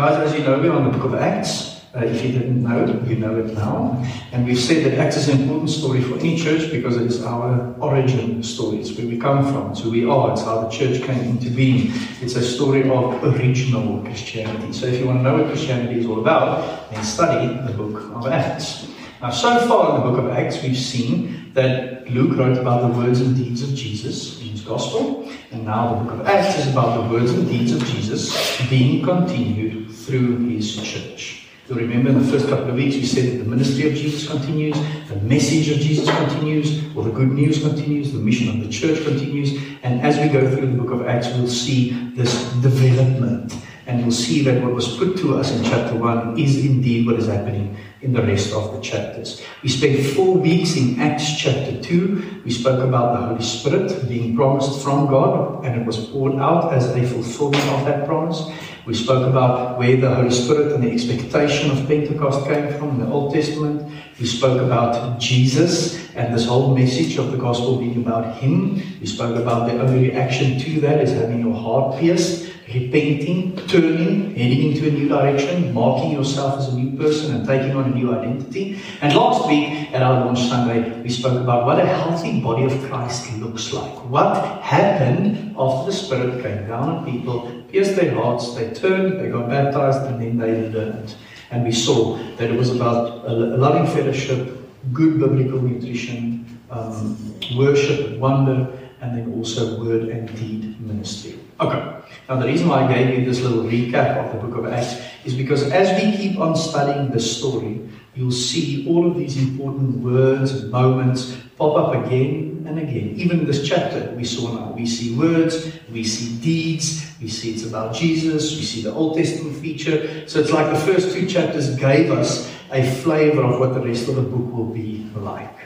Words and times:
guys, 0.00 0.32
as 0.32 0.38
you 0.38 0.42
know, 0.42 0.58
we're 0.58 0.72
on 0.72 0.84
the 0.84 0.96
book 0.96 1.12
of 1.12 1.14
Acts. 1.14 1.84
Uh, 1.94 1.98
if 2.04 2.24
you 2.24 2.32
didn't 2.32 2.62
know, 2.62 2.86
you 3.06 3.16
know 3.16 3.38
it 3.38 3.52
now. 3.52 4.02
And 4.32 4.46
we've 4.46 4.58
said 4.58 4.82
that 4.86 4.98
Acts 4.98 5.18
is 5.18 5.28
an 5.28 5.42
important 5.42 5.68
story 5.68 6.00
for 6.00 6.14
any 6.14 6.38
church 6.38 6.70
because 6.70 6.96
it 6.96 7.02
is 7.02 7.22
our 7.22 7.74
origin 7.80 8.42
story. 8.42 8.78
It's 8.78 8.96
where 8.96 9.06
we 9.06 9.18
come 9.18 9.44
from, 9.52 9.72
it's 9.72 9.80
who 9.80 9.90
we 9.90 10.06
are, 10.06 10.32
it's 10.32 10.42
how 10.42 10.62
the 10.62 10.70
church 10.70 11.02
came 11.02 11.20
into 11.20 11.50
being. 11.50 11.92
It's 12.22 12.34
a 12.34 12.42
story 12.42 12.88
of 12.88 13.22
original 13.22 14.02
Christianity. 14.02 14.72
So 14.72 14.86
if 14.86 15.00
you 15.00 15.06
want 15.06 15.18
to 15.18 15.22
know 15.22 15.36
what 15.36 15.48
Christianity 15.48 16.00
is 16.00 16.06
all 16.06 16.20
about, 16.20 16.90
then 16.90 17.04
study 17.04 17.48
the 17.66 17.76
book 17.76 18.00
of 18.14 18.26
Acts. 18.28 18.86
Now, 19.20 19.28
so 19.28 19.68
far 19.68 19.90
in 19.90 20.00
the 20.00 20.10
book 20.10 20.18
of 20.18 20.30
Acts, 20.30 20.62
we've 20.62 20.74
seen 20.74 21.52
that 21.52 22.10
Luke 22.10 22.38
wrote 22.38 22.56
about 22.56 22.90
the 22.90 22.98
words 22.98 23.20
and 23.20 23.36
deeds 23.36 23.62
of 23.62 23.74
Jesus 23.74 24.40
in 24.40 24.48
his 24.48 24.62
gospel, 24.62 25.30
and 25.50 25.66
now 25.66 25.92
the 25.92 26.04
book 26.04 26.20
of 26.20 26.26
Acts 26.26 26.58
is 26.58 26.72
about 26.72 27.02
the 27.02 27.12
words 27.12 27.30
and 27.32 27.46
deeds 27.46 27.72
of 27.72 27.84
Jesus 27.84 28.32
being 28.70 29.04
continued 29.04 29.90
through 29.90 30.38
his 30.48 30.82
church. 30.82 31.48
You'll 31.68 31.80
remember 31.80 32.08
in 32.08 32.18
the 32.18 32.32
first 32.32 32.48
couple 32.48 32.70
of 32.70 32.76
weeks 32.76 32.96
we 32.96 33.04
said 33.04 33.30
that 33.30 33.44
the 33.44 33.50
ministry 33.50 33.90
of 33.90 33.94
Jesus 33.94 34.26
continues, 34.26 34.74
the 35.08 35.16
message 35.16 35.68
of 35.68 35.80
Jesus 35.80 36.08
continues, 36.08 36.82
or 36.96 37.04
the 37.04 37.10
good 37.10 37.30
news 37.30 37.60
continues, 37.60 38.14
the 38.14 38.18
mission 38.18 38.48
of 38.48 38.66
the 38.66 38.72
church 38.72 39.04
continues, 39.04 39.52
and 39.82 40.00
as 40.00 40.18
we 40.18 40.28
go 40.28 40.48
through 40.48 40.66
the 40.66 40.82
book 40.82 40.92
of 40.92 41.06
Acts, 41.06 41.28
we'll 41.28 41.46
see 41.46 41.90
this 42.14 42.50
development, 42.54 43.54
and 43.86 44.00
we'll 44.00 44.12
see 44.12 44.42
that 44.44 44.62
what 44.62 44.72
was 44.72 44.96
put 44.96 45.18
to 45.18 45.36
us 45.36 45.52
in 45.52 45.62
chapter 45.62 45.94
1 45.94 46.38
is 46.38 46.64
indeed 46.64 47.06
what 47.06 47.16
is 47.16 47.26
happening 47.26 47.76
in 48.02 48.14
the 48.14 48.22
rest 48.22 48.52
of 48.54 48.72
the 48.72 48.80
chapters. 48.80 49.42
We 49.62 49.68
spent 49.68 50.00
four 50.14 50.34
weeks 50.36 50.76
in 50.76 50.98
Acts 51.00 51.36
chapter 51.36 51.80
2. 51.82 52.42
We 52.44 52.50
spoke 52.50 52.82
about 52.82 53.12
the 53.12 53.26
Holy 53.26 53.42
Spirit 53.42 54.08
being 54.08 54.34
promised 54.34 54.82
from 54.82 55.06
God, 55.08 55.64
and 55.64 55.80
it 55.80 55.86
was 55.86 56.06
poured 56.06 56.36
out 56.36 56.72
as 56.72 56.88
a 56.96 57.06
fulfillment 57.06 57.64
of 57.64 57.84
that 57.84 58.06
promise. 58.06 58.42
We 58.86 58.94
spoke 58.94 59.28
about 59.28 59.78
where 59.78 59.96
the 59.96 60.14
Holy 60.14 60.30
Spirit 60.30 60.72
and 60.72 60.82
the 60.82 60.90
expectation 60.90 61.70
of 61.70 61.86
Pentecost 61.86 62.46
came 62.46 62.72
from 62.78 62.90
in 62.90 63.00
the 63.00 63.12
Old 63.12 63.34
Testament. 63.34 63.92
We 64.18 64.26
spoke 64.26 64.60
about 64.60 65.20
Jesus 65.20 66.10
and 66.14 66.34
this 66.34 66.46
whole 66.46 66.74
message 66.74 67.18
of 67.18 67.30
the 67.30 67.36
gospel 67.38 67.78
being 67.78 67.98
about 67.98 68.36
Him. 68.36 68.76
We 69.00 69.06
spoke 69.06 69.36
about 69.36 69.70
the 69.70 69.78
only 69.78 70.08
reaction 70.08 70.58
to 70.58 70.80
that 70.80 71.02
is 71.02 71.12
having 71.12 71.40
your 71.40 71.54
heart 71.54 72.00
pierced 72.00 72.49
repenting, 72.72 73.56
turning, 73.66 74.34
heading 74.36 74.70
into 74.70 74.88
a 74.88 74.90
new 74.90 75.08
direction, 75.08 75.72
marking 75.74 76.12
yourself 76.12 76.58
as 76.58 76.68
a 76.68 76.74
new 76.74 76.96
person 76.96 77.34
and 77.34 77.46
taking 77.46 77.74
on 77.76 77.92
a 77.92 77.94
new 77.94 78.14
identity. 78.14 78.80
And 79.00 79.14
last 79.14 79.48
week 79.48 79.92
at 79.92 80.02
our 80.02 80.24
launch 80.24 80.40
Sunday, 80.40 81.00
we 81.02 81.10
spoke 81.10 81.40
about 81.40 81.66
what 81.66 81.80
a 81.80 81.86
healthy 81.86 82.40
body 82.40 82.64
of 82.64 82.72
Christ 82.84 83.32
looks 83.38 83.72
like. 83.72 83.92
What 84.08 84.62
happened 84.62 85.54
after 85.58 85.90
the 85.90 85.96
Spirit 85.96 86.42
came 86.42 86.68
down 86.68 86.88
on 86.88 87.04
people, 87.04 87.64
pierced 87.68 87.96
their 87.96 88.14
hearts, 88.14 88.54
they 88.54 88.70
turned, 88.72 89.20
they 89.20 89.30
got 89.30 89.48
baptized, 89.48 90.02
and 90.02 90.20
then 90.20 90.38
they 90.38 90.68
learned. 90.70 91.14
And 91.50 91.64
we 91.64 91.72
saw 91.72 92.16
that 92.36 92.50
it 92.50 92.56
was 92.56 92.74
about 92.74 93.26
a 93.26 93.32
loving 93.32 93.86
fellowship, 93.92 94.56
good 94.92 95.18
biblical 95.18 95.60
nutrition, 95.60 96.46
um, 96.70 97.18
worship, 97.56 98.16
wonder, 98.18 98.78
and 99.00 99.16
then 99.16 99.34
also 99.34 99.82
word 99.82 100.08
and 100.08 100.32
deed 100.36 100.80
ministry. 100.80 101.38
Okay. 101.58 102.00
Now, 102.30 102.36
the 102.36 102.46
reason 102.46 102.68
why 102.68 102.84
I 102.84 102.94
gave 102.94 103.18
you 103.18 103.24
this 103.24 103.40
little 103.40 103.64
recap 103.64 104.24
of 104.24 104.30
the 104.30 104.46
book 104.46 104.56
of 104.56 104.72
Acts 104.72 105.02
is 105.24 105.34
because 105.34 105.64
as 105.72 105.90
we 106.00 106.16
keep 106.16 106.38
on 106.38 106.54
studying 106.54 107.10
the 107.10 107.18
story, 107.18 107.80
you'll 108.14 108.30
see 108.30 108.88
all 108.88 109.04
of 109.04 109.16
these 109.16 109.36
important 109.36 109.96
words 109.96 110.52
and 110.52 110.70
moments 110.70 111.36
pop 111.58 111.76
up 111.76 112.06
again 112.06 112.64
and 112.68 112.78
again. 112.78 113.14
Even 113.16 113.40
in 113.40 113.46
this 113.46 113.68
chapter 113.68 114.14
we 114.16 114.22
saw 114.22 114.54
now, 114.54 114.70
we 114.70 114.86
see 114.86 115.16
words, 115.16 115.72
we 115.90 116.04
see 116.04 116.38
deeds, 116.40 117.12
we 117.20 117.26
see 117.26 117.50
it's 117.50 117.64
about 117.64 117.96
Jesus, 117.96 118.56
we 118.56 118.62
see 118.62 118.82
the 118.82 118.92
Old 118.92 119.16
Testament 119.16 119.56
feature. 119.56 120.28
So 120.28 120.38
it's 120.38 120.52
like 120.52 120.72
the 120.72 120.78
first 120.78 121.12
two 121.12 121.26
chapters 121.26 121.74
gave 121.74 122.12
us 122.12 122.48
a 122.70 122.88
flavor 123.02 123.42
of 123.42 123.58
what 123.58 123.74
the 123.74 123.80
rest 123.80 124.06
of 124.06 124.14
the 124.14 124.22
book 124.22 124.54
will 124.54 124.72
be 124.72 125.10
like. 125.16 125.59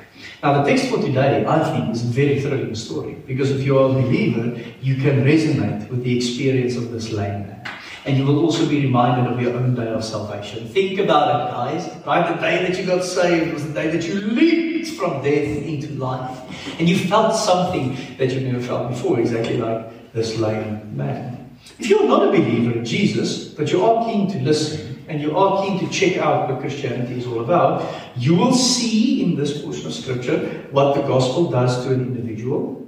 Now, 0.45 0.63
the 0.63 0.69
text 0.69 0.91
for 0.91 1.01
today, 1.01 1.43
I 1.47 1.65
think, 1.73 1.95
is 1.95 2.05
a 2.05 2.09
very 2.09 2.39
thrilling 2.39 2.75
story 2.75 3.15
because 3.27 3.51
if 3.51 3.63
you 3.63 3.79
are 3.79 3.89
a 3.89 3.93
believer, 3.95 4.61
you 4.83 4.97
can 4.97 5.25
resonate 5.25 5.89
with 5.89 6.05
the 6.05 6.15
experience 6.15 6.77
of 6.77 6.93
this 6.93 7.11
lame 7.13 7.47
man. 7.47 7.65
And 8.05 8.19
you 8.19 8.27
will 8.27 8.41
also 8.41 8.69
be 8.69 8.83
reminded 8.83 9.33
of 9.33 9.41
your 9.41 9.55
own 9.57 9.75
day 9.75 9.89
of 9.89 10.05
salvation. 10.05 10.69
Think 10.69 10.99
about 10.99 11.29
it, 11.31 11.51
guys. 11.51 12.07
Right? 12.07 12.29
The 12.29 12.43
day 12.43 12.63
that 12.67 12.79
you 12.79 12.85
got 12.85 13.05
saved 13.05 13.55
was 13.55 13.67
the 13.67 13.73
day 13.73 13.91
that 13.91 14.07
you 14.07 14.17
leaped 14.17 14.89
from 14.89 15.23
death 15.23 15.65
into 15.65 15.89
life. 15.95 16.39
And 16.79 16.91
you 16.91 16.99
felt 16.99 17.35
something 17.35 17.97
that 18.19 18.31
you've 18.31 18.43
never 18.43 18.61
felt 18.61 18.91
before, 18.91 19.19
exactly 19.21 19.57
like 19.57 20.13
this 20.13 20.37
lame 20.37 20.95
man. 20.95 21.57
If 21.79 21.89
you're 21.89 22.07
not 22.07 22.29
a 22.29 22.31
believer 22.31 22.73
in 22.73 22.85
Jesus, 22.85 23.49
but 23.49 23.73
you 23.73 23.83
are 23.83 24.05
keen 24.05 24.31
to 24.33 24.39
listen, 24.41 24.84
and 25.09 25.21
you 25.21 25.37
are 25.37 25.63
keen 25.63 25.79
to 25.79 25.89
check 25.93 26.19
out 26.19 26.49
what 26.49 26.61
Christianity 26.61 27.19
is 27.19 27.27
all 27.27 27.45
about, 27.45 27.85
you 28.17 28.35
will 28.35 28.55
see 28.55 29.23
in 29.23 29.37
this 29.37 29.63
portion 29.63 29.87
of 29.87 29.95
Scripture 29.95 30.67
what 30.71 30.95
the 30.95 31.03
gospel 31.03 31.51
does 31.51 31.85
to 31.85 31.93
an 31.93 32.01
individual, 32.01 32.87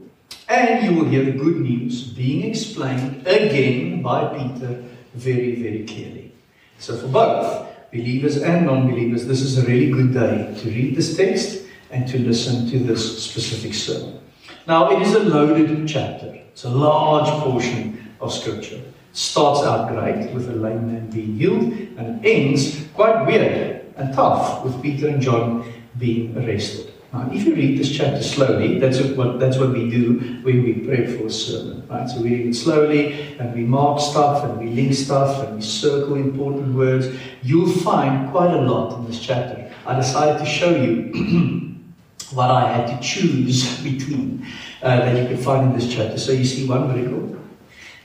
and 0.48 0.84
you 0.84 0.98
will 0.98 1.08
hear 1.08 1.24
the 1.24 1.32
good 1.32 1.56
news 1.56 2.04
being 2.04 2.48
explained 2.48 3.26
again 3.26 4.02
by 4.02 4.26
Peter 4.36 4.82
very, 5.14 5.62
very 5.62 5.84
clearly. 5.84 6.32
So, 6.78 6.96
for 6.96 7.08
both 7.08 7.66
believers 7.90 8.38
and 8.38 8.66
non 8.66 8.90
believers, 8.90 9.26
this 9.26 9.40
is 9.40 9.58
a 9.58 9.66
really 9.66 9.90
good 9.90 10.12
day 10.12 10.54
to 10.58 10.68
read 10.68 10.96
this 10.96 11.16
text 11.16 11.64
and 11.90 12.06
to 12.08 12.18
listen 12.18 12.68
to 12.70 12.78
this 12.78 13.22
specific 13.24 13.74
sermon. 13.74 14.20
Now, 14.66 14.90
it 14.90 15.02
is 15.02 15.14
a 15.14 15.20
loaded 15.20 15.86
chapter, 15.88 16.34
it's 16.50 16.64
a 16.64 16.70
large 16.70 17.28
portion 17.42 18.14
of 18.20 18.32
Scripture 18.32 18.80
starts 19.16 19.62
out 19.62 19.88
great 19.88 20.30
with 20.32 20.48
a 20.50 20.52
lame 20.52 20.92
man 20.92 21.08
being 21.08 21.38
healed 21.38 21.72
and 21.96 22.24
ends 22.24 22.86
quite 22.92 23.24
weird 23.24 23.82
and 23.96 24.12
tough 24.12 24.62
with 24.62 24.80
Peter 24.82 25.08
and 25.08 25.22
John 25.22 25.64
being 25.98 26.36
arrested. 26.36 26.92
Now, 27.14 27.30
if 27.32 27.44
you 27.46 27.54
read 27.54 27.78
this 27.78 27.96
chapter 27.96 28.22
slowly, 28.22 28.78
that's 28.78 29.00
what, 29.00 29.40
that's 29.40 29.56
what 29.56 29.70
we 29.70 29.88
do 29.88 30.18
when 30.42 30.62
we 30.62 30.74
pray 30.74 31.06
for 31.06 31.26
a 31.26 31.30
sermon. 31.30 31.86
Right? 31.88 32.06
So 32.10 32.20
we 32.20 32.30
read 32.30 32.46
it 32.48 32.54
slowly 32.54 33.38
and 33.38 33.54
we 33.54 33.62
mark 33.62 34.00
stuff 34.00 34.44
and 34.44 34.58
we 34.58 34.66
link 34.66 34.92
stuff 34.92 35.46
and 35.46 35.56
we 35.56 35.62
circle 35.62 36.16
important 36.16 36.74
words. 36.74 37.08
You'll 37.42 37.70
find 37.70 38.30
quite 38.30 38.50
a 38.50 38.60
lot 38.60 38.98
in 38.98 39.06
this 39.06 39.18
chapter. 39.18 39.72
I 39.86 39.96
decided 39.96 40.38
to 40.40 40.44
show 40.44 40.76
you 40.76 41.74
what 42.32 42.50
I 42.50 42.70
had 42.70 42.86
to 42.88 43.00
choose 43.00 43.78
between 43.82 44.46
uh, 44.82 44.98
that 44.98 45.16
you 45.16 45.26
can 45.26 45.42
find 45.42 45.72
in 45.72 45.78
this 45.78 45.90
chapter. 45.90 46.18
So 46.18 46.32
you 46.32 46.44
see 46.44 46.68
one 46.68 46.94
miracle, 46.94 47.35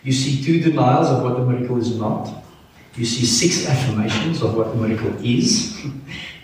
you 0.03 0.11
see 0.11 0.43
two 0.43 0.59
denials 0.59 1.09
of 1.09 1.23
what 1.23 1.37
the 1.37 1.45
miracle 1.45 1.77
is 1.77 1.97
not. 1.97 2.43
You 2.95 3.05
see 3.05 3.25
six 3.25 3.69
affirmations 3.69 4.41
of 4.41 4.55
what 4.55 4.69
the 4.69 4.75
miracle 4.75 5.13
is. 5.23 5.79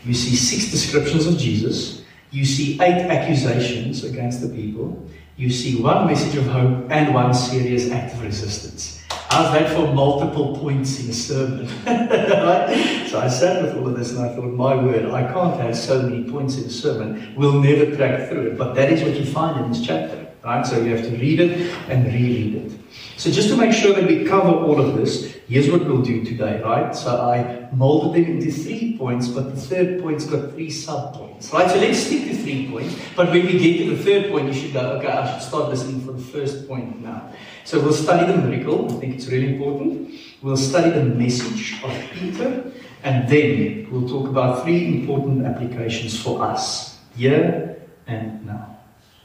You 0.05 0.13
see 0.13 0.37
six 0.37 0.71
descriptions 0.71 1.27
of 1.27 1.37
Jesus. 1.37 2.03
You 2.31 2.45
see 2.45 2.79
eight 2.81 3.11
accusations 3.11 4.05
against 4.05 4.39
the 4.39 4.47
people. 4.47 5.05
You 5.35 5.49
see 5.49 5.81
one 5.81 6.07
message 6.07 6.37
of 6.37 6.45
hope 6.47 6.89
and 6.89 7.13
one 7.13 7.33
serious 7.33 7.91
act 7.91 8.13
of 8.13 8.23
resistance. 8.23 9.03
How's 9.09 9.51
that 9.51 9.69
for 9.75 9.93
multiple 9.93 10.57
points 10.57 11.03
in 11.03 11.09
a 11.09 11.13
sermon? 11.13 11.67
So 13.07 13.19
I 13.19 13.27
sat 13.27 13.61
with 13.63 13.75
all 13.75 13.87
of 13.87 13.97
this 13.97 14.11
and 14.11 14.19
I 14.19 14.35
thought, 14.35 14.45
my 14.45 14.75
word, 14.75 15.11
I 15.11 15.31
can't 15.31 15.59
have 15.61 15.77
so 15.77 16.01
many 16.01 16.29
points 16.29 16.57
in 16.57 16.65
a 16.65 16.69
sermon. 16.69 17.33
We'll 17.37 17.61
never 17.61 17.95
crack 17.95 18.29
through 18.29 18.51
it. 18.51 18.57
But 18.57 18.73
that 18.75 18.91
is 18.91 19.01
what 19.01 19.15
you 19.15 19.25
find 19.25 19.63
in 19.63 19.71
this 19.71 19.85
chapter. 19.85 20.27
Right? 20.43 20.65
So 20.65 20.81
you 20.81 20.95
have 20.95 21.05
to 21.05 21.11
read 21.17 21.39
it 21.39 21.71
and 21.89 22.05
reread 22.05 22.55
it. 22.55 22.76
So 23.17 23.31
just 23.31 23.49
to 23.49 23.57
make 23.57 23.73
sure 23.73 23.95
that 23.95 24.05
we 24.05 24.25
cover 24.25 24.49
all 24.51 24.79
of 24.79 24.95
this, 24.95 25.35
here's 25.47 25.71
what 25.71 25.83
we'll 25.83 26.03
do 26.03 26.23
today, 26.23 26.61
right? 26.61 26.95
So 26.95 27.19
I 27.19 27.67
molded 27.73 28.13
them 28.13 28.31
into 28.31 28.51
three 28.51 28.95
points, 28.95 29.27
but 29.27 29.55
the 29.55 29.59
third 29.59 30.03
point's 30.03 30.25
got 30.27 30.51
three 30.51 30.69
sub-points, 30.69 31.51
right? 31.51 31.67
So 31.67 31.77
let's 31.77 31.97
stick 31.97 32.25
to 32.25 32.37
three 32.37 32.69
points. 32.69 32.95
But 33.15 33.31
when 33.31 33.47
we 33.47 33.57
get 33.57 33.79
to 33.79 33.95
the 33.95 34.03
third 34.03 34.29
point, 34.29 34.53
you 34.53 34.53
should 34.53 34.71
go, 34.71 34.81
okay, 34.99 35.07
I 35.07 35.33
should 35.33 35.41
start 35.41 35.69
listening 35.69 36.01
for 36.05 36.11
the 36.11 36.21
first 36.21 36.67
point 36.67 37.01
now. 37.03 37.33
So 37.63 37.79
we'll 37.79 37.91
study 37.91 38.31
the 38.31 38.37
miracle. 38.37 38.85
I 38.95 38.99
think 38.99 39.15
it's 39.15 39.27
really 39.27 39.55
important. 39.55 40.13
We'll 40.43 40.55
study 40.55 40.91
the 40.91 41.03
message 41.03 41.81
of 41.83 41.91
Peter, 42.13 42.71
and 43.03 43.27
then 43.27 43.87
we'll 43.91 44.07
talk 44.07 44.29
about 44.29 44.63
three 44.63 44.85
important 44.85 45.43
applications 45.43 46.21
for 46.21 46.43
us 46.43 46.99
here 47.15 47.81
and 48.05 48.45
now 48.45 48.76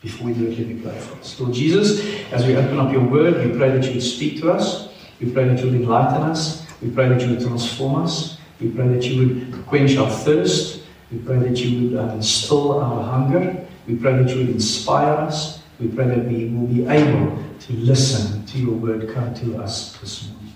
before 0.02 0.26
we 0.26 0.34
do 0.34 0.50
it, 0.50 0.58
let 0.58 0.66
me 0.66 0.82
pray 0.82 0.98
for 0.98 1.16
us. 1.18 1.38
Lord 1.38 1.54
Jesus, 1.54 2.04
as 2.32 2.44
we 2.44 2.56
open 2.56 2.78
up 2.80 2.92
your 2.92 3.04
word, 3.04 3.46
we 3.46 3.56
pray 3.56 3.70
that 3.70 3.84
you 3.84 3.94
would 3.94 4.02
speak 4.02 4.40
to 4.40 4.50
us. 4.50 4.88
We 5.20 5.30
pray 5.30 5.46
that 5.46 5.60
you 5.60 5.66
would 5.66 5.80
enlighten 5.80 6.22
us. 6.22 6.66
We 6.82 6.90
pray 6.90 7.08
that 7.08 7.20
you 7.20 7.30
would 7.30 7.40
transform 7.40 8.02
us. 8.02 8.36
We 8.60 8.70
pray 8.70 8.88
that 8.88 9.04
you 9.04 9.18
would 9.18 9.66
quench 9.66 9.96
our 9.96 10.10
thirst. 10.10 10.82
We 11.12 11.18
pray 11.18 11.38
that 11.38 11.56
you 11.56 11.90
would 11.90 11.98
uh, 11.98 12.20
still 12.20 12.80
our 12.80 13.04
hunger. 13.04 13.64
We 13.86 13.94
pray 13.94 14.14
that 14.22 14.28
you 14.30 14.38
would 14.38 14.50
inspire 14.50 15.12
us. 15.12 15.62
We 15.78 15.86
pray 15.88 16.06
that 16.06 16.24
we 16.26 16.48
will 16.48 16.66
be 16.66 16.84
able 16.86 17.38
to 17.60 17.72
listen 17.72 18.44
to 18.46 18.58
your 18.58 18.74
word 18.74 19.08
come 19.14 19.34
to 19.34 19.62
us 19.62 19.96
this 19.98 20.28
morning. 20.28 20.54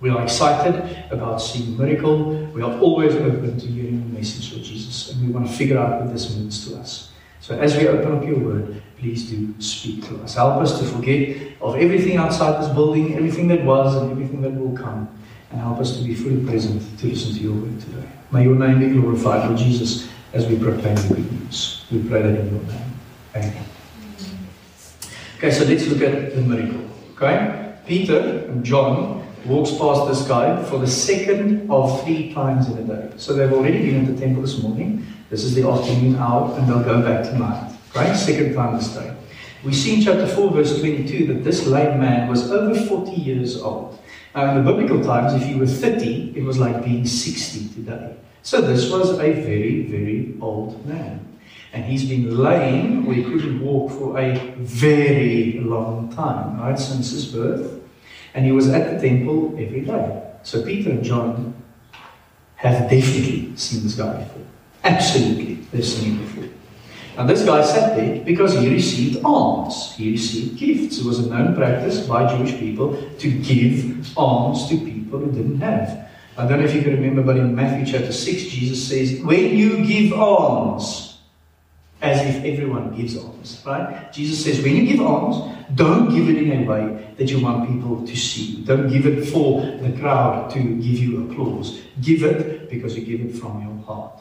We 0.00 0.10
are 0.10 0.22
excited 0.22 1.10
about 1.10 1.38
seeing 1.38 1.78
miracle. 1.78 2.34
We 2.52 2.60
are 2.60 2.78
always 2.80 3.14
open 3.14 3.58
to 3.58 3.66
hearing 3.66 4.00
the 4.00 4.18
message 4.18 4.52
of 4.52 4.62
Jesus, 4.62 5.12
and 5.12 5.26
we 5.26 5.32
want 5.32 5.46
to 5.46 5.52
figure 5.52 5.78
out 5.78 6.02
what 6.02 6.12
this 6.12 6.36
means 6.36 6.68
to 6.68 6.76
us. 6.76 7.10
So 7.46 7.56
as 7.56 7.76
we 7.76 7.86
open 7.86 8.16
up 8.16 8.24
your 8.24 8.40
word, 8.40 8.82
please 8.98 9.30
do 9.30 9.54
speak 9.60 10.04
to 10.08 10.20
us. 10.24 10.34
Help 10.34 10.60
us 10.60 10.80
to 10.80 10.84
forget 10.84 11.52
of 11.60 11.76
everything 11.76 12.16
outside 12.16 12.60
this 12.60 12.68
building, 12.74 13.14
everything 13.14 13.46
that 13.46 13.64
was 13.64 13.94
and 13.94 14.10
everything 14.10 14.42
that 14.42 14.50
will 14.50 14.76
come, 14.76 15.08
and 15.52 15.60
help 15.60 15.78
us 15.78 15.96
to 15.96 16.02
be 16.02 16.12
fully 16.12 16.44
present 16.44 16.82
to 16.98 17.06
listen 17.06 17.32
to 17.34 17.38
your 17.40 17.54
word 17.54 17.80
today. 17.80 18.08
May 18.32 18.42
your 18.42 18.56
name 18.56 18.80
be 18.80 18.90
glorified, 19.00 19.46
Lord 19.46 19.58
Jesus, 19.58 20.08
as 20.32 20.44
we 20.48 20.58
proclaim 20.58 20.96
the 20.96 21.14
good 21.14 21.32
news. 21.40 21.84
We 21.92 22.02
pray 22.02 22.22
that 22.22 22.34
in 22.40 22.50
your 22.50 22.64
name. 22.64 22.92
Amen. 23.36 23.64
Okay, 25.36 25.52
so 25.52 25.64
let's 25.66 25.86
look 25.86 26.02
at 26.02 26.34
the 26.34 26.42
miracle. 26.42 26.90
Okay? 27.14 27.76
Peter 27.86 28.48
and 28.48 28.64
John 28.64 29.24
walks 29.46 29.70
past 29.72 30.08
this 30.08 30.26
guy 30.26 30.62
for 30.64 30.78
the 30.78 30.86
second 30.86 31.70
of 31.70 32.02
three 32.04 32.32
times 32.32 32.68
in 32.68 32.78
a 32.78 32.82
day. 32.82 33.12
So 33.16 33.32
they've 33.32 33.52
already 33.52 33.78
been 33.78 34.06
at 34.06 34.14
the 34.14 34.20
temple 34.20 34.42
this 34.42 34.62
morning. 34.62 35.06
This 35.30 35.44
is 35.44 35.54
the 35.54 35.68
afternoon 35.68 36.16
hour, 36.16 36.56
and 36.58 36.68
they'll 36.68 36.82
go 36.82 37.02
back 37.02 37.24
tonight. 37.24 37.72
Right? 37.94 38.14
Second 38.14 38.54
time 38.54 38.76
this 38.76 38.94
day. 38.94 39.14
We 39.64 39.72
see 39.72 39.96
in 39.96 40.02
chapter 40.02 40.26
4, 40.26 40.50
verse 40.50 40.78
22, 40.78 41.26
that 41.28 41.44
this 41.44 41.66
lame 41.66 41.98
man 41.98 42.28
was 42.28 42.50
over 42.50 42.78
40 42.78 43.10
years 43.10 43.60
old. 43.60 43.98
Now, 44.34 44.50
in 44.50 44.64
the 44.64 44.70
biblical 44.70 45.02
times, 45.02 45.34
if 45.40 45.48
you 45.48 45.58
were 45.58 45.66
30, 45.66 46.34
it 46.36 46.42
was 46.42 46.58
like 46.58 46.84
being 46.84 47.06
60 47.06 47.74
today. 47.74 48.16
So 48.42 48.60
this 48.60 48.90
was 48.90 49.10
a 49.10 49.16
very, 49.16 49.82
very 49.82 50.34
old 50.40 50.86
man. 50.86 51.26
And 51.72 51.84
he's 51.84 52.04
been 52.08 52.36
lame, 52.38 53.08
or 53.08 53.14
he 53.14 53.24
couldn't 53.24 53.60
walk 53.60 53.90
for 53.90 54.18
a 54.18 54.38
very 54.58 55.58
long 55.60 56.12
time, 56.14 56.60
right, 56.60 56.78
since 56.78 57.10
his 57.10 57.26
birth. 57.26 57.75
And 58.36 58.44
he 58.44 58.52
was 58.52 58.68
at 58.68 59.00
the 59.00 59.08
temple 59.08 59.56
every 59.58 59.80
day. 59.80 60.22
So 60.42 60.62
Peter 60.62 60.90
and 60.90 61.02
John 61.02 61.54
have 62.56 62.82
definitely 62.82 63.56
seen 63.56 63.82
this 63.82 63.94
guy 63.94 64.18
before. 64.18 64.42
Absolutely, 64.84 65.54
they've 65.72 65.84
seen 65.84 66.12
him 66.12 66.18
before. 66.18 66.44
Now, 67.16 67.24
this 67.24 67.46
guy 67.46 67.64
sat 67.64 67.96
there 67.96 68.22
because 68.22 68.52
he 68.52 68.68
received 68.68 69.24
alms. 69.24 69.94
He 69.96 70.12
received 70.12 70.58
gifts. 70.58 70.98
It 70.98 71.06
was 71.06 71.20
a 71.20 71.30
known 71.30 71.56
practice 71.56 72.06
by 72.06 72.36
Jewish 72.36 72.58
people 72.58 72.94
to 73.18 73.30
give 73.38 74.16
alms 74.18 74.68
to 74.68 74.76
people 74.76 75.20
who 75.20 75.32
didn't 75.32 75.60
have. 75.60 76.06
I 76.36 76.46
don't 76.46 76.60
know 76.60 76.66
if 76.66 76.74
you 76.74 76.82
can 76.82 76.92
remember, 76.92 77.22
but 77.22 77.38
in 77.38 77.54
Matthew 77.54 77.90
chapter 77.90 78.12
6, 78.12 78.42
Jesus 78.44 78.86
says, 78.86 79.24
When 79.24 79.56
you 79.56 79.82
give 79.86 80.12
alms, 80.12 81.05
as 82.02 82.20
if 82.20 82.44
everyone 82.44 82.94
gives 82.94 83.16
alms, 83.16 83.62
right? 83.64 84.12
Jesus 84.12 84.44
says, 84.44 84.62
When 84.62 84.76
you 84.76 84.86
give 84.86 85.00
alms, 85.00 85.56
don't 85.74 86.10
give 86.10 86.28
it 86.28 86.36
in 86.36 86.62
a 86.62 86.66
way 86.68 87.14
that 87.16 87.30
you 87.30 87.40
want 87.40 87.68
people 87.68 88.06
to 88.06 88.16
see. 88.16 88.62
Don't 88.64 88.88
give 88.88 89.06
it 89.06 89.24
for 89.28 89.62
the 89.62 89.96
crowd 89.98 90.50
to 90.50 90.58
give 90.58 90.98
you 90.98 91.30
applause. 91.30 91.80
Give 92.02 92.22
it 92.22 92.68
because 92.68 92.96
you 92.96 93.04
give 93.04 93.26
it 93.26 93.38
from 93.40 93.62
your 93.62 93.84
heart. 93.86 94.20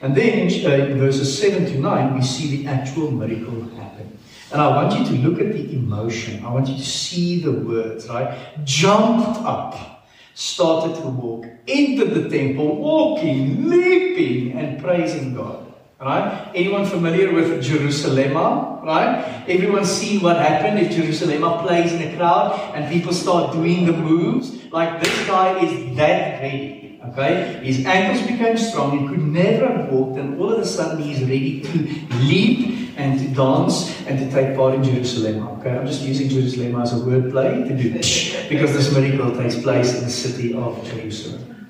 And 0.00 0.14
then 0.14 0.46
uh, 0.64 0.84
in 0.86 0.98
verses 0.98 1.38
7 1.38 1.66
to 1.66 1.78
9, 1.78 2.14
we 2.14 2.22
see 2.22 2.58
the 2.58 2.68
actual 2.68 3.10
miracle 3.10 3.62
happen. 3.76 4.18
And 4.52 4.60
I 4.60 4.68
want 4.68 4.98
you 4.98 5.04
to 5.04 5.28
look 5.28 5.40
at 5.40 5.52
the 5.52 5.74
emotion. 5.74 6.44
I 6.44 6.52
want 6.52 6.68
you 6.68 6.76
to 6.76 6.84
see 6.84 7.40
the 7.40 7.52
words, 7.52 8.08
right? 8.08 8.38
Jumped 8.64 9.40
up, 9.40 10.06
started 10.34 10.94
to 11.00 11.08
walk, 11.08 11.46
entered 11.66 12.10
the 12.10 12.28
temple, 12.28 12.76
walking, 12.76 13.68
leaping, 13.68 14.52
and 14.52 14.80
praising 14.80 15.34
God. 15.34 15.65
Right? 15.98 16.52
Anyone 16.54 16.84
familiar 16.84 17.32
with 17.32 17.62
Jerusalema? 17.62 18.82
Right? 18.84 19.44
Everyone's 19.48 19.90
seen 19.90 20.20
what 20.20 20.36
happened 20.36 20.78
if 20.78 20.92
Jerusalema 20.92 21.62
plays 21.62 21.92
in 21.92 22.02
a 22.02 22.16
crowd 22.16 22.74
and 22.74 22.92
people 22.92 23.14
start 23.14 23.52
doing 23.52 23.86
the 23.86 23.92
moves. 23.92 24.70
Like 24.70 25.02
this 25.02 25.26
guy 25.26 25.58
is 25.64 25.96
that 25.96 26.42
ready. 26.42 27.00
Okay? 27.08 27.60
His 27.62 27.86
ankles 27.86 28.26
became 28.26 28.58
strong. 28.58 28.98
He 28.98 29.08
could 29.08 29.24
never 29.26 29.68
have 29.68 29.88
walked, 29.90 30.18
and 30.18 30.38
all 30.40 30.52
of 30.52 30.58
a 30.58 30.66
sudden 30.66 31.02
he's 31.02 31.20
ready 31.20 31.60
to 31.62 31.78
leap 32.24 32.98
and 32.98 33.18
to 33.18 33.28
dance 33.28 33.94
and 34.06 34.18
to 34.18 34.30
take 34.30 34.56
part 34.56 34.74
in 34.74 34.84
Jerusalema. 34.84 35.58
Okay? 35.58 35.70
I'm 35.70 35.86
just 35.86 36.02
using 36.02 36.28
Jerusalema 36.28 36.82
as 36.82 36.92
a 36.92 37.04
word 37.04 37.30
play 37.30 37.64
to 37.64 37.76
do 37.76 37.90
this 37.90 38.36
because 38.48 38.72
this 38.72 38.92
miracle 38.92 39.34
takes 39.36 39.60
place 39.62 39.94
in 39.94 40.04
the 40.04 40.10
city 40.10 40.54
of 40.54 40.84
Jerusalem. 40.84 41.68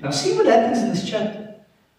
Now, 0.00 0.10
see 0.10 0.36
what 0.36 0.46
happens 0.46 0.82
in 0.82 0.90
this 0.90 1.08
chapter. 1.08 1.47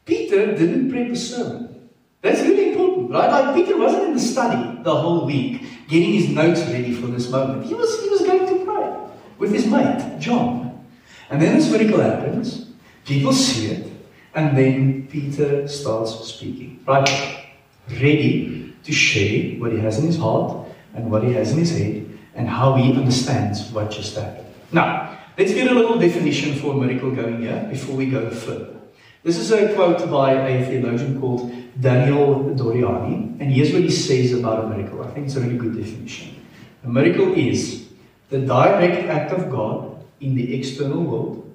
Peter 0.09 0.57
didn't 0.57 0.89
prep 0.89 1.11
a 1.11 1.15
sermon. 1.15 1.89
That's 2.21 2.41
really 2.41 2.71
important, 2.71 3.11
right? 3.11 3.29
Like 3.29 3.55
Peter 3.55 3.77
wasn't 3.77 4.07
in 4.07 4.13
the 4.13 4.19
study 4.19 4.81
the 4.83 4.95
whole 4.95 5.25
week, 5.25 5.61
getting 5.87 6.13
his 6.13 6.29
notes 6.29 6.61
ready 6.61 6.93
for 6.93 7.07
this 7.07 7.29
moment. 7.29 7.65
He 7.65 7.75
was, 7.75 8.01
he 8.01 8.09
was 8.09 8.21
going 8.21 8.47
to 8.47 8.65
pray 8.65 8.97
with 9.37 9.53
his 9.53 9.67
mate, 9.67 10.17
John. 10.19 10.83
And 11.29 11.39
then 11.39 11.55
this 11.55 11.71
miracle 11.71 12.01
happens. 12.01 12.65
People 13.05 13.33
see 13.33 13.67
it, 13.67 13.91
and 14.33 14.57
then 14.57 15.07
Peter 15.07 15.67
starts 15.67 16.11
speaking, 16.27 16.83
right? 16.87 17.45
Ready 17.89 18.73
to 18.83 18.91
share 18.91 19.59
what 19.59 19.71
he 19.71 19.79
has 19.79 19.99
in 19.99 20.07
his 20.07 20.17
heart 20.17 20.67
and 20.95 21.11
what 21.11 21.23
he 21.23 21.33
has 21.33 21.51
in 21.51 21.59
his 21.59 21.77
head 21.77 22.05
and 22.33 22.47
how 22.47 22.73
he 22.73 22.93
understands 22.93 23.71
what 23.71 23.91
just 23.91 24.15
happened. 24.15 24.47
Now, 24.71 25.19
let's 25.37 25.53
get 25.53 25.71
a 25.71 25.73
little 25.73 25.99
definition 25.99 26.55
for 26.55 26.73
a 26.73 26.77
miracle 26.77 27.11
going 27.11 27.41
here 27.41 27.67
before 27.69 27.95
we 27.95 28.07
go 28.07 28.29
further. 28.31 28.78
This 29.21 29.37
is 29.37 29.51
a 29.51 29.73
quote 29.73 30.09
by 30.09 30.31
a 30.31 30.65
theologian 30.65 31.19
called 31.19 31.51
Daniel 31.77 32.55
Doriani, 32.55 33.37
and 33.41 33.51
here's 33.51 33.73
what 33.73 33.81
he 33.81 33.91
says 33.91 34.31
about 34.31 34.63
a 34.63 34.67
miracle. 34.69 35.03
I 35.03 35.11
think 35.11 35.25
it's 35.25 35.35
a 35.35 35.41
really 35.41 35.57
good 35.57 35.75
definition. 35.75 36.35
A 36.85 36.87
miracle 36.87 37.33
is 37.33 37.89
the 38.29 38.39
direct 38.39 39.09
act 39.09 39.33
of 39.33 39.51
God 39.51 40.05
in 40.21 40.35
the 40.35 40.55
external 40.55 41.03
world 41.03 41.53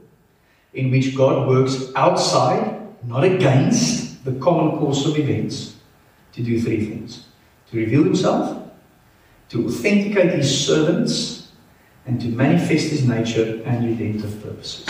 in 0.75 0.91
which 0.91 1.17
God 1.17 1.49
works 1.49 1.91
outside, 1.97 2.83
not 3.07 3.25
against, 3.25 4.25
the 4.27 4.33
common 4.33 4.79
course 4.79 5.07
of 5.07 5.19
events 5.19 5.77
to 6.33 6.43
do 6.43 6.61
three 6.61 6.85
things 6.85 7.27
to 7.71 7.79
reveal 7.79 8.05
Himself, 8.05 8.71
to 9.49 9.67
authenticate 9.67 10.33
His 10.35 10.67
servants, 10.67 11.53
and 12.07 12.21
to 12.21 12.29
manifest 12.29 12.91
His 12.91 13.09
nature 13.09 13.63
and 13.65 13.87
redemptive 13.87 14.43
purposes. 14.43 14.87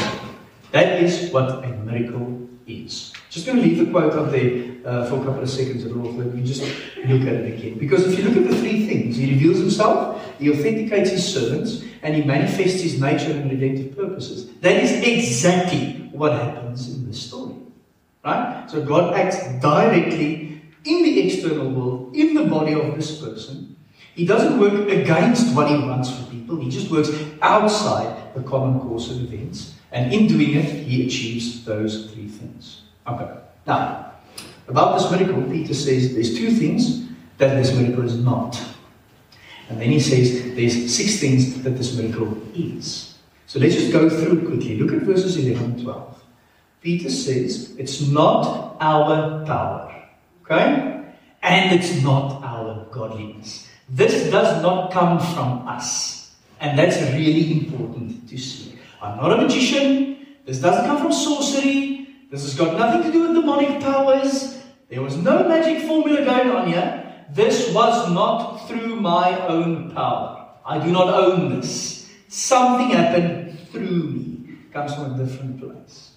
That 0.72 1.00
is 1.00 1.30
what 1.30 1.64
a 1.64 1.68
miracle 1.68 2.48
is. 2.66 3.12
Just 3.30 3.46
going 3.46 3.58
to 3.58 3.64
leave 3.64 3.78
the 3.78 3.90
quote 3.90 4.12
up 4.12 4.30
there 4.30 4.74
uh, 4.84 5.06
for 5.06 5.20
a 5.20 5.24
couple 5.24 5.42
of 5.42 5.50
seconds 5.50 5.84
at 5.84 5.92
all, 5.92 6.12
but 6.12 6.26
we 6.26 6.42
just 6.42 6.62
look 6.62 7.22
at 7.22 7.34
it 7.34 7.58
again. 7.58 7.78
Because 7.78 8.06
if 8.06 8.18
you 8.18 8.24
look 8.28 8.36
at 8.36 8.50
the 8.50 8.56
three 8.56 8.86
things, 8.86 9.16
He 9.16 9.32
reveals 9.32 9.58
Himself, 9.58 10.22
He 10.38 10.50
authenticates 10.50 11.10
His 11.10 11.34
servants, 11.34 11.84
and 12.04 12.14
he 12.14 12.22
manifests 12.22 12.82
his 12.82 13.00
nature 13.00 13.32
and 13.32 13.50
redemptive 13.50 13.96
purposes. 13.96 14.46
That 14.60 14.76
is 14.76 14.92
exactly 15.02 16.10
what 16.12 16.32
happens 16.32 16.94
in 16.94 17.06
this 17.06 17.20
story. 17.20 17.54
Right? 18.22 18.66
So 18.70 18.84
God 18.84 19.14
acts 19.14 19.38
directly 19.60 20.60
in 20.84 21.02
the 21.02 21.26
external 21.26 21.70
world, 21.70 22.14
in 22.14 22.34
the 22.34 22.44
body 22.44 22.74
of 22.74 22.94
this 22.94 23.18
person. 23.18 23.76
He 24.14 24.26
doesn't 24.26 24.60
work 24.60 24.88
against 24.90 25.56
what 25.56 25.68
he 25.68 25.78
wants 25.78 26.14
for 26.14 26.30
people, 26.30 26.60
he 26.60 26.68
just 26.68 26.90
works 26.90 27.10
outside 27.40 28.34
the 28.34 28.42
common 28.42 28.80
course 28.80 29.10
of 29.10 29.32
events. 29.32 29.73
And 29.94 30.12
in 30.12 30.26
doing 30.26 30.56
it, 30.56 30.64
he 30.64 31.06
achieves 31.06 31.64
those 31.64 32.10
three 32.10 32.26
things. 32.26 32.82
Okay. 33.06 33.38
Now, 33.64 34.12
about 34.66 34.98
this 34.98 35.08
miracle, 35.08 35.40
Peter 35.44 35.72
says 35.72 36.12
there's 36.14 36.36
two 36.36 36.50
things 36.50 37.06
that 37.38 37.54
this 37.54 37.72
miracle 37.72 38.04
is 38.04 38.16
not. 38.16 38.60
And 39.68 39.80
then 39.80 39.90
he 39.90 40.00
says 40.00 40.54
there's 40.56 40.92
six 40.94 41.20
things 41.20 41.62
that 41.62 41.70
this 41.70 41.96
miracle 41.96 42.36
is. 42.56 43.14
So 43.46 43.60
let's 43.60 43.76
just 43.76 43.92
go 43.92 44.10
through 44.10 44.40
it 44.40 44.46
quickly. 44.46 44.78
Look 44.78 44.92
at 44.92 45.06
verses 45.06 45.36
11 45.36 45.64
and 45.64 45.82
12. 45.84 46.24
Peter 46.80 47.08
says 47.08 47.76
it's 47.78 48.00
not 48.08 48.76
our 48.80 49.46
power, 49.46 49.94
okay? 50.42 51.04
And 51.40 51.78
it's 51.78 52.02
not 52.02 52.42
our 52.42 52.84
godliness. 52.90 53.68
This 53.88 54.28
does 54.30 54.60
not 54.60 54.90
come 54.90 55.20
from 55.20 55.68
us. 55.68 56.34
And 56.60 56.76
that's 56.76 57.00
really 57.12 57.52
important 57.52 58.28
to 58.28 58.36
see. 58.36 58.63
I'm 59.04 59.18
not 59.18 59.38
a 59.38 59.42
magician. 59.42 60.26
This 60.46 60.58
doesn't 60.60 60.86
come 60.86 60.98
from 60.98 61.12
sorcery. 61.12 62.08
This 62.30 62.42
has 62.42 62.54
got 62.54 62.78
nothing 62.78 63.02
to 63.02 63.12
do 63.12 63.28
with 63.28 63.34
demonic 63.34 63.80
powers. 63.80 64.62
There 64.88 65.02
was 65.02 65.16
no 65.16 65.46
magic 65.46 65.86
formula 65.86 66.24
going 66.24 66.50
on 66.50 66.68
here. 66.68 67.26
This 67.30 67.72
was 67.74 68.10
not 68.12 68.66
through 68.66 68.96
my 68.96 69.46
own 69.46 69.90
power. 69.90 70.48
I 70.64 70.78
do 70.78 70.90
not 70.90 71.12
own 71.12 71.60
this. 71.60 72.10
Something 72.28 72.90
happened 72.90 73.58
through 73.70 74.02
me. 74.04 74.56
It 74.64 74.72
comes 74.72 74.94
from 74.94 75.14
a 75.14 75.18
different 75.18 75.60
place. 75.60 76.12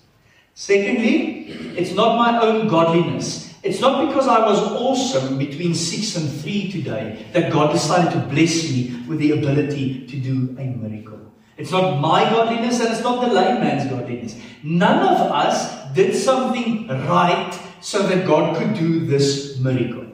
Secondly, 0.53 1.49
it's 1.75 1.91
not 1.91 2.17
my 2.17 2.39
own 2.39 2.69
godliness. 2.69 3.53
It's 3.63 3.81
not 3.81 4.07
because 4.07 4.29
I 4.29 4.39
was 4.39 4.59
awesome 4.59 5.37
between 5.37 5.75
6 5.75 6.15
and 6.15 6.31
3 6.41 6.71
today 6.71 7.25
that 7.33 7.51
God 7.51 7.73
decided 7.73 8.13
to 8.13 8.19
bless 8.27 8.63
me 8.63 9.03
with 9.07 9.19
the 9.19 9.31
ability 9.31 10.07
to 10.07 10.15
do 10.17 10.55
a 10.57 10.63
miracle. 10.63 11.26
It's 11.57 11.71
not 11.71 11.99
my 11.99 12.23
godliness 12.29 12.79
and 12.79 12.89
it's 12.93 13.01
not 13.01 13.21
the 13.21 13.33
lame 13.33 13.61
man's 13.61 13.89
godliness. 13.89 14.39
None 14.63 14.99
of 14.99 15.31
us 15.31 15.91
did 15.93 16.15
something 16.15 16.87
right 16.87 17.59
so 17.81 18.03
that 18.07 18.27
God 18.27 18.55
could 18.57 18.75
do 18.75 19.05
this 19.05 19.57
miracle. 19.59 20.05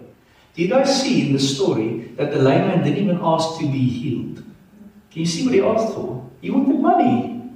Do 0.55 0.61
you 0.61 0.69
guys 0.69 1.01
see 1.01 1.27
in 1.27 1.33
the 1.33 1.39
story 1.39 2.13
that 2.15 2.31
the 2.31 2.39
lame 2.39 2.67
man 2.67 2.83
didn't 2.83 3.03
even 3.03 3.19
ask 3.21 3.59
to 3.59 3.65
be 3.65 3.79
healed? 3.79 4.37
Can 5.11 5.19
you 5.21 5.25
see 5.25 5.43
what 5.45 5.53
he 5.53 5.61
asked 5.61 5.93
for? 5.93 6.29
He 6.41 6.49
wanted 6.49 6.79
money. 6.79 7.51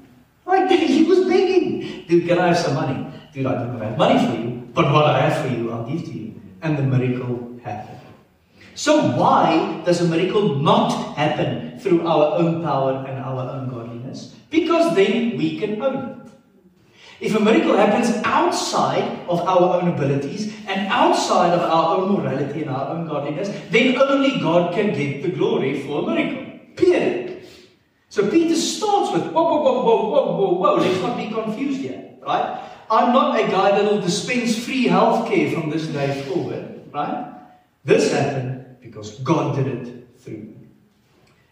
Like 0.46 0.70
he 0.70 1.04
was 1.04 1.26
begging. 1.26 2.06
Dude, 2.08 2.28
can 2.28 2.40
I 2.40 2.48
have 2.48 2.58
some 2.58 2.76
money? 2.76 3.06
Dude, 3.34 3.46
I 3.46 3.54
don't 3.54 3.80
have 3.80 3.98
money 3.98 4.18
for 4.26 4.34
you, 4.34 4.68
but 4.74 4.92
what 4.92 5.06
I 5.06 5.30
have 5.30 5.46
for 5.46 5.56
you, 5.56 5.72
I'll 5.72 5.86
give 5.86 6.06
to 6.06 6.12
you. 6.12 6.42
And 6.62 6.78
the 6.78 6.84
miracle 6.84 7.60
happened. 7.64 8.00
So 8.74 9.12
why 9.18 9.82
does 9.86 10.02
a 10.02 10.08
miracle 10.08 10.56
not 10.56 11.16
happen 11.16 11.80
through 11.80 12.08
our 12.08 12.38
own 12.38 12.64
power 12.64 13.06
and 13.08 13.20
our 13.20 13.50
own 13.50 13.70
godliness? 13.70 13.77
Because 14.50 14.96
then 14.96 15.38
we 15.38 15.60
can 15.60 15.82
own 15.82 15.96
it. 15.96 16.32
If 17.20 17.36
a 17.36 17.40
miracle 17.40 17.76
happens 17.76 18.10
outside 18.24 19.26
of 19.28 19.42
our 19.42 19.82
own 19.82 19.90
abilities 19.90 20.54
and 20.68 20.88
outside 20.88 21.52
of 21.52 21.62
our 21.62 21.98
own 21.98 22.14
morality 22.14 22.62
and 22.62 22.70
our 22.70 22.90
own 22.90 23.08
godliness, 23.08 23.50
then 23.72 24.00
only 24.00 24.40
God 24.40 24.74
can 24.74 24.94
get 24.94 25.24
the 25.24 25.30
glory 25.30 25.82
for 25.82 26.04
a 26.04 26.14
miracle. 26.14 26.60
Period. 26.76 27.44
So 28.10 28.30
Peter 28.30 28.56
starts 28.56 29.14
with 29.14 29.32
whoa, 29.34 29.44
whoa, 29.44 29.62
whoa, 29.62 29.84
whoa, 29.84 30.12
whoa, 30.12 30.38
whoa, 30.38 30.54
whoa. 30.54 30.76
Let's 30.76 31.02
not 31.02 31.18
be 31.18 31.30
confused 31.30 31.82
here, 31.82 32.14
right? 32.22 32.62
I'm 32.90 33.14
not 33.14 33.40
a 33.40 33.48
guy 33.48 33.72
that 33.72 33.84
will 33.84 34.00
dispense 34.00 34.64
free 34.64 34.86
health 34.86 35.28
care 35.28 35.52
from 35.52 35.70
this 35.70 35.88
day 35.88 36.22
forward, 36.24 36.90
right? 36.94 37.34
This 37.84 38.14
happened 38.14 38.78
because 38.80 39.20
God 39.20 39.56
did 39.56 39.68
it 39.68 40.20
through. 40.20 40.57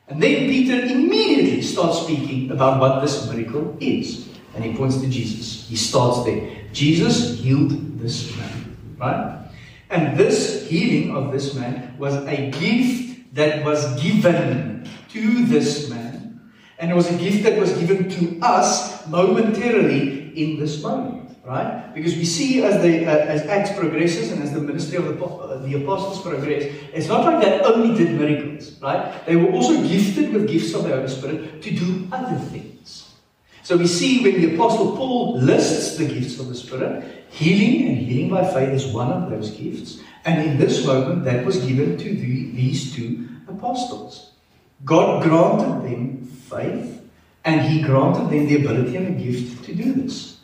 And 0.08 0.22
then 0.22 0.48
Peter 0.48 0.86
immediately 0.86 1.62
starts 1.62 2.02
speaking 2.02 2.52
about 2.52 2.80
what 2.80 3.02
this 3.02 3.28
miracle 3.30 3.76
is. 3.80 4.30
And 4.54 4.64
he 4.64 4.74
points 4.74 5.02
to 5.02 5.10
Jesus. 5.10 5.68
He 5.68 5.76
starts 5.76 6.24
there. 6.24 6.50
Jesus 6.72 7.40
healed 7.40 8.00
this 8.00 8.36
man, 8.38 8.78
right? 8.98 9.50
And 9.90 10.18
this 10.18 10.68
healing 10.68 11.16
of 11.16 11.32
this 11.32 11.54
man 11.56 11.98
was 11.98 12.16
a 12.28 12.52
gift 12.52 13.34
that 13.36 13.66
was 13.66 14.02
given 14.02 14.88
to 15.10 15.46
this 15.46 15.90
man. 15.90 16.52
And 16.78 16.92
it 16.92 16.94
was 16.94 17.10
a 17.10 17.18
gift 17.18 17.44
that 17.44 17.60
was 17.60 17.72
given 17.78 18.10
to 18.10 18.40
us 18.46 19.08
momentarily 19.08 20.32
in 20.36 20.60
this 20.60 20.82
moment, 20.84 21.25
right? 21.46 21.94
Because 21.94 22.16
we 22.16 22.26
see 22.26 22.64
as 22.64 22.82
the 22.82 23.06
uh, 23.06 23.34
as 23.34 23.46
Acts 23.48 23.78
progresses 23.78 24.32
and 24.32 24.42
as 24.42 24.52
the 24.54 24.60
ministry 24.60 24.98
of 24.98 25.06
the, 25.06 25.26
uh, 25.26 25.58
the 25.60 25.76
apostles 25.84 26.22
progress, 26.22 26.64
it's 26.94 27.08
not 27.08 27.26
like 27.26 27.44
they 27.44 27.60
only 27.62 27.96
did 27.96 28.20
miracles, 28.20 28.80
right? 28.82 29.26
They 29.26 29.36
were 29.36 29.52
also 29.52 29.82
gifted 29.88 30.34
with 30.34 30.48
gifts 30.48 30.74
of 30.74 30.84
the 30.84 30.90
Holy 30.90 31.08
Spirit 31.08 31.62
to 31.62 31.72
do 31.72 32.08
other 32.12 32.38
things. 32.38 33.12
So 33.64 33.78
we 33.78 33.88
see 33.88 34.24
when 34.24 34.42
the 34.42 34.56
apostle 34.56 34.96
Paul 34.96 35.40
lists 35.40 35.98
the 35.98 36.08
gifts 36.08 36.40
of 36.40 36.50
the 36.50 36.56
Spirit, 36.56 37.26
healing 37.30 37.88
and 37.88 37.98
healing 37.98 38.30
by 38.30 38.46
faith 38.46 38.70
is 38.70 38.94
one 38.94 39.12
of 39.12 39.30
those 39.30 39.52
gifts. 39.52 40.00
And 40.24 40.42
in 40.48 40.58
this 40.58 40.86
moment, 40.86 41.26
that 41.26 41.46
was 41.46 41.58
given 41.66 41.98
to 41.98 42.04
the, 42.04 42.52
these 42.52 42.96
two 42.96 43.28
apostles. 43.48 44.34
God 44.84 45.24
granted 45.24 45.84
them 45.84 46.26
faith, 46.26 47.02
and 47.44 47.62
He 47.62 47.82
granted 47.82 48.30
them 48.30 48.48
the 48.48 48.58
ability 48.58 48.98
and 48.98 49.08
the 49.20 49.24
gift 49.24 49.64
to 49.66 49.74
do 49.74 49.94
this. 49.94 50.35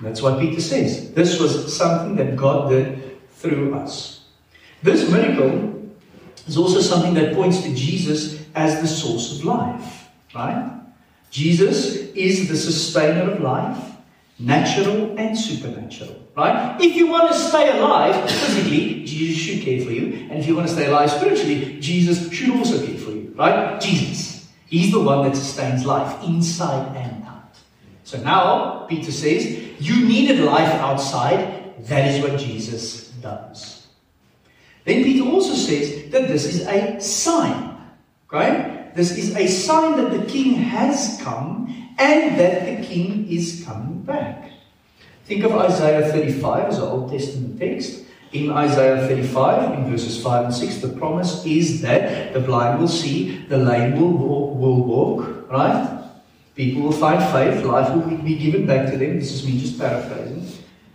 That's 0.00 0.22
what 0.22 0.38
Peter 0.38 0.60
says. 0.60 1.12
This 1.12 1.40
was 1.40 1.76
something 1.76 2.16
that 2.16 2.36
God 2.36 2.70
did 2.70 3.18
through 3.32 3.74
us. 3.74 4.26
This 4.82 5.10
miracle 5.10 5.90
is 6.46 6.56
also 6.56 6.80
something 6.80 7.14
that 7.14 7.34
points 7.34 7.62
to 7.62 7.74
Jesus 7.74 8.44
as 8.54 8.80
the 8.80 8.86
source 8.86 9.38
of 9.38 9.44
life, 9.44 10.08
right? 10.34 10.72
Jesus 11.30 11.96
is 12.14 12.48
the 12.48 12.56
sustainer 12.56 13.32
of 13.32 13.40
life, 13.40 13.76
natural 14.38 15.18
and 15.18 15.36
supernatural, 15.36 16.16
right? 16.36 16.80
If 16.80 16.94
you 16.94 17.08
want 17.08 17.32
to 17.32 17.38
stay 17.38 17.76
alive 17.76 18.30
physically, 18.30 19.04
Jesus 19.04 19.36
should 19.36 19.62
care 19.62 19.84
for 19.84 19.90
you. 19.90 20.28
And 20.30 20.38
if 20.38 20.46
you 20.46 20.54
want 20.54 20.68
to 20.68 20.72
stay 20.72 20.86
alive 20.86 21.10
spiritually, 21.10 21.80
Jesus 21.80 22.32
should 22.32 22.50
also 22.50 22.86
care 22.86 22.96
for 22.96 23.10
you, 23.10 23.34
right? 23.36 23.80
Jesus. 23.80 24.48
He's 24.66 24.92
the 24.92 25.00
one 25.00 25.24
that 25.26 25.36
sustains 25.36 25.84
life 25.84 26.22
inside 26.24 26.96
and. 26.96 27.17
So 28.08 28.16
now, 28.22 28.86
Peter 28.88 29.12
says, 29.12 29.44
you 29.78 30.08
needed 30.08 30.40
life 30.40 30.72
outside. 30.80 31.76
That 31.88 32.08
is 32.08 32.24
what 32.24 32.40
Jesus 32.40 33.08
does. 33.20 33.86
Then 34.86 35.04
Peter 35.04 35.28
also 35.28 35.52
says 35.52 36.10
that 36.10 36.26
this 36.26 36.46
is 36.46 36.66
a 36.66 36.98
sign, 37.02 37.76
right? 38.32 38.94
This 38.94 39.12
is 39.12 39.36
a 39.36 39.46
sign 39.46 39.98
that 39.98 40.10
the 40.10 40.24
king 40.24 40.54
has 40.54 41.20
come 41.22 41.68
and 41.98 42.40
that 42.40 42.64
the 42.64 42.82
king 42.82 43.28
is 43.28 43.62
coming 43.66 44.00
back. 44.00 44.52
Think 45.26 45.44
of 45.44 45.52
Isaiah 45.52 46.10
35 46.10 46.64
as 46.64 46.78
an 46.78 46.84
Old 46.84 47.12
Testament 47.12 47.60
text. 47.60 48.04
In 48.32 48.50
Isaiah 48.50 49.06
35, 49.06 49.80
in 49.80 49.90
verses 49.90 50.22
5 50.22 50.46
and 50.46 50.54
6, 50.54 50.78
the 50.78 50.96
promise 50.96 51.44
is 51.44 51.82
that 51.82 52.32
the 52.32 52.40
blind 52.40 52.80
will 52.80 52.88
see, 52.88 53.44
the 53.48 53.58
lame 53.58 54.00
will 54.00 54.56
will 54.56 54.82
walk 54.82 55.38
right? 55.50 55.97
People 56.58 56.82
will 56.82 56.90
find 56.90 57.22
faith, 57.30 57.64
life 57.64 57.94
will 57.94 58.16
be 58.18 58.34
given 58.34 58.66
back 58.66 58.90
to 58.90 58.98
them. 58.98 59.20
This 59.20 59.30
is 59.30 59.46
me 59.46 59.60
just 59.60 59.78
paraphrasing. 59.78 60.44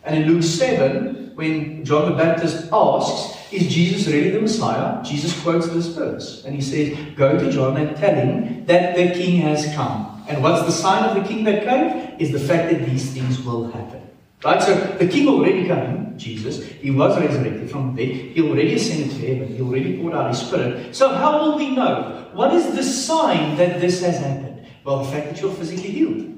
And 0.03 0.21
in 0.21 0.29
Luke 0.29 0.43
7, 0.43 1.31
when 1.35 1.85
John 1.85 2.11
the 2.11 2.17
Baptist 2.17 2.67
asks, 2.73 3.37
Is 3.49 3.73
Jesus 3.73 4.11
really 4.11 4.31
the 4.31 4.41
Messiah? 4.41 5.01
Jesus 5.05 5.41
quotes 5.41 5.69
this 5.69 5.87
verse. 5.87 6.43
And 6.43 6.53
he 6.53 6.61
says, 6.61 7.15
Go 7.15 7.39
to 7.39 7.49
John 7.49 7.77
and 7.77 7.95
tell 7.95 8.13
him 8.13 8.65
that 8.65 8.97
the 8.97 9.13
king 9.13 9.39
has 9.43 9.73
come. 9.73 10.25
And 10.27 10.43
what's 10.43 10.65
the 10.65 10.71
sign 10.73 11.05
of 11.05 11.15
the 11.15 11.25
king 11.25 11.45
that 11.45 11.63
came? 11.63 12.19
Is 12.19 12.33
the 12.33 12.39
fact 12.39 12.69
that 12.73 12.85
these 12.85 13.13
things 13.13 13.41
will 13.41 13.71
happen. 13.71 14.01
Right? 14.43 14.61
So 14.61 14.75
the 14.75 15.07
king 15.07 15.29
already 15.29 15.63
came, 15.63 16.17
Jesus. 16.17 16.61
He 16.61 16.91
was 16.91 17.17
resurrected 17.17 17.71
from 17.71 17.95
the 17.95 18.05
dead. 18.05 18.15
He 18.35 18.41
already 18.41 18.73
ascended 18.73 19.11
to 19.11 19.27
heaven. 19.33 19.55
He 19.55 19.61
already 19.61 19.97
poured 19.97 20.13
out 20.13 20.27
his 20.27 20.45
spirit. 20.45 20.93
So 20.93 21.07
how 21.15 21.39
will 21.39 21.55
we 21.55 21.73
know? 21.73 22.27
What 22.33 22.53
is 22.53 22.75
the 22.75 22.83
sign 22.83 23.55
that 23.55 23.79
this 23.79 24.01
has 24.01 24.17
happened? 24.17 24.52
Well, 24.83 25.03
the 25.03 25.11
fact 25.11 25.27
that 25.27 25.41
you're 25.41 25.53
physically 25.53 25.89
healed. 25.89 26.29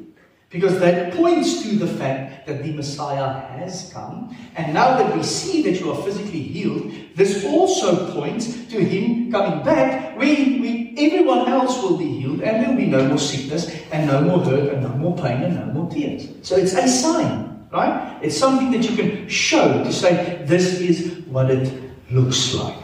Because 0.49 0.79
that 0.79 1.13
points 1.13 1.63
to 1.63 1.75
the 1.75 1.87
fact 1.87 2.47
that 2.47 2.63
the 2.63 2.71
Messiah 2.71 3.39
has 3.57 3.91
come. 3.91 4.35
And 4.55 4.73
now 4.73 4.97
that 4.97 5.15
we 5.15 5.23
see 5.23 5.63
that 5.63 5.79
you 5.79 5.91
are 5.91 6.01
physically 6.03 6.41
healed, 6.41 6.93
this 7.15 7.43
also 7.43 8.13
points 8.13 8.65
to 8.67 8.79
him 8.79 9.31
coming 9.31 9.65
back 9.65 10.15
where 10.17 10.27
we, 10.27 10.93
everyone 10.97 11.49
else 11.49 11.81
will 11.81 11.97
be 11.97 12.05
healed 12.05 12.41
and 12.41 12.63
there 12.63 12.69
will 12.69 12.77
be 12.77 12.85
no 12.85 13.05
more 13.07 13.17
sickness 13.17 13.75
and 13.91 14.07
no 14.07 14.21
more 14.21 14.39
hurt 14.45 14.73
and 14.73 14.83
no 14.83 14.89
more 14.89 15.17
pain 15.17 15.43
and 15.43 15.55
no 15.55 15.65
more 15.73 15.91
tears. 15.91 16.29
So 16.41 16.55
it's 16.55 16.73
a 16.73 16.87
sign, 16.87 17.67
right? 17.73 18.17
It's 18.21 18.37
something 18.37 18.71
that 18.71 18.89
you 18.89 18.95
can 18.95 19.27
show 19.27 19.83
to 19.83 19.91
say, 19.91 20.41
this 20.45 20.79
is 20.79 21.25
what 21.25 21.51
it 21.51 21.73
looks 22.11 22.53
like. 22.53 22.77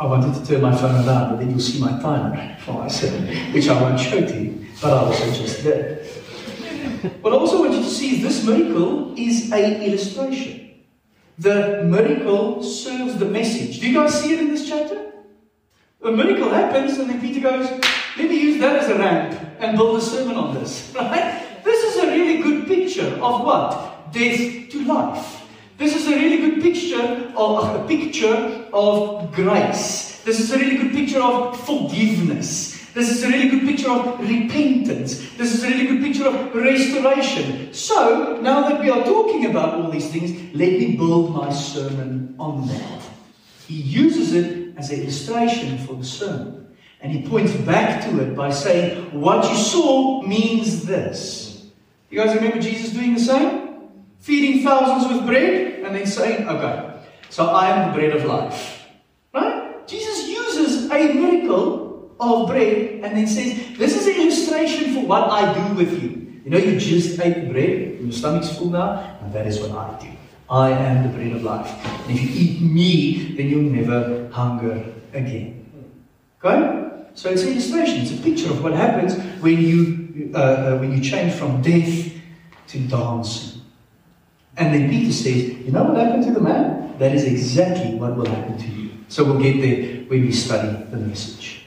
I 0.00 0.06
wanted 0.06 0.34
to 0.34 0.46
turn 0.46 0.62
my 0.62 0.76
phone 0.76 1.06
around, 1.06 1.30
but 1.30 1.38
then 1.38 1.50
you'll 1.50 1.60
see 1.60 1.80
my 1.80 2.00
timer 2.00 2.56
for 2.60 2.72
myself, 2.72 3.14
which 3.54 3.68
I 3.68 3.80
won't 3.80 4.00
show 4.00 4.20
to 4.20 4.42
you, 4.42 4.65
but 4.80 4.92
I 4.92 4.98
also 5.06 5.30
just 5.32 5.62
did. 5.62 6.06
What 7.20 7.32
I 7.32 7.36
also 7.36 7.60
want 7.60 7.72
you 7.72 7.82
to 7.82 7.88
see 7.88 8.22
this 8.22 8.44
miracle 8.44 9.14
is 9.16 9.52
a 9.52 9.84
illustration. 9.86 10.84
The 11.38 11.82
miracle 11.84 12.62
serves 12.62 13.18
the 13.18 13.26
message. 13.26 13.80
Do 13.80 13.88
you 13.88 13.94
guys 13.94 14.20
see 14.20 14.34
it 14.34 14.40
in 14.40 14.48
this 14.48 14.68
chapter? 14.68 15.12
A 16.02 16.10
miracle 16.10 16.50
happens, 16.50 16.98
and 16.98 17.10
then 17.10 17.20
Peter 17.20 17.40
goes, 17.40 17.68
Let 18.16 18.30
me 18.30 18.40
use 18.40 18.60
that 18.60 18.76
as 18.76 18.90
a 18.90 18.98
ramp 18.98 19.38
and 19.58 19.76
build 19.76 19.98
a 19.98 20.00
sermon 20.00 20.36
on 20.36 20.54
this. 20.54 20.94
Right? 20.94 21.62
This 21.64 21.82
is 21.84 22.02
a 22.02 22.06
really 22.06 22.42
good 22.42 22.66
picture 22.66 23.18
of 23.20 23.44
what? 23.44 24.12
Death 24.12 24.70
to 24.70 24.84
life. 24.84 25.42
This 25.78 25.94
is 25.94 26.06
a 26.06 26.16
really 26.16 26.38
good 26.38 26.62
picture 26.62 27.32
of 27.36 27.82
a 27.82 27.86
picture 27.86 28.66
of 28.72 29.34
grace. 29.34 30.22
This 30.24 30.40
is 30.40 30.50
a 30.52 30.58
really 30.58 30.76
good 30.76 30.92
picture 30.92 31.20
of 31.20 31.60
forgiveness. 31.66 32.75
This 32.96 33.10
is 33.10 33.24
a 33.24 33.28
really 33.28 33.50
good 33.50 33.68
picture 33.68 33.90
of 33.90 34.18
repentance. 34.20 35.30
This 35.36 35.52
is 35.52 35.62
a 35.62 35.68
really 35.68 35.86
good 35.86 36.02
picture 36.02 36.28
of 36.28 36.54
restoration. 36.54 37.74
So, 37.74 38.40
now 38.40 38.66
that 38.70 38.80
we 38.80 38.88
are 38.88 39.04
talking 39.04 39.44
about 39.44 39.74
all 39.74 39.90
these 39.90 40.10
things, 40.10 40.30
let 40.54 40.72
me 40.72 40.96
build 40.96 41.36
my 41.36 41.52
sermon 41.52 42.34
on 42.38 42.66
that. 42.68 43.02
He 43.68 43.74
uses 43.74 44.32
it 44.32 44.78
as 44.78 44.90
an 44.90 45.02
illustration 45.02 45.76
for 45.76 45.92
the 45.92 46.06
sermon. 46.06 46.74
And 47.02 47.12
he 47.12 47.28
points 47.28 47.52
back 47.52 48.02
to 48.08 48.18
it 48.22 48.34
by 48.34 48.48
saying, 48.48 49.20
What 49.20 49.46
you 49.50 49.56
saw 49.58 50.22
means 50.22 50.86
this. 50.86 51.66
You 52.08 52.16
guys 52.18 52.34
remember 52.34 52.62
Jesus 52.62 52.94
doing 52.94 53.12
the 53.12 53.20
same? 53.20 53.90
Feeding 54.20 54.64
thousands 54.64 55.12
with 55.12 55.26
bread 55.26 55.80
and 55.84 55.94
then 55.94 56.06
saying, 56.06 56.48
Okay, 56.48 56.98
so 57.28 57.48
I 57.48 57.68
am 57.68 57.92
the 57.92 57.98
bread 57.98 58.16
of 58.16 58.24
life. 58.24 58.86
Right? 59.34 59.86
Jesus 59.86 60.28
uses 60.30 60.90
a 60.90 61.12
miracle 61.12 61.85
of 62.18 62.48
bread 62.48 63.00
and 63.02 63.16
then 63.16 63.26
says, 63.26 63.76
This 63.78 63.96
is 63.96 64.06
an 64.06 64.22
illustration 64.22 64.94
for 64.94 65.06
what 65.06 65.30
I 65.30 65.52
do 65.68 65.74
with 65.74 66.02
you. 66.02 66.40
You 66.44 66.50
know, 66.50 66.58
you 66.58 66.78
just 66.78 67.18
ate 67.20 67.50
bread, 67.50 68.00
your 68.00 68.12
stomach's 68.12 68.56
full 68.56 68.70
now, 68.70 69.18
and 69.20 69.32
that 69.32 69.46
is 69.46 69.58
what 69.58 69.72
I 69.72 69.98
do. 69.98 70.08
I 70.48 70.70
am 70.70 71.02
the 71.02 71.08
bread 71.08 71.32
of 71.32 71.42
life. 71.42 71.68
And 71.84 72.16
if 72.16 72.22
you 72.22 72.30
eat 72.30 72.60
me, 72.60 73.34
then 73.36 73.48
you'll 73.48 73.70
never 73.70 74.28
hunger 74.30 74.84
again. 75.12 75.92
Okay? 76.42 76.86
So 77.14 77.30
it's 77.30 77.42
an 77.42 77.52
illustration, 77.52 78.02
it's 78.02 78.12
a 78.12 78.22
picture 78.22 78.50
of 78.50 78.62
what 78.62 78.74
happens 78.74 79.16
when 79.42 79.60
you, 79.60 80.30
uh, 80.34 80.38
uh, 80.38 80.78
when 80.78 80.92
you 80.92 81.02
change 81.02 81.32
from 81.32 81.62
death 81.62 82.12
to 82.68 82.78
dancing. 82.78 83.62
And 84.56 84.72
then 84.72 84.88
Peter 84.88 85.12
says, 85.12 85.48
You 85.66 85.72
know 85.72 85.84
what 85.84 85.96
happened 85.96 86.24
to 86.24 86.32
the 86.32 86.40
man? 86.40 86.96
That 86.98 87.14
is 87.14 87.24
exactly 87.24 87.94
what 87.94 88.16
will 88.16 88.26
happen 88.26 88.56
to 88.56 88.68
you. 88.68 88.90
So 89.08 89.24
we'll 89.24 89.42
get 89.42 89.60
there 89.60 90.04
when 90.04 90.22
we 90.22 90.32
study 90.32 90.84
the 90.90 90.96
message. 90.96 91.65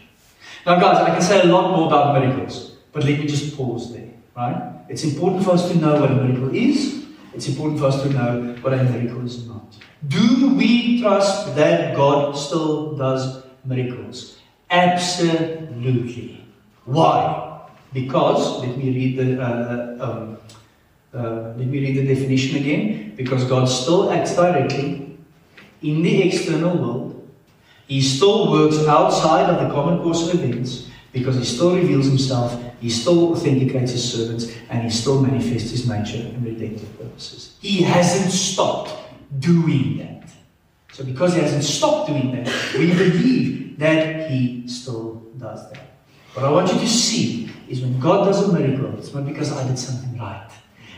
Now, 0.65 0.79
guys, 0.79 0.97
I 0.97 1.11
can 1.11 1.21
say 1.21 1.41
a 1.41 1.45
lot 1.45 1.75
more 1.75 1.87
about 1.87 2.19
miracles, 2.19 2.73
but 2.91 3.03
let 3.03 3.19
me 3.19 3.25
just 3.25 3.55
pause 3.55 3.93
there, 3.93 4.09
right? 4.35 4.73
It's 4.89 5.03
important 5.03 5.43
for 5.43 5.51
us 5.51 5.69
to 5.69 5.77
know 5.77 5.99
what 5.99 6.11
a 6.11 6.15
miracle 6.15 6.53
is. 6.55 7.05
It's 7.33 7.47
important 7.47 7.79
for 7.79 7.85
us 7.85 8.01
to 8.03 8.09
know 8.09 8.55
what 8.61 8.73
a 8.73 8.83
miracle 8.83 9.25
is 9.25 9.47
not. 9.47 9.75
Do 10.07 10.55
we 10.55 11.01
trust 11.01 11.55
that 11.55 11.95
God 11.95 12.33
still 12.33 12.95
does 12.97 13.43
miracles? 13.65 14.39
Absolutely. 14.69 16.45
Why? 16.85 17.61
Because, 17.93 18.61
let 18.61 18.77
me 18.77 18.91
read 18.91 19.17
the, 19.17 19.41
uh, 19.41 19.97
um, 19.99 20.37
Uh, 21.11 21.57
let 21.57 21.65
me 21.65 21.79
read 21.79 21.97
the 21.97 22.05
definition 22.05 22.57
again. 22.61 23.13
Because 23.17 23.43
God 23.45 23.65
still 23.65 24.11
acts 24.11 24.35
directly 24.35 25.17
in 25.81 26.03
the 26.03 26.21
external 26.21 26.77
world, 26.77 27.18
He 27.89 28.01
still 28.01 28.51
works 28.51 28.77
outside 28.87 29.49
of 29.49 29.67
the 29.67 29.73
common 29.73 29.97
course 30.03 30.31
of 30.31 30.39
events 30.39 30.87
because 31.11 31.35
He 31.35 31.43
still 31.43 31.75
reveals 31.75 32.05
Himself, 32.05 32.55
He 32.79 32.89
still 32.91 33.33
authenticates 33.33 33.91
His 33.91 34.13
servants, 34.13 34.55
and 34.69 34.83
He 34.83 34.91
still 34.91 35.19
manifests 35.23 35.71
His 35.71 35.89
nature 35.89 36.19
and 36.19 36.45
redemptive 36.45 36.95
purposes. 36.99 37.57
He 37.59 37.81
hasn't 37.81 38.31
stopped 38.31 38.93
doing 39.39 39.97
that. 39.97 40.29
So, 40.93 41.03
because 41.03 41.33
He 41.33 41.41
hasn't 41.41 41.63
stopped 41.63 42.09
doing 42.09 42.31
that, 42.35 42.47
we 42.77 42.93
believe 42.93 43.79
that 43.79 44.29
He 44.29 44.67
still 44.67 45.25
does 45.39 45.71
that. 45.71 45.81
What 46.35 46.45
I 46.45 46.51
want 46.51 46.71
you 46.71 46.79
to 46.79 46.87
see 46.87 47.49
is 47.67 47.81
when 47.81 47.99
God 47.99 48.25
does 48.25 48.47
a 48.47 48.53
miracle, 48.53 48.99
it's 48.99 49.11
not 49.15 49.25
because 49.25 49.51
I 49.51 49.67
did 49.67 49.79
something 49.79 50.15
right. 50.19 50.47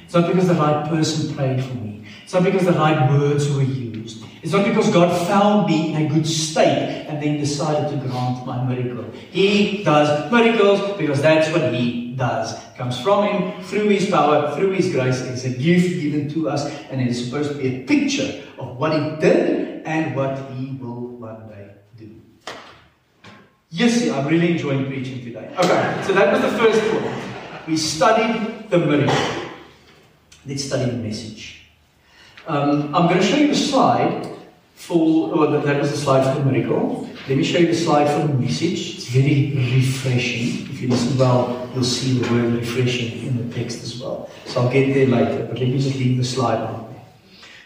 It's 0.03 0.13
not 0.13 0.27
because 0.27 0.49
the 0.49 0.55
right 0.55 0.89
person 0.89 1.33
prayed 1.33 1.63
for 1.63 1.73
me. 1.75 2.03
It's 2.31 2.39
not 2.39 2.49
because 2.49 2.65
the 2.65 2.79
right 2.79 3.11
words 3.11 3.53
were 3.53 3.61
used. 3.61 4.23
It's 4.41 4.53
not 4.53 4.63
because 4.63 4.89
God 4.89 5.11
found 5.27 5.67
me 5.67 5.93
in 5.93 6.05
a 6.05 6.07
good 6.07 6.25
state 6.25 7.05
and 7.09 7.21
then 7.21 7.37
decided 7.37 7.91
to 7.91 8.07
grant 8.07 8.45
my 8.47 8.63
miracle. 8.63 9.03
He 9.31 9.83
does 9.83 10.31
miracles 10.31 10.97
because 10.97 11.21
that's 11.21 11.51
what 11.51 11.73
He 11.73 12.15
does. 12.15 12.53
It 12.53 12.77
comes 12.77 13.01
from 13.01 13.25
Him 13.25 13.63
through 13.63 13.89
His 13.89 14.09
power, 14.09 14.55
through 14.55 14.71
His 14.71 14.93
grace. 14.93 15.19
It's 15.19 15.43
a 15.43 15.49
gift 15.49 15.99
given 15.99 16.29
to 16.29 16.47
us, 16.47 16.73
and 16.89 17.01
it 17.01 17.07
is 17.07 17.25
supposed 17.25 17.51
to 17.51 17.57
be 17.57 17.67
a 17.67 17.83
picture 17.83 18.41
of 18.57 18.77
what 18.77 18.93
He 18.93 19.19
did 19.19 19.85
and 19.85 20.15
what 20.15 20.37
He 20.53 20.77
will 20.79 21.17
one 21.17 21.49
day 21.49 21.71
do. 21.97 22.15
Yes, 23.71 24.07
I'm 24.07 24.25
really 24.25 24.51
enjoying 24.51 24.85
preaching 24.85 25.21
today. 25.21 25.53
Okay, 25.57 26.03
so 26.07 26.13
that 26.13 26.31
was 26.31 26.41
the 26.41 26.57
first 26.57 26.79
point. 26.91 27.67
We 27.67 27.75
studied 27.75 28.69
the 28.69 28.77
miracle. 28.77 29.51
Let's 30.45 30.63
study 30.63 30.91
the 30.91 30.97
message. 30.97 31.60
Um, 32.47 32.93
I'm 32.95 33.07
going 33.07 33.19
to 33.19 33.23
show 33.23 33.37
you 33.37 33.47
the 33.47 33.55
slide 33.55 34.27
for, 34.73 35.29
well, 35.29 35.61
that 35.61 35.79
was 35.79 35.91
the 35.91 35.97
slide 35.97 36.33
for 36.33 36.39
the 36.39 36.51
miracle. 36.51 37.07
Let 37.27 37.37
me 37.37 37.43
show 37.43 37.59
you 37.59 37.67
the 37.67 37.75
slide 37.75 38.09
for 38.09 38.27
the 38.27 38.33
message. 38.33 38.95
It's 38.95 39.07
very 39.07 39.53
refreshing. 39.55 40.65
If 40.71 40.81
you 40.81 40.87
listen 40.87 41.17
well, 41.17 41.69
you'll 41.73 41.83
see 41.83 42.17
the 42.17 42.33
word 42.33 42.53
refreshing 42.53 43.27
in 43.27 43.49
the 43.49 43.55
text 43.55 43.83
as 43.83 44.01
well. 44.01 44.29
So 44.45 44.61
I'll 44.61 44.71
get 44.71 44.91
there 44.93 45.05
later, 45.05 45.45
but 45.45 45.59
let 45.59 45.67
me 45.67 45.77
just 45.77 45.95
leave 45.97 46.17
the 46.17 46.23
slide 46.23 46.59
on 46.59 46.91
there. 46.91 47.01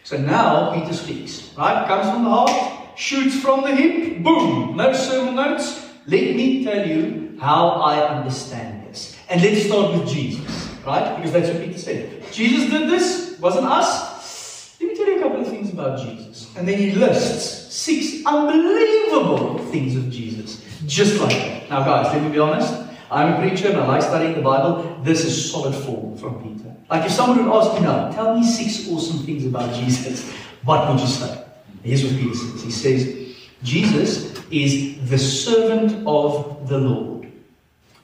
So 0.03 0.17
now 0.17 0.74
Peter 0.74 0.94
speaks, 0.94 1.53
right? 1.58 1.88
Comes 1.88 2.10
from 2.10 2.25
the 2.25 2.29
heart, 2.29 3.00
shoots 3.00 3.39
from 3.39 3.62
the 3.62 3.74
hip, 3.74 4.24
boom, 4.24 4.75
no 4.75 4.91
sermon 4.91 5.36
notes. 5.36 5.89
Let 6.05 6.36
me 6.36 6.65
tell 6.65 6.86
you 6.86 7.38
how 7.39 7.70
I 7.70 8.05
understand 8.17 8.88
this. 8.88 9.17
And 9.29 9.41
let's 9.41 9.65
start 9.65 9.98
with 9.98 10.08
Jesus, 10.10 10.70
right? 10.86 11.15
Because 11.15 11.32
that's 11.32 11.50
what 11.50 11.63
Peter 11.63 11.79
said. 11.79 12.24
Jesus 12.32 12.70
did 12.70 12.89
this, 12.89 13.39
wasn't 13.39 13.67
us. 13.67 14.77
Let 14.79 14.89
me 14.89 14.96
tell 14.96 15.08
you 15.08 15.17
a 15.17 15.22
couple 15.22 15.41
of 15.41 15.48
things 15.48 15.72
about 15.86 16.00
Jesus. 16.00 16.56
And 16.56 16.68
then 16.68 16.77
he 16.77 16.92
lists 16.92 17.74
six 17.74 18.25
unbelievable 18.25 19.60
things 19.70 19.96
of 19.96 20.10
Jesus, 20.10 20.63
just 20.86 21.20
like 21.22 21.38
that. 21.38 21.70
Now, 21.70 21.84
guys, 21.84 22.13
let 22.13 22.24
me 22.24 22.30
be 22.30 22.39
honest. 22.39 22.84
I'm 23.12 23.34
a 23.34 23.39
preacher 23.39 23.70
and 23.70 23.77
I 23.77 23.88
like 23.88 24.01
studying 24.01 24.34
the 24.34 24.42
Bible. 24.42 25.00
This 25.04 25.24
is 25.24 25.51
solid 25.51 25.75
form 25.75 26.18
from 26.18 26.42
Peter. 26.42 26.75
Like 26.89 27.06
if 27.06 27.12
someone 27.12 27.46
would 27.46 27.56
ask 27.56 27.74
me 27.75 27.82
now, 27.82 28.12
tell 28.12 28.38
me 28.38 28.44
six 28.44 28.88
awesome 28.89 29.20
things 29.20 29.46
about 29.46 29.74
Jesus, 29.74 30.32
what 30.63 30.89
would 30.89 31.00
you 31.00 31.08
say? 31.08 31.44
Here's 31.84 32.04
what 32.04 32.13
Peter 32.20 32.36
says. 32.36 32.63
He 32.63 32.72
says, 32.72 33.36
Jesus 33.63 34.39
is 34.50 35.10
the 35.10 35.18
servant 35.18 36.06
of 36.08 36.68
the 36.68 36.80
Lord. 36.80 37.14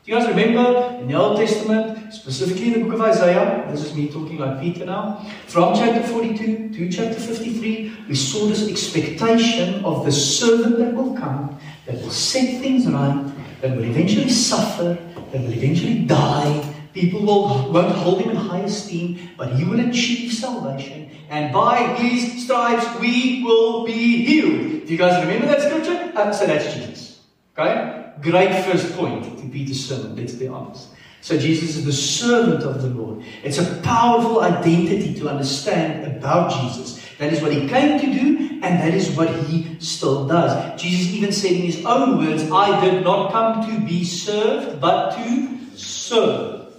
Do 0.04 0.12
you 0.12 0.18
guys 0.18 0.28
remember 0.30 0.98
in 1.00 1.10
the 1.10 1.14
Old 1.14 1.38
Testament, 1.38 2.12
specifically 2.12 2.74
in 2.74 2.80
the 2.80 2.86
book 2.86 2.96
of 2.96 3.02
Isaiah? 3.02 3.68
This 3.70 3.86
is 3.86 3.94
me 3.94 4.10
talking 4.10 4.40
like 4.40 4.60
Peter 4.60 4.84
now. 4.84 5.24
From 5.46 5.76
chapter 5.76 6.02
42 6.02 6.74
to 6.74 6.92
chapter 6.92 7.20
53, 7.20 8.06
we 8.10 8.16
saw 8.16 8.48
this 8.48 8.68
expectation 8.68 9.86
of 9.86 10.04
the 10.04 10.12
servant 10.12 10.80
that 10.80 10.96
will 10.96 11.16
come, 11.16 11.56
that 11.86 12.02
will 12.02 12.10
set 12.10 12.60
things 12.62 12.88
right, 12.88 13.32
that 13.62 13.78
will 13.78 13.84
eventually 13.84 14.32
suffer, 14.32 14.98
that 15.32 15.40
will 15.40 15.54
eventually 15.54 16.00
die. 16.00 16.74
People 16.96 17.22
will, 17.22 17.72
won't 17.72 17.96
hold 17.98 18.24
him 18.24 18.32
in 18.32 18.38
high 18.38 18.62
esteem, 18.62 19.30
but 19.38 19.54
he 19.54 19.66
will 19.66 19.88
achieve 19.88 20.34
salvation. 20.34 21.12
And 21.30 21.54
by 21.54 21.78
his 21.94 22.46
stripes, 22.46 22.88
we 23.00 23.44
will 23.44 23.86
be 23.86 24.26
healed. 24.26 24.88
Do 24.88 24.92
you 24.92 24.98
guys 24.98 25.24
remember 25.24 25.46
that 25.46 25.62
scripture? 25.62 26.12
Uh, 26.16 26.34
so 26.34 26.48
that's 26.48 26.74
Jesus. 26.74 27.22
Okay? 27.56 28.01
Great 28.22 28.64
first 28.66 28.96
point 28.96 29.40
to 29.40 29.50
Peter's 29.50 29.86
sermon, 29.86 30.16
let's 30.16 30.34
be 30.34 30.48
honest. 30.48 30.90
So 31.22 31.38
Jesus 31.38 31.78
is 31.78 31.86
the 31.86 31.94
servant 31.94 32.64
of 32.64 32.82
the 32.82 32.90
Lord. 32.90 33.24
It's 33.44 33.60
a 33.60 33.82
powerful 33.82 34.42
identity 34.42 35.14
to 35.16 35.30
understand 35.30 36.18
about 36.18 36.52
Jesus. 36.52 37.00
That 37.20 37.32
is 37.32 37.42
what 37.42 37.52
he 37.52 37.68
came 37.68 38.00
to 38.00 38.06
do, 38.08 38.60
and 38.64 38.80
that 38.80 38.94
is 38.94 39.12
what 39.12 39.30
he 39.46 39.78
still 39.80 40.28
does. 40.28 40.82
Jesus 40.82 41.14
even 41.14 41.32
said 41.32 41.52
in 41.52 41.62
his 41.62 41.86
own 41.86 42.18
words, 42.18 42.50
I 42.52 42.82
did 42.82 43.04
not 43.04 43.32
come 43.32 43.70
to 43.70 43.86
be 43.86 44.04
served, 44.04 44.82
but 44.82 45.16
to 45.18 45.60
serve. 45.76 46.74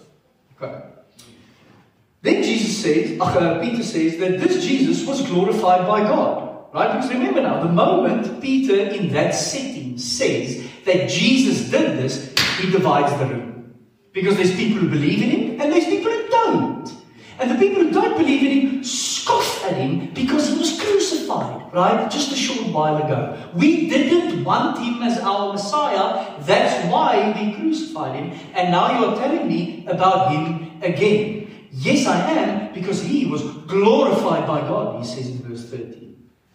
Okay. 0.60 0.82
Then 2.22 2.42
Jesus 2.42 2.82
says, 2.82 3.20
uh, 3.20 3.60
Peter 3.60 3.82
says 3.82 4.16
that 4.18 4.40
this 4.40 4.64
Jesus 4.64 5.06
was 5.06 5.22
glorified 5.28 5.86
by 5.86 6.00
God. 6.00 6.41
Right? 6.72 6.92
Because 6.94 7.10
remember 7.10 7.42
now, 7.42 7.62
the 7.62 7.72
moment 7.72 8.40
Peter 8.40 8.74
in 8.74 9.12
that 9.12 9.34
setting 9.34 9.98
says 9.98 10.66
that 10.86 11.08
Jesus 11.08 11.70
did 11.70 11.98
this, 11.98 12.34
he 12.58 12.70
divides 12.70 13.16
the 13.18 13.26
room. 13.26 13.74
Because 14.12 14.36
there's 14.36 14.54
people 14.56 14.78
who 14.78 14.88
believe 14.88 15.22
in 15.22 15.30
him 15.30 15.60
and 15.60 15.72
there's 15.72 15.84
people 15.84 16.10
who 16.10 16.28
don't. 16.28 16.92
And 17.38 17.50
the 17.50 17.56
people 17.56 17.82
who 17.82 17.90
don't 17.90 18.16
believe 18.16 18.42
in 18.42 18.50
him 18.60 18.84
scoff 18.84 19.64
at 19.64 19.76
him 19.76 20.12
because 20.14 20.48
he 20.48 20.58
was 20.58 20.80
crucified, 20.80 21.72
right? 21.74 22.10
Just 22.10 22.32
a 22.32 22.36
short 22.36 22.66
while 22.68 22.96
ago. 22.96 23.50
We 23.54 23.88
didn't 23.88 24.44
want 24.44 24.78
him 24.78 25.02
as 25.02 25.18
our 25.18 25.52
Messiah. 25.52 26.40
That's 26.40 26.90
why 26.90 27.32
we 27.36 27.54
crucified 27.54 28.16
him. 28.16 28.38
And 28.54 28.70
now 28.70 29.00
you're 29.00 29.16
telling 29.16 29.48
me 29.48 29.86
about 29.86 30.32
him 30.32 30.82
again. 30.82 31.68
Yes, 31.70 32.06
I 32.06 32.30
am, 32.32 32.74
because 32.74 33.02
he 33.02 33.26
was 33.26 33.42
glorified 33.66 34.46
by 34.46 34.60
God, 34.60 35.02
he 35.02 35.06
says 35.06 35.28
in 35.28 35.38
verse 35.38 35.68
13. 35.70 36.11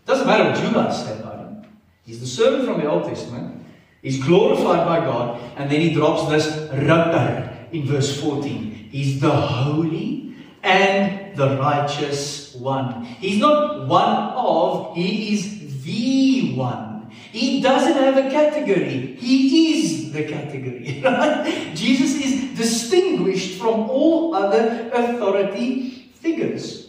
Doesn't 0.07 0.25
matter 0.25 0.49
what 0.49 0.63
you 0.63 0.73
guys 0.73 1.05
say 1.05 1.19
about 1.19 1.39
him. 1.39 1.65
He's 2.05 2.21
the 2.21 2.25
servant 2.25 2.65
from 2.65 2.79
the 2.79 2.89
Old 2.89 3.03
Testament. 3.03 3.65
He's 4.01 4.23
glorified 4.23 4.87
by 4.87 5.01
God. 5.01 5.41
And 5.57 5.69
then 5.69 5.81
he 5.81 5.93
drops 5.93 6.29
this 6.29 6.47
ripper 6.71 7.67
in 7.73 7.85
verse 7.85 8.21
14. 8.21 8.71
He's 8.89 9.19
the 9.19 9.29
holy 9.29 10.33
and 10.63 11.35
the 11.35 11.57
righteous 11.57 12.55
one. 12.55 13.03
He's 13.03 13.37
not 13.37 13.85
one 13.87 14.33
of, 14.33 14.95
he 14.95 15.33
is 15.33 15.83
the 15.83 16.55
one. 16.55 17.11
He 17.33 17.61
doesn't 17.61 17.93
have 17.93 18.15
a 18.15 18.29
category. 18.29 19.17
He 19.19 19.81
is 19.81 20.13
the 20.13 20.23
category. 20.23 21.01
Right? 21.03 21.75
Jesus 21.75 22.15
is 22.15 22.57
distinguished 22.57 23.59
from 23.59 23.89
all 23.89 24.33
other 24.33 24.89
authority 24.93 26.09
figures. 26.15 26.86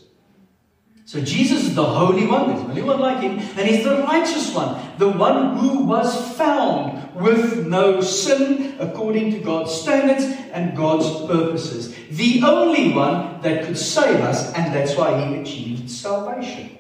So 1.09 1.23
Jesus 1.23 1.65
is 1.65 1.75
the 1.75 1.87
Holy 1.87 2.27
One, 2.27 2.49
there's 2.49 2.61
only 2.69 2.83
one 2.83 3.01
like 3.01 3.23
him, 3.23 3.39
and 3.39 3.67
he's 3.67 3.83
the 3.83 4.03
righteous 4.03 4.55
one, 4.55 4.79
the 4.99 5.09
one 5.09 5.57
who 5.57 5.85
was 5.85 6.37
found 6.37 7.15
with 7.15 7.67
no 7.67 8.03
sin 8.03 8.77
according 8.79 9.31
to 9.31 9.39
God's 9.39 9.73
standards 9.73 10.25
and 10.53 10.77
God's 10.77 11.09
purposes. 11.27 11.97
The 12.11 12.43
only 12.45 12.93
one 12.93 13.41
that 13.41 13.65
could 13.65 13.79
save 13.79 14.21
us, 14.21 14.53
and 14.53 14.75
that's 14.75 14.97
why 14.97 15.19
he 15.27 15.37
achieved 15.37 15.91
salvation. 15.91 16.77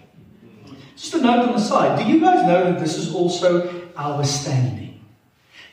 Just 0.94 1.14
a 1.14 1.22
note 1.22 1.48
on 1.48 1.52
the 1.54 1.58
side, 1.58 1.98
do 1.98 2.04
you 2.04 2.20
guys 2.20 2.46
know 2.46 2.64
that 2.70 2.80
this 2.80 2.98
is 2.98 3.14
also 3.14 3.88
our 3.96 4.22
standing? 4.24 5.00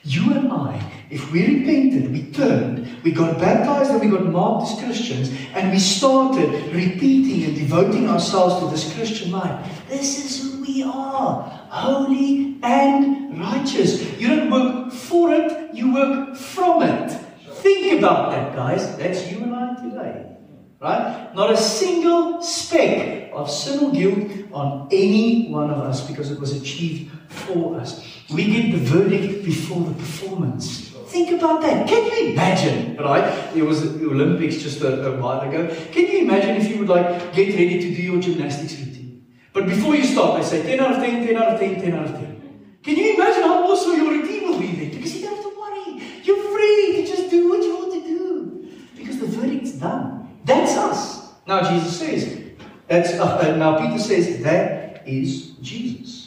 You 0.05 0.31
and 0.31 0.49
I, 0.49 0.94
if 1.09 1.31
we 1.31 1.45
repented, 1.45 2.11
we 2.11 2.31
turned, 2.31 3.03
we 3.03 3.11
got 3.11 3.39
baptized 3.39 3.91
and 3.91 4.01
we 4.01 4.07
got 4.07 4.25
marked 4.25 4.71
as 4.71 4.79
Christians, 4.79 5.31
and 5.53 5.71
we 5.71 5.79
started 5.79 6.73
repeating 6.73 7.43
and 7.45 7.55
devoting 7.55 8.09
ourselves 8.09 8.59
to 8.59 8.69
this 8.69 8.93
Christian 8.95 9.31
life, 9.31 9.83
this 9.87 10.25
is 10.25 10.41
who 10.41 10.61
we 10.63 10.83
are 10.83 11.43
holy 11.69 12.57
and 12.63 13.39
righteous. 13.39 14.19
You 14.19 14.27
don't 14.29 14.49
work 14.49 14.93
for 14.93 15.33
it, 15.33 15.75
you 15.75 15.93
work 15.93 16.35
from 16.35 16.83
it. 16.83 17.11
Think 17.55 17.99
about 17.99 18.31
that, 18.31 18.55
guys. 18.55 18.97
That's 18.97 19.31
you 19.31 19.39
and 19.39 19.55
I 19.55 19.75
today. 19.75 20.37
Right? 20.79 21.33
Not 21.33 21.51
a 21.51 21.57
single 21.57 22.41
speck 22.41 23.31
of 23.33 23.49
sin 23.49 23.85
or 23.85 23.91
guilt 23.91 24.53
on 24.53 24.87
any 24.91 25.49
one 25.49 25.69
of 25.69 25.79
us 25.79 26.07
because 26.07 26.31
it 26.31 26.39
was 26.39 26.53
achieved 26.61 27.11
for 27.27 27.79
us. 27.79 28.05
We 28.33 28.45
get 28.45 28.71
the 28.71 28.85
verdict 28.85 29.43
before 29.43 29.81
the 29.81 29.93
performance. 29.93 30.94
Think 31.15 31.32
about 31.32 31.62
that. 31.62 31.88
Can 31.88 32.04
you 32.12 32.34
imagine, 32.34 32.97
right? 32.97 33.23
It 33.56 33.63
was 33.63 33.97
the 33.97 34.06
Olympics 34.06 34.58
just 34.58 34.82
a, 34.82 35.12
a 35.12 35.15
while 35.15 35.39
ago. 35.47 35.73
Can 35.93 36.08
you 36.08 36.17
imagine 36.19 36.58
if 36.58 36.67
you 36.67 36.80
would 36.80 36.89
like 36.89 37.32
get 37.34 37.56
ready 37.56 37.80
to 37.80 37.95
do 37.95 38.01
your 38.01 38.19
gymnastics 38.19 38.78
routine? 38.78 39.25
But 39.54 39.65
before 39.65 39.95
you 39.95 40.04
start, 40.04 40.41
they 40.41 40.45
say 40.45 40.62
10 40.63 40.82
out 40.82 40.91
of 40.91 40.97
10, 40.97 41.25
10 41.25 41.38
out 41.38 41.54
of 41.54 41.60
10, 41.62 41.82
10 41.82 41.93
out 41.93 42.08
of 42.08 42.12
10. 42.19 42.80
Can 42.84 42.97
you 42.97 43.13
imagine 43.13 43.43
how 43.43 43.63
awesome 43.63 43.95
your 43.95 44.12
routine 44.12 44.49
will 44.49 44.60
be 44.60 44.75
then? 44.75 44.89
Because 44.89 45.15
you 45.15 45.21
don't 45.21 45.36
have 45.38 45.45
to 45.45 45.58
worry. 45.58 46.04
You're 46.21 46.43
free 46.51 46.97
to 46.97 47.08
just 47.08 47.30
do 47.30 47.47
what 47.47 47.63
you 47.63 47.75
want 47.78 47.93
to 47.93 48.01
do. 48.01 48.69
Because 48.97 49.17
the 49.17 49.28
verdict's 49.28 49.71
done. 49.71 50.38
That's 50.43 50.75
us. 50.75 51.32
Now, 51.47 51.62
Jesus 51.62 51.97
says, 51.97 52.43
that's, 52.88 53.13
uh, 53.13 53.56
now 53.56 53.80
Peter 53.80 54.04
says 54.04 54.43
that 54.43 55.08
is 55.08 55.51
Jesus. 55.62 56.24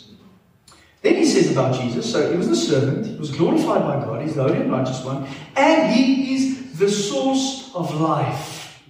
Then 1.09 1.17
he 1.17 1.25
says 1.25 1.51
about 1.51 1.81
Jesus, 1.81 2.13
so 2.13 2.31
he 2.31 2.37
was 2.37 2.51
the 2.51 2.55
servant, 2.55 3.07
he 3.07 3.17
was 3.17 3.31
glorified 3.31 3.81
by 3.81 4.05
God, 4.05 4.21
he's 4.21 4.35
the 4.35 4.43
holy 4.43 4.59
and 4.59 4.71
righteous 4.71 5.03
one, 5.03 5.27
and 5.57 5.91
he 5.91 6.35
is 6.35 6.79
the 6.79 6.91
source 6.91 7.71
of 7.75 7.99
life. 7.99 8.83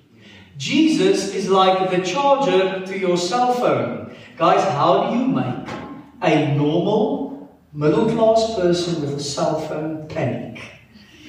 Jesus 0.56 1.32
is 1.32 1.48
like 1.48 1.92
the 1.92 2.04
charger 2.04 2.84
to 2.84 2.98
your 2.98 3.16
cell 3.16 3.54
phone. 3.54 4.16
Guys, 4.36 4.64
how 4.64 5.10
do 5.10 5.16
you 5.16 5.28
make 5.28 5.68
a 6.20 6.56
normal 6.56 7.56
middle 7.72 8.10
class 8.10 8.56
person 8.56 9.00
with 9.00 9.14
a 9.14 9.22
cell 9.22 9.60
phone 9.60 10.08
panic? 10.08 10.60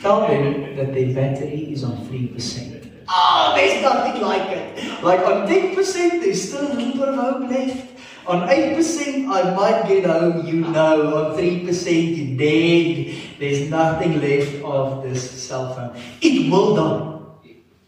Tell 0.02 0.22
them 0.22 0.76
that 0.76 0.92
their 0.92 1.14
battery 1.14 1.72
is 1.72 1.84
on 1.84 1.98
3%. 2.08 3.04
Ah, 3.08 3.54
there's 3.56 3.80
nothing 3.84 4.24
like 4.24 4.50
it. 4.50 5.04
Like 5.04 5.20
on 5.20 5.48
10%, 5.48 5.76
there's 6.20 6.50
still 6.50 6.66
a 6.66 6.74
little 6.74 6.94
bit 6.94 7.10
of 7.10 7.16
hope 7.16 7.52
left. 7.52 7.99
On 8.28 8.48
8%, 8.48 9.28
I 9.28 9.56
might 9.56 9.88
get 9.88 10.06
home, 10.06 10.46
you 10.46 10.62
know. 10.62 11.32
On 11.32 11.38
3%, 11.38 11.66
you're 11.66 12.38
dead. 12.38 13.40
There's 13.40 13.70
nothing 13.70 14.22
left 14.22 14.64
of 14.64 15.04
this 15.04 15.30
cell 15.32 15.74
phone. 15.74 16.00
It 16.22 16.52
will 16.52 16.76
die 16.76 17.20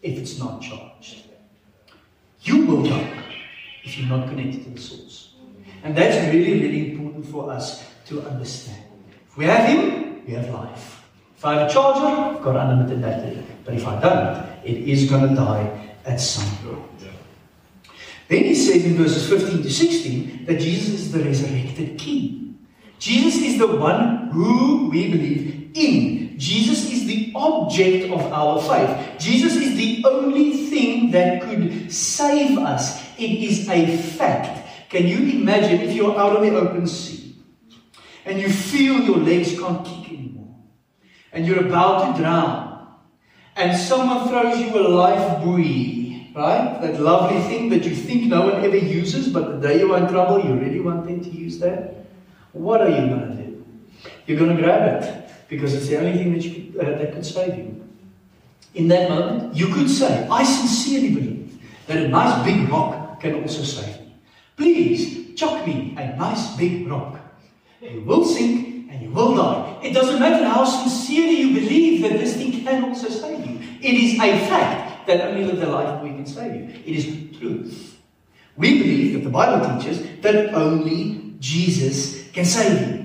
if 0.02 0.18
it's 0.18 0.38
not 0.38 0.60
charged. 0.60 1.24
You 2.42 2.66
will 2.66 2.82
die 2.82 3.22
if 3.84 3.98
you're 3.98 4.08
not 4.08 4.28
connected 4.28 4.64
to 4.64 4.70
the 4.70 4.80
source. 4.80 5.34
And 5.84 5.96
that's 5.96 6.16
really, 6.32 6.60
really 6.60 6.92
important 6.92 7.26
for 7.26 7.50
us 7.50 7.84
to 8.06 8.22
understand. 8.22 8.82
If 9.28 9.36
we 9.36 9.44
have 9.46 9.68
Him, 9.68 10.24
we 10.26 10.34
have 10.34 10.48
life. 10.50 11.04
If 11.36 11.44
I 11.44 11.54
have 11.54 11.70
a 11.70 11.72
charger, 11.72 12.06
I've 12.06 12.42
got 12.42 12.56
unlimited 12.56 13.02
battery. 13.02 13.42
But 13.64 13.74
if 13.74 13.86
I 13.86 14.00
don't, 14.00 14.46
it 14.64 14.88
is 14.88 15.10
going 15.10 15.28
to 15.28 15.34
die 15.34 15.96
at 16.04 16.20
some 16.20 16.56
point. 16.58 16.91
Then 18.32 18.44
he 18.44 18.54
says 18.54 18.84
in 18.84 18.94
verses 18.94 19.28
15 19.28 19.62
to 19.62 19.70
16 19.70 20.46
that 20.46 20.58
Jesus 20.58 20.94
is 20.94 21.12
the 21.12 21.22
resurrected 21.22 21.98
King. 21.98 22.66
Jesus 22.98 23.42
is 23.42 23.58
the 23.58 23.66
one 23.66 24.30
who 24.32 24.88
we 24.88 25.10
believe 25.12 25.70
in. 25.74 26.38
Jesus 26.38 26.90
is 26.90 27.04
the 27.06 27.32
object 27.34 28.10
of 28.10 28.20
our 28.32 28.56
faith. 28.62 29.18
Jesus 29.18 29.54
is 29.56 29.76
the 29.76 30.02
only 30.08 30.68
thing 30.68 31.10
that 31.10 31.42
could 31.42 31.92
save 31.92 32.56
us. 32.56 33.02
It 33.18 33.30
is 33.30 33.68
a 33.68 33.98
fact. 33.98 34.88
Can 34.88 35.06
you 35.06 35.18
imagine 35.40 35.82
if 35.82 35.94
you're 35.94 36.18
out 36.18 36.36
on 36.36 36.42
the 36.42 36.56
open 36.56 36.86
sea 36.86 37.36
and 38.24 38.40
you 38.40 38.48
feel 38.48 39.00
your 39.00 39.18
legs 39.18 39.58
can't 39.58 39.84
kick 39.84 40.08
anymore? 40.08 40.56
and 41.32 41.46
you're 41.46 41.66
about 41.66 42.14
to 42.14 42.22
drown, 42.22 42.86
and 43.56 43.76
someone 43.76 44.28
throws 44.28 44.58
you 44.58 44.78
a 44.78 44.84
life 44.86 45.42
buoy, 45.42 46.01
right? 46.34 46.80
That 46.80 47.00
lovely 47.00 47.40
thing 47.42 47.68
that 47.70 47.84
you 47.84 47.94
think 47.94 48.24
no 48.24 48.42
one 48.42 48.64
ever 48.64 48.76
uses, 48.76 49.28
but 49.28 49.60
the 49.60 49.68
day 49.68 49.80
you're 49.80 49.96
in 49.96 50.08
trouble, 50.08 50.42
you 50.44 50.54
really 50.54 50.80
want 50.80 51.06
them 51.06 51.22
to 51.22 51.30
use 51.30 51.58
that. 51.58 52.06
What 52.52 52.80
are 52.80 52.88
you 52.88 53.06
going 53.08 53.36
to 53.36 53.42
do? 53.42 53.64
You're 54.26 54.38
going 54.38 54.56
to 54.56 54.62
grab 54.62 55.02
it 55.02 55.30
because 55.48 55.74
it's 55.74 55.88
the 55.88 55.98
only 55.98 56.12
thing 56.12 56.32
that, 56.32 56.44
you, 56.44 56.80
uh, 56.80 56.98
that 56.98 57.12
could 57.12 57.26
save 57.26 57.56
you. 57.56 57.88
In 58.74 58.88
that 58.88 59.10
moment, 59.10 59.54
you 59.54 59.68
could 59.68 59.90
say, 59.90 60.26
I 60.30 60.44
sincerely 60.44 61.14
believe 61.14 61.60
that 61.86 61.98
a 61.98 62.08
nice 62.08 62.44
big 62.44 62.68
rock 62.68 63.20
can 63.20 63.42
also 63.42 63.62
save 63.62 64.00
me. 64.00 64.14
Please, 64.56 65.34
chuck 65.34 65.66
me 65.66 65.94
a 65.98 66.16
nice 66.16 66.56
big 66.56 66.88
rock. 66.88 67.18
You 67.80 68.00
will 68.02 68.24
sink 68.24 68.90
and 68.90 69.02
you 69.02 69.10
will 69.10 69.34
die. 69.34 69.80
It 69.82 69.92
doesn't 69.92 70.20
matter 70.20 70.44
how 70.44 70.64
sincerely 70.64 71.40
you 71.40 71.54
believe 71.54 72.02
that 72.02 72.12
this 72.12 72.36
thing 72.36 72.64
can 72.64 72.84
also 72.84 73.08
save 73.08 73.44
you. 73.46 73.58
It 73.80 73.94
is 73.94 74.14
a 74.14 74.38
fact 74.48 74.91
that 75.06 75.20
only 75.20 75.44
with 75.44 75.60
the 75.60 75.66
life 75.66 76.02
we 76.02 76.10
can 76.10 76.26
save 76.26 76.54
you. 76.54 76.68
It 76.84 76.96
is 76.96 77.38
truth. 77.38 77.98
We 78.56 78.78
believe 78.78 79.14
that 79.14 79.24
the 79.24 79.30
Bible 79.30 79.78
teaches 79.78 80.20
that 80.20 80.54
only 80.54 81.34
Jesus 81.40 82.30
can 82.30 82.44
save 82.44 82.88
you. 82.88 83.02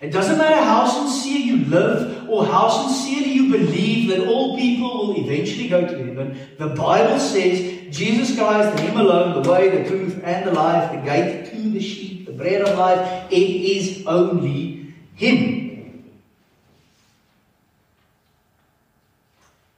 It 0.00 0.10
doesn't 0.10 0.36
matter 0.36 0.60
how 0.60 0.86
sincere 0.86 1.38
you 1.38 1.64
live 1.64 2.28
or 2.28 2.44
how 2.44 2.68
sincerely 2.68 3.32
you 3.32 3.50
believe 3.50 4.10
that 4.10 4.26
all 4.28 4.56
people 4.58 5.08
will 5.08 5.16
eventually 5.18 5.68
go 5.68 5.86
to 5.86 5.96
heaven. 5.96 6.38
The 6.58 6.68
Bible 6.68 7.18
says 7.18 7.96
Jesus 7.96 8.36
Christ, 8.36 8.78
Him 8.80 8.98
alone, 8.98 9.42
the 9.42 9.50
way, 9.50 9.70
the 9.70 9.88
truth, 9.88 10.20
and 10.22 10.46
the 10.46 10.52
life, 10.52 10.90
the 10.92 10.98
gate 10.98 11.50
to 11.52 11.70
the 11.70 11.80
sheep, 11.80 12.26
the 12.26 12.32
bread 12.32 12.62
of 12.62 12.76
life. 12.76 13.32
It 13.32 13.36
is 13.36 14.06
only 14.06 14.94
him. 15.14 16.04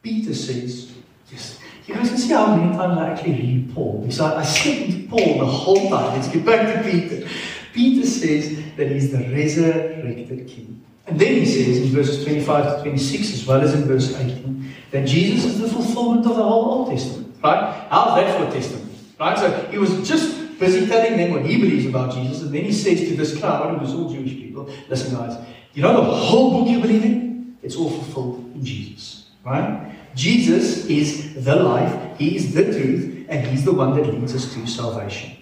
Peter 0.02 0.34
says, 0.34 0.85
you 1.86 1.94
guys 1.94 2.08
can 2.08 2.18
see 2.18 2.32
how 2.32 2.54
many 2.56 2.76
times 2.76 2.98
I 2.98 3.10
actually 3.10 3.32
read 3.32 3.74
Paul. 3.74 4.00
Because 4.00 4.20
I, 4.20 4.40
I 4.40 4.42
skip 4.42 4.88
into 4.88 5.08
Paul 5.08 5.38
the 5.38 5.46
whole 5.46 5.88
time. 5.88 6.16
Let's 6.16 6.28
get 6.28 6.44
back 6.44 6.74
to 6.74 6.90
Peter. 6.90 7.28
Peter 7.72 8.06
says 8.06 8.58
that 8.76 8.90
he's 8.90 9.12
the 9.12 9.18
resurrected 9.18 10.48
king. 10.48 10.84
And 11.06 11.20
then 11.20 11.34
he 11.34 11.46
says 11.46 11.78
in 11.78 11.88
verses 11.88 12.24
25 12.24 12.78
to 12.78 12.82
26, 12.82 13.34
as 13.34 13.46
well 13.46 13.60
as 13.60 13.74
in 13.74 13.84
verse 13.84 14.12
18, 14.18 14.74
that 14.90 15.06
Jesus 15.06 15.44
is 15.44 15.60
the 15.60 15.68
fulfillment 15.68 16.26
of 16.26 16.36
the 16.36 16.42
whole 16.42 16.64
Old 16.64 16.90
Testament. 16.90 17.36
Right? 17.42 17.86
How's 17.88 18.16
that 18.16 18.36
for 18.36 18.48
a 18.48 18.50
testament? 18.50 18.92
Right? 19.20 19.38
So 19.38 19.50
he 19.70 19.78
was 19.78 20.08
just 20.08 20.58
busy 20.58 20.86
telling 20.86 21.16
them 21.16 21.32
what 21.32 21.46
he 21.46 21.60
believes 21.60 21.86
about 21.86 22.14
Jesus, 22.14 22.42
and 22.42 22.52
then 22.52 22.64
he 22.64 22.72
says 22.72 23.00
to 23.00 23.14
this 23.14 23.38
crowd, 23.38 23.74
who 23.74 23.78
was 23.78 23.94
all 23.94 24.10
Jewish 24.10 24.32
people, 24.32 24.68
listen, 24.88 25.14
guys, 25.14 25.38
you 25.74 25.82
know 25.82 25.94
the 25.94 26.02
whole 26.02 26.58
book 26.58 26.68
you 26.68 26.80
believe 26.80 27.04
in? 27.04 27.58
It's 27.62 27.76
all 27.76 27.90
fulfilled 27.90 28.52
in 28.54 28.64
Jesus. 28.64 29.26
Right? 29.44 29.94
Jesus 30.16 30.86
is 30.86 31.44
the 31.44 31.54
life, 31.56 32.18
He 32.18 32.36
is 32.36 32.54
the 32.54 32.64
truth, 32.64 33.26
and 33.28 33.46
He's 33.46 33.64
the 33.64 33.72
one 33.72 33.94
that 33.96 34.06
leads 34.06 34.34
us 34.34 34.52
to 34.54 34.66
salvation. 34.66 35.36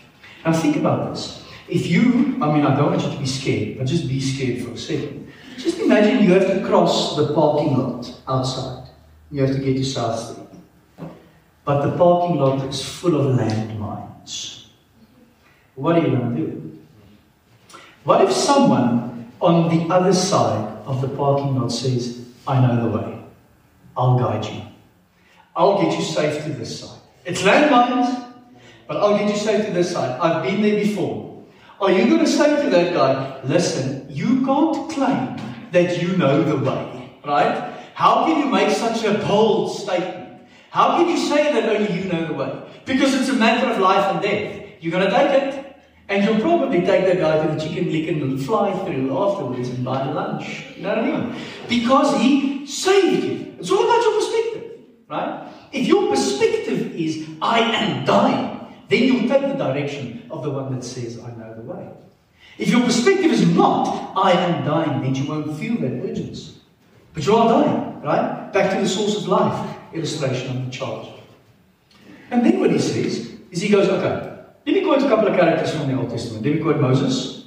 Now 0.45 0.53
think 0.53 0.77
about 0.77 1.15
this. 1.15 1.43
If 1.69 1.87
you, 1.87 2.37
I 2.43 2.53
mean, 2.53 2.67
I 2.67 2.77
don't 2.77 2.91
want 2.91 3.03
you 3.03 3.11
to 3.11 3.19
be 3.19 3.27
scared, 3.27 3.79
but 3.79 3.87
just 3.87 4.09
be 4.09 4.21
scared 4.21 4.63
for 4.63 4.73
a 4.73 4.77
second. 4.77 5.33
Just 5.57 5.79
imagine 5.79 6.25
you 6.25 6.33
have 6.35 6.49
to 6.49 6.67
cross 6.67 7.17
the 7.17 7.33
parking 7.33 7.79
lot 7.79 8.13
outside. 8.27 8.89
You 9.31 9.47
have 9.47 9.55
to 9.55 9.63
get 9.63 9.77
to 9.77 9.85
South 9.85 10.19
Street. 10.19 11.09
But 11.65 11.87
the 11.87 11.97
parking 11.97 12.37
lot 12.37 12.63
is 12.69 12.85
full 12.85 13.15
of 13.15 13.39
landmines. 13.39 14.67
What 15.77 15.97
are 15.97 16.01
you 16.01 16.17
going 16.17 16.37
to 16.37 16.43
do? 16.43 16.79
What 18.03 18.23
if 18.23 18.33
someone 18.33 19.33
on 19.41 19.69
the 19.71 19.95
other 19.95 20.13
side 20.13 20.83
of 20.87 21.01
the 21.01 21.09
parking 21.09 21.55
lot 21.55 21.69
says, 21.71 22.27
I 22.47 22.61
know 22.61 22.91
the 22.91 22.99
way. 22.99 23.14
I'll 23.97 24.19
guide 24.19 24.45
you. 24.45 24.63
I'll 25.57 25.81
get 25.81 25.97
you 25.97 26.05
safe 26.05 26.45
to 26.45 26.51
this 26.51 26.81
side. 26.81 26.99
It's 27.25 27.43
landmines, 27.43 28.33
but 28.87 28.97
I'll 28.97 29.17
get 29.17 29.29
you 29.31 29.37
safe 29.37 29.67
to 29.67 29.73
this 29.73 29.93
side. 29.93 30.19
I've 30.21 30.43
been 30.43 30.63
there 30.63 30.83
before. 30.83 31.45
Are 31.81 31.91
you 31.91 32.07
going 32.07 32.25
to 32.25 32.27
say 32.27 32.63
to 32.63 32.71
that 32.71 32.93
guy, 32.93 33.41
listen, 33.45 34.07
you 34.09 34.45
can't 34.45 34.91
claim 34.91 35.37
that 35.73 36.03
you 36.03 36.17
know 36.17 36.43
the 36.43 36.57
way, 36.57 37.11
right? 37.25 37.73
How 37.95 38.25
can 38.27 38.41
you 38.41 38.47
make 38.47 38.71
such 38.71 39.05
a 39.05 39.19
bold 39.27 39.77
statement? 39.77 40.43
How 40.71 40.97
can 40.97 41.09
you 41.09 41.17
say 41.17 41.53
that 41.53 41.69
only 41.69 41.93
you 41.93 42.05
know 42.11 42.27
the 42.27 42.35
way? 42.35 42.63
Because 42.85 43.15
it's 43.15 43.29
a 43.29 43.35
matter 43.35 43.71
of 43.71 43.79
life 43.79 44.13
and 44.13 44.23
death. 44.23 44.63
You're 44.81 44.93
going 44.93 45.05
to 45.05 45.11
take 45.11 45.43
it, 45.43 45.77
and 46.09 46.25
you'll 46.25 46.41
probably 46.41 46.81
take 46.81 47.07
that 47.07 47.19
guy 47.19 47.47
to 47.47 47.55
the 47.55 47.61
Chicken 47.61 47.91
Licken 47.91 48.39
fly 48.39 48.73
through 48.85 49.17
afterwards 49.17 49.69
and 49.69 49.85
buy 49.85 50.05
lunch. 50.11 50.65
You 50.77 50.83
know 50.83 50.89
what 50.91 50.99
I 50.99 51.11
mean? 51.11 51.37
Because 51.69 52.21
he 52.21 52.67
saved 52.67 53.25
you. 53.25 53.54
It's 53.65 53.73
all 53.73 53.83
about 53.83 54.03
your 54.03 54.15
perspective, 54.17 54.73
right? 55.09 55.49
If 55.73 55.87
your 55.87 56.11
perspective 56.11 56.95
is, 56.95 57.27
I 57.41 57.61
am 57.61 58.05
dying, 58.05 58.61
then 58.91 59.05
you'll 59.05 59.27
take 59.27 59.41
the 59.41 59.55
direction 59.55 60.27
of 60.31 60.43
the 60.43 60.51
one 60.51 60.75
that 60.75 60.85
says, 60.85 61.19
I 61.19 61.31
know 61.31 61.55
the 61.55 61.63
way. 61.63 61.89
If 62.59 62.69
your 62.69 62.83
perspective 62.83 63.33
is 63.33 63.49
not, 63.49 64.13
I 64.15 64.33
am 64.33 64.67
dying, 64.67 65.01
then 65.01 65.15
you 65.15 65.27
won't 65.27 65.59
feel 65.59 65.79
that 65.79 66.11
urgency. 66.11 66.57
But 67.15 67.25
you 67.25 67.35
are 67.37 67.49
dying, 67.49 68.03
right? 68.03 68.53
Back 68.53 68.75
to 68.75 68.83
the 68.83 68.87
source 68.87 69.17
of 69.17 69.29
life 69.29 69.77
illustration 69.95 70.59
of 70.59 70.67
the 70.67 70.71
charge. 70.71 71.09
And 72.31 72.45
then 72.45 72.61
what 72.61 72.71
he 72.71 72.79
says 72.79 73.33
is 73.51 73.63
he 73.63 73.71
goes, 73.71 73.89
okay, 73.89 74.45
let 74.67 74.75
me 74.75 74.83
quote 74.83 75.03
a 75.03 75.09
couple 75.09 75.29
of 75.29 75.39
characters 75.39 75.75
from 75.75 75.89
the 75.89 75.99
Old 75.99 76.11
Testament. 76.11 76.45
Let 76.45 76.55
me 76.57 76.61
quote 76.61 76.81
Moses. 76.83 77.47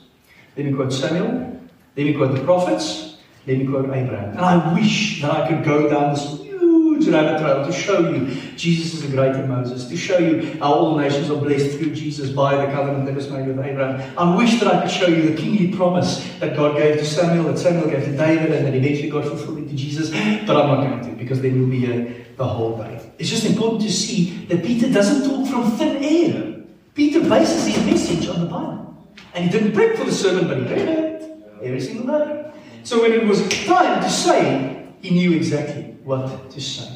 Let 0.56 0.66
me 0.66 0.74
quote 0.74 0.92
Samuel. 0.92 1.62
Let 1.96 2.06
me 2.08 2.16
quote 2.16 2.34
the 2.34 2.44
prophets. 2.44 3.07
Let 3.48 3.58
me 3.60 3.66
quote 3.66 3.86
Abraham. 3.86 4.32
And 4.32 4.42
I 4.42 4.74
wish 4.74 5.22
that 5.22 5.32
I 5.32 5.48
could 5.48 5.64
go 5.64 5.90
down 5.90 6.14
this 6.14 6.42
huge 6.42 7.08
rabbit 7.08 7.40
trail 7.40 7.66
to 7.66 7.72
show 7.72 8.10
you 8.10 8.26
Jesus 8.58 8.94
is 8.96 9.04
the 9.04 9.16
greater 9.16 9.48
Moses, 9.48 9.86
to 9.86 9.96
show 9.96 10.18
you 10.18 10.60
how 10.60 10.74
all 10.74 10.98
nations 10.98 11.30
are 11.30 11.38
blessed 11.38 11.78
through 11.78 11.96
Jesus 11.96 12.30
by 12.30 12.58
the 12.58 12.70
covenant 12.74 13.06
that 13.06 13.16
was 13.16 13.30
made 13.30 13.48
with 13.48 13.58
Abraham. 13.60 14.18
I 14.18 14.36
wish 14.36 14.60
that 14.60 14.68
I 14.68 14.82
could 14.82 14.92
show 14.92 15.08
you 15.08 15.30
the 15.30 15.42
kingly 15.42 15.74
promise 15.74 16.28
that 16.40 16.58
God 16.58 16.76
gave 16.76 16.98
to 16.98 17.06
Samuel, 17.06 17.46
that 17.46 17.58
Samuel 17.58 17.90
gave 17.90 18.04
to 18.04 18.18
David, 18.18 18.52
and 18.52 18.66
that 18.68 18.76
eventually 18.76 19.10
God 19.10 19.26
fulfilled 19.26 19.60
into 19.60 19.76
Jesus. 19.76 20.10
But 20.10 20.58
I'm 20.58 20.68
not 20.68 20.88
going 20.88 21.02
to, 21.10 21.12
because 21.18 21.42
there 21.42 21.54
will 21.54 21.68
be 21.68 21.86
a, 21.90 22.26
the 22.36 22.46
whole 22.46 22.78
day. 22.78 23.14
It's 23.18 23.30
just 23.30 23.46
important 23.46 23.82
to 23.84 23.92
see 23.92 24.46
that 24.48 24.62
Peter 24.62 24.92
doesn't 24.92 25.30
talk 25.30 25.48
from 25.48 25.72
thin 25.78 26.04
air. 26.04 26.64
Peter 26.96 27.22
bases 27.22 27.68
his 27.68 27.86
message 27.86 28.28
on 28.28 28.42
the 28.42 28.48
Bible. 28.48 29.08
And 29.34 29.46
he 29.46 29.52
didn't 29.52 29.74
prep 29.74 29.96
for 29.96 30.04
the 30.04 30.12
sermon, 30.12 30.48
but 30.48 30.58
he 30.58 30.64
read 30.64 30.90
it 30.90 31.24
every 31.64 31.80
single 31.80 32.08
day. 32.08 32.47
So 32.88 33.02
when 33.02 33.12
it 33.12 33.26
was 33.26 33.46
time 33.66 34.02
to 34.02 34.10
say, 34.10 34.88
he 35.02 35.10
knew 35.10 35.34
exactly 35.34 35.98
what 36.06 36.50
to 36.50 36.62
say. 36.62 36.88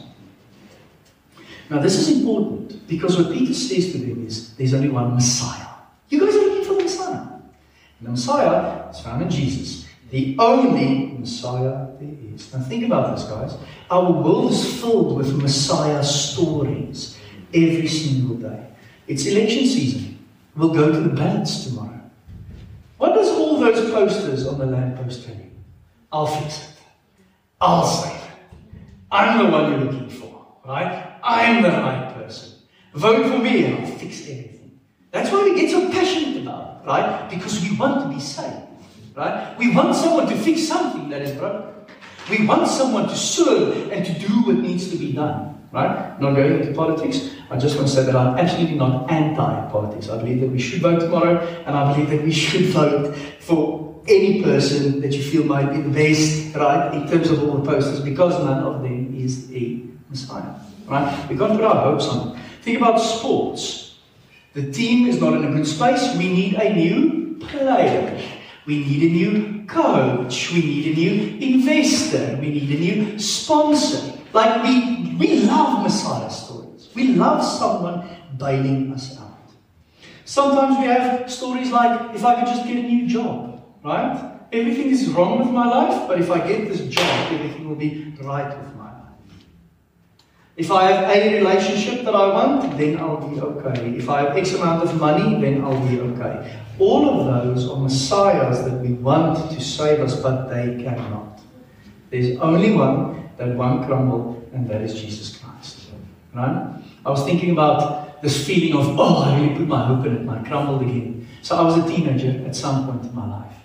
Now, 1.70 1.80
this 1.80 2.00
is 2.00 2.18
important 2.18 2.88
Because 2.88 3.18
what 3.18 3.34
Peter 3.34 3.54
says 3.54 3.92
to 3.92 3.98
them 3.98 4.26
is 4.26 4.54
there's 4.56 4.74
only 4.74 4.88
one 4.88 5.14
Messiah. 5.14 5.68
You 6.08 6.22
guys 6.22 6.34
are 6.34 6.40
looking 6.40 6.64
for 6.64 6.76
the 6.76 6.84
Messiah. 6.84 7.28
And 8.00 8.08
the 8.08 8.12
Messiah 8.12 8.90
is 8.90 9.02
found 9.02 9.22
in 9.24 9.30
Jesus. 9.30 9.86
The 10.12 10.38
only 10.40 11.18
Messiah 11.20 11.88
there 12.00 12.34
is. 12.34 12.54
Now 12.54 12.62
think 12.62 12.86
about 12.86 13.18
this, 13.18 13.26
guys. 13.28 13.58
Our 13.90 14.14
world 14.14 14.54
is 14.54 14.80
filled 14.80 15.18
with 15.18 15.36
Messiah 15.42 16.04
stories 16.06 17.18
every 17.54 17.88
single 17.88 18.38
day. 18.38 18.66
It's 19.08 19.26
election 19.26 19.66
season. 19.66 20.26
We'll 20.56 20.74
go 20.74 20.90
to 20.90 21.00
the 21.02 21.10
ballots 21.10 21.66
tomorrow. 21.66 22.00
What 22.98 23.14
does 23.14 23.28
all 23.30 23.60
those 23.60 23.92
posters 23.92 24.48
on 24.48 24.58
the 24.58 24.66
lamppost 24.66 25.26
tell 25.26 25.36
you? 25.36 25.51
I'll 26.12 26.28
fix 26.28 26.64
it. 26.64 26.78
I'll 27.60 27.86
save 27.86 28.16
it. 28.16 28.22
I'm 29.12 29.46
the 29.46 29.52
one 29.52 29.72
you're 29.72 29.82
looking 29.82 30.10
for, 30.10 30.46
right? 30.66 31.18
I'm 31.24 31.62
the 31.62 31.70
right 31.70 32.14
person. 32.16 32.54
Vote 32.94 33.28
for 33.32 33.38
me 33.38 33.66
and 33.66 33.86
I'll 33.86 33.92
fix 33.98 34.22
everything. 34.22 34.80
That's 35.12 35.32
why 35.32 35.44
we 35.44 35.60
get 35.60 35.70
so 35.70 35.90
passionate 35.92 36.42
about 36.42 36.82
it, 36.84 36.88
right? 36.88 37.30
Because 37.30 37.62
we 37.62 37.78
want 37.78 38.02
to 38.04 38.10
be 38.10 38.20
saved, 38.20 38.68
right? 39.16 39.58
We 39.58 39.74
want 39.76 39.96
someone 39.96 40.28
to 40.28 40.36
fix 40.36 40.68
something 40.68 41.10
that 41.10 41.22
is 41.22 41.38
broken. 41.38 41.70
We 42.30 42.46
want 42.46 42.68
someone 42.68 43.08
to 43.08 43.16
serve 43.16 43.92
and 43.92 44.06
to 44.06 44.14
do 44.14 44.44
what 44.44 44.56
needs 44.58 44.90
to 44.92 44.98
be 44.98 45.12
done, 45.12 45.68
right? 45.72 46.20
Not 46.20 46.36
going 46.36 46.62
into 46.62 46.74
politics. 46.74 47.32
I 47.50 47.58
just 47.58 47.76
want 47.76 47.90
to 47.90 47.94
say 47.94 48.04
that 48.04 48.16
I'm 48.16 48.38
absolutely 48.38 48.78
not 48.78 49.12
anti-politics. 49.12 50.10
I 50.10 50.18
believe 50.18 50.40
that 50.42 50.50
we 50.50 50.60
should 50.60 50.82
vote 50.82 51.00
tomorrow, 51.02 51.40
and 51.66 51.76
I 51.76 51.94
believe 51.94 52.10
that 52.12 52.24
we 52.24 52.32
should 52.32 52.68
vote 52.68 53.16
for 53.40 53.91
any 54.08 54.42
person 54.44 55.02
that 55.02 55.14
you 55.14 55.22
feel 55.22 55.44
might 55.44 55.72
be 55.72 55.82
the 55.82 55.90
best, 55.90 56.56
right, 56.56 56.94
in 56.94 57.08
terms 57.08 57.30
of 57.30 57.44
all 57.44 57.58
the 57.58 57.70
posters, 57.70 58.00
because 58.00 58.34
none 58.44 58.64
of 58.64 58.82
them 58.82 59.16
is 59.16 59.52
a 59.54 59.84
Messiah, 60.10 60.56
right? 60.88 61.30
We 61.30 61.38
can't 61.38 61.54
put 61.54 61.64
our 61.64 61.92
hopes 61.92 62.08
on 62.08 62.30
it. 62.30 62.42
Think 62.62 62.78
about 62.78 62.98
sports. 63.00 64.00
The 64.54 64.72
team 64.72 65.08
is 65.08 65.20
not 65.22 65.34
in 65.34 65.46
a 65.46 65.52
good 65.52 65.66
space. 65.66 66.16
We 66.18 66.30
need 66.30 66.56
a 66.56 66.74
new 66.74 67.38
player. 67.40 68.22
We 68.66 68.80
need 68.80 69.04
a 69.04 69.14
new 69.14 69.66
coach. 69.66 70.52
We 70.52 70.62
need 70.62 70.88
a 70.88 71.00
new 71.00 71.54
investor. 71.56 72.38
We 72.42 72.50
need 72.50 72.70
a 72.70 72.80
new 72.80 73.20
sponsor. 73.20 74.20
Like 74.34 74.64
we, 74.64 75.16
we 75.18 75.42
love 75.44 75.84
Messiah 75.84 76.30
stories. 76.30 76.90
We 76.94 77.16
love 77.16 77.44
someone 77.44 78.08
bailing 78.38 78.94
us 78.94 79.18
out. 79.20 79.30
Sometimes 80.26 80.78
we 80.78 80.86
have 80.86 81.32
stories 81.32 81.72
like, 81.72 82.16
if 82.16 82.24
I 82.24 82.36
could 82.36 82.48
just 82.48 82.66
get 82.66 82.78
a 82.78 82.84
new 82.84 83.08
job, 83.08 83.51
right? 83.84 84.40
Everything 84.52 84.90
is 84.90 85.08
wrong 85.10 85.40
with 85.40 85.50
my 85.50 85.68
life, 85.68 86.08
but 86.08 86.20
if 86.20 86.30
I 86.30 86.46
get 86.46 86.68
this 86.68 86.82
job, 86.88 87.32
everything 87.32 87.70
will 87.70 87.76
be 87.76 88.14
right 88.22 88.58
with 88.58 88.76
my 88.76 88.92
life. 88.92 89.02
If 90.58 90.72
I 90.72 90.92
have 90.92 91.10
a 91.10 91.38
relationship 91.38 92.04
that 92.04 92.14
I 92.14 92.28
want, 92.28 92.78
then 92.78 92.98
I'll 92.98 93.28
be 93.28 93.40
okay. 93.40 93.96
If 93.96 94.10
I 94.10 94.24
have 94.24 94.38
X 94.38 94.54
amount 94.54 94.84
of 94.84 95.00
money, 95.00 95.40
then 95.40 95.64
I'll 95.64 95.88
be 95.88 96.00
okay. 96.00 96.60
All 96.80 97.22
of 97.22 97.46
those 97.46 97.70
are 97.70 97.78
messiahs 97.78 98.64
that 98.66 98.80
we 98.82 98.94
want 98.94 99.52
to 99.52 99.62
save 99.62 100.02
us, 100.02 100.20
but 100.20 100.50
they 100.50 100.84
cannot. 100.84 101.40
There's 102.10 102.38
only 102.40 102.74
one 102.74 103.30
that 103.38 103.56
won't 103.56 103.88
crumble, 103.88 104.46
and 104.54 104.68
that 104.68 104.82
is 104.82 105.00
Jesus 105.00 105.38
Christ. 105.38 105.92
Right? 106.34 106.76
I 107.06 107.10
was 107.10 107.24
thinking 107.24 107.52
about 107.52 108.22
this 108.22 108.46
feeling 108.46 108.76
of, 108.76 109.00
oh, 109.00 109.24
I 109.24 109.40
really 109.40 109.56
put 109.56 109.68
my 109.68 109.86
hope 109.86 110.06
in 110.06 110.16
it, 110.16 110.20
and 110.22 110.30
I 110.30 110.44
crumbled 110.44 110.82
again. 110.82 111.28
So 111.42 111.56
I 111.56 111.64
was 111.64 111.78
a 111.78 111.88
teenager 111.88 112.46
at 112.46 112.56
some 112.56 112.86
point 112.86 113.06
in 113.06 113.16
my 113.16 113.28
life. 113.28 113.56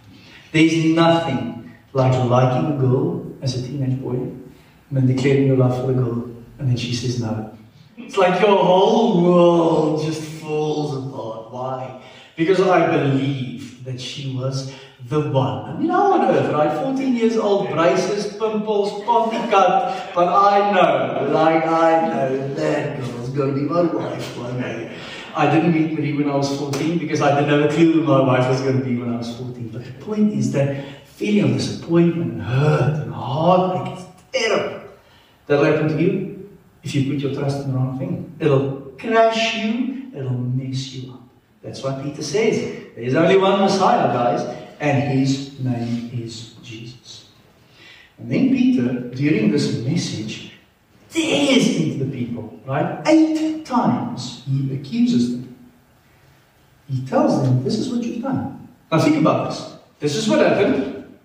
There's 0.57 0.87
nothing 0.87 1.71
like 1.93 2.15
liking 2.31 2.73
a 2.73 2.77
girl 2.79 3.31
as 3.43 3.59
a 3.59 3.63
teenage 3.63 4.01
boy 4.01 4.15
and 4.15 4.91
then 4.91 5.07
declaring 5.07 5.49
your 5.49 5.59
love 5.59 5.79
for 5.79 5.89
the 5.89 5.93
girl, 5.93 6.31
and 6.59 6.71
then 6.71 6.79
she 6.79 6.95
says 6.95 7.21
no. 7.21 7.55
It's 7.99 8.17
like 8.17 8.41
your 8.41 8.57
whole 8.57 9.23
world 9.23 10.03
just 10.03 10.23
falls 10.23 10.97
apart. 10.97 11.53
Why? 11.53 12.03
Because 12.37 12.63
I 12.63 12.91
believe 12.91 13.85
that 13.85 14.01
she 14.01 14.35
was 14.35 14.73
the 15.05 15.29
one. 15.29 15.65
I 15.69 15.79
mean, 15.79 15.91
how 15.91 16.15
on 16.15 16.35
earth, 16.35 16.51
right? 16.51 16.73
14 16.73 17.15
years 17.15 17.37
old, 17.37 17.69
braces, 17.69 18.33
pimples, 18.39 19.05
potty 19.05 19.37
cut, 19.51 20.11
but 20.15 20.27
I 20.27 20.73
know, 20.73 21.33
like 21.33 21.67
I 21.67 22.09
know, 22.09 22.55
that 22.55 23.05
girl's 23.05 23.29
to 23.29 23.53
be 23.53 23.61
my 23.61 23.83
wife 23.83 24.39
one 24.39 24.59
day. 24.59 24.97
I 25.37 25.55
didn't 25.55 25.75
meet 25.75 25.93
Marie 25.93 26.15
when 26.15 26.31
I 26.31 26.35
was 26.35 26.57
14 26.59 26.97
because 26.97 27.21
I 27.21 27.39
didn't 27.39 27.51
have 27.51 27.71
a 27.71 27.75
clue 27.75 27.93
who 27.93 28.03
my 28.05 28.21
wife 28.21 28.49
was 28.49 28.63
going 28.63 28.79
to 28.79 28.85
be 28.85 28.97
when 28.97 29.13
I 29.13 29.19
was 29.19 29.37
14. 29.37 29.69
But 29.69 29.85
the 29.85 29.93
point 30.05 30.33
is 30.33 30.51
that 30.53 30.83
feeling 31.05 31.53
of 31.53 31.59
disappointment 31.59 32.33
and 32.33 32.43
hurt 32.43 33.03
and 33.03 33.13
heartache 33.13 33.99
is 33.99 34.05
terrible. 34.33 34.89
That'll 35.47 35.65
happen 35.67 35.89
to 35.89 36.03
you 36.03 36.49
if 36.83 36.95
you 36.95 37.13
put 37.13 37.21
your 37.21 37.35
trust 37.35 37.65
in 37.65 37.73
the 37.73 37.79
wrong 37.79 37.99
thing. 37.99 38.35
It'll 38.41 38.93
crash 38.99 39.57
you, 39.57 40.11
it'll 40.17 40.31
mess 40.31 40.95
you 40.95 41.13
up. 41.13 41.21
That's 41.63 41.83
what 41.83 42.03
Peter 42.03 42.23
says. 42.23 42.85
There's 42.95 43.15
only 43.15 43.37
one 43.37 43.61
Messiah, 43.61 44.07
guys, 44.13 44.57
and 44.81 45.19
his 45.19 45.61
name 45.61 46.11
is 46.15 46.55
Jesus. 46.63 47.29
And 48.19 48.33
then 48.33 48.49
Peter, 48.49 49.11
during 49.11 49.51
this 49.51 49.79
message, 49.81 50.46
tears 51.17 51.77
into 51.77 52.05
the 52.05 52.11
people, 52.11 52.61
right? 52.67 53.03
Eight 53.07 53.65
times 53.65 54.43
he 54.47 54.75
accuses 54.75 55.33
them. 55.33 55.57
He 56.89 57.05
tells 57.07 57.43
them, 57.43 57.65
This 57.65 57.79
is 57.79 57.89
what 57.91 58.03
you've 58.05 58.23
done. 58.23 58.69
Now 58.93 59.01
think 59.01 59.17
about 59.17 59.51
this. 59.51 59.77
This 59.99 60.17
is 60.17 60.29
what 60.29 60.41
happened. 60.41 61.19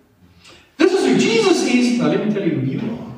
This 0.76 0.92
is 0.92 1.04
who 1.04 1.18
Jesus 1.18 1.62
is. 1.62 1.98
Now 1.98 2.08
let 2.08 2.26
me 2.26 2.32
tell 2.32 2.42
you 2.42 2.58
who 2.58 2.66
you 2.66 2.80
are. 2.80 3.12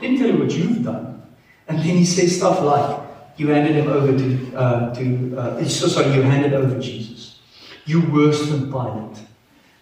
Let 0.00 0.10
me 0.10 0.18
tell 0.18 0.28
you 0.28 0.38
what 0.38 0.52
you've 0.52 0.84
done. 0.84 1.22
And 1.66 1.78
then 1.78 1.96
he 1.96 2.04
says 2.04 2.36
stuff 2.36 2.60
like, 2.60 3.00
You 3.38 3.48
handed 3.48 3.76
him 3.76 3.88
over 3.88 4.16
to, 4.16 4.56
uh, 4.56 4.94
to 4.94 5.36
uh, 5.38 5.64
so 5.64 5.88
sorry, 5.88 6.14
you 6.14 6.22
handed 6.22 6.52
over 6.52 6.78
Jesus. 6.78 7.40
You 7.86 8.02
worse 8.12 8.48
than 8.48 8.70
Pilate. 8.70 9.18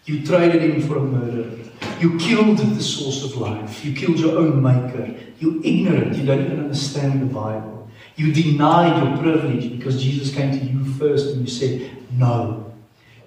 You 0.04 0.24
traded 0.24 0.62
him 0.62 0.80
for 0.88 0.96
a 0.98 1.02
murderer. 1.02 1.67
You 2.00 2.16
killed 2.18 2.58
the 2.58 2.82
source 2.82 3.24
of 3.24 3.36
life. 3.36 3.84
You 3.84 3.94
killed 3.94 4.18
your 4.18 4.38
own 4.38 4.62
maker. 4.62 5.14
You're 5.38 5.64
ignorant. 5.64 6.16
You 6.16 6.26
don't 6.26 6.44
even 6.44 6.60
understand 6.60 7.20
the 7.22 7.26
Bible. 7.26 7.90
You 8.16 8.32
denied 8.32 9.02
your 9.02 9.16
privilege 9.18 9.70
because 9.70 10.02
Jesus 10.02 10.34
came 10.34 10.50
to 10.50 10.64
you 10.64 10.84
first 10.94 11.34
and 11.34 11.40
you 11.40 11.48
said, 11.48 11.90
No, 12.12 12.72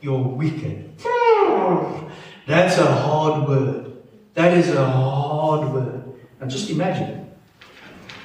you're 0.01 0.19
wicked. 0.19 0.97
That's 2.47 2.77
a 2.77 2.85
hard 2.85 3.47
word. 3.47 3.97
That 4.33 4.57
is 4.57 4.69
a 4.69 4.85
hard 4.85 5.73
word. 5.73 6.03
Now 6.39 6.47
just 6.47 6.69
imagine. 6.69 7.29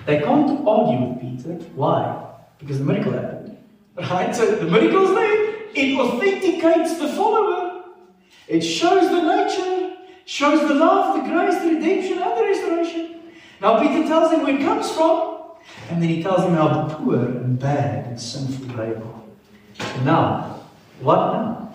They 0.07 0.21
can't 0.21 0.67
argue 0.67 1.07
with 1.07 1.21
Peter. 1.21 1.55
Why? 1.75 2.35
Because 2.59 2.79
the 2.79 2.85
miracle 2.85 3.13
happened. 3.13 3.57
Right? 3.97 4.35
So 4.35 4.57
the 4.57 4.71
miracle's 4.71 5.11
there. 5.11 5.55
It 5.75 5.99
authenticates 5.99 6.99
the 6.99 7.09
follower. 7.09 7.85
It 8.49 8.61
shows 8.63 9.11
the 9.11 9.23
nature, 9.23 9.76
shows 10.27 10.69
the 10.69 10.75
love, 10.75 11.17
the 11.17 11.31
grace, 11.31 11.63
the 11.63 11.75
redemption, 11.75 12.19
and 12.19 12.37
the 12.37 12.43
restoration. 12.43 13.23
Now 13.61 13.81
Peter 13.81 14.07
tells 14.07 14.33
him 14.33 14.43
where 14.43 14.55
it 14.55 14.61
comes 14.61 14.91
from, 14.91 15.53
and 15.89 16.03
then 16.03 16.11
he 16.11 16.23
tells 16.23 16.45
him 16.45 16.55
how 16.55 16.89
poor 16.89 17.17
and 17.17 17.59
bad 17.59 18.07
and 18.09 18.21
sinful 18.21 18.77
they 18.77 18.95
are. 18.95 20.05
Now, 20.05 20.61
what 21.01 21.33
now? 21.33 21.73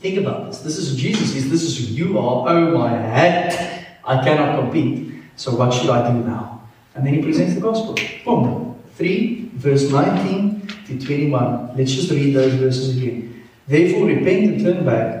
Think 0.00 0.18
about 0.18 0.46
this. 0.46 0.58
This 0.58 0.78
is 0.78 0.96
Jesus 0.96 1.34
is. 1.34 1.50
This 1.50 1.62
is 1.62 1.78
who 1.78 1.94
you 1.94 2.18
are. 2.18 2.48
Oh 2.48 2.78
my 2.78 2.90
head. 2.90 3.86
I 4.04 4.22
cannot 4.22 4.60
compete. 4.60 5.22
So 5.36 5.54
what 5.56 5.72
should 5.72 5.90
I 5.90 6.12
do 6.12 6.18
now? 6.24 6.68
And 6.94 7.06
then 7.06 7.14
he 7.14 7.22
presents 7.22 7.54
the 7.54 7.60
gospel. 7.60 7.96
Boom. 8.24 8.76
3, 8.94 9.50
verse 9.54 9.90
19 9.90 10.66
to 10.86 10.98
21. 10.98 11.76
Let's 11.76 11.92
just 11.92 12.10
read 12.10 12.34
those 12.34 12.54
verses 12.54 12.96
again. 12.96 13.44
Therefore, 13.66 14.06
repent 14.06 14.54
and 14.54 14.60
turn 14.60 14.84
back 14.84 15.17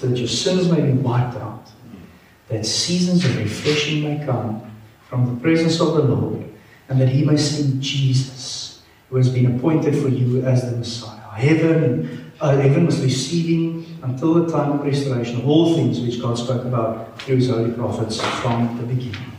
so 0.00 0.06
that 0.06 0.16
your 0.16 0.28
sins 0.28 0.70
may 0.70 0.80
be 0.80 0.92
wiped 0.92 1.36
out, 1.36 1.66
that 2.48 2.64
seasons 2.64 3.22
of 3.22 3.36
refreshing 3.36 4.02
may 4.02 4.24
come 4.24 4.62
from 5.10 5.26
the 5.26 5.40
presence 5.42 5.78
of 5.78 5.92
the 5.92 6.02
Lord, 6.02 6.50
and 6.88 6.98
that 6.98 7.10
he 7.10 7.22
may 7.22 7.36
send 7.36 7.82
Jesus, 7.82 8.80
who 9.10 9.16
has 9.16 9.28
been 9.28 9.54
appointed 9.54 9.94
for 9.94 10.08
you 10.08 10.42
as 10.42 10.70
the 10.70 10.74
Messiah. 10.78 11.20
Heaven, 11.32 12.32
uh, 12.40 12.56
heaven 12.56 12.86
was 12.86 13.02
receiving 13.02 13.98
until 14.02 14.32
the 14.32 14.50
time 14.50 14.72
of 14.72 14.86
restoration 14.86 15.42
all 15.42 15.74
things 15.74 16.00
which 16.00 16.18
God 16.18 16.38
spoke 16.38 16.64
about 16.64 17.20
through 17.20 17.36
his 17.36 17.50
holy 17.50 17.72
prophets 17.72 18.18
from 18.40 18.78
the 18.78 18.84
beginning. 18.84 19.32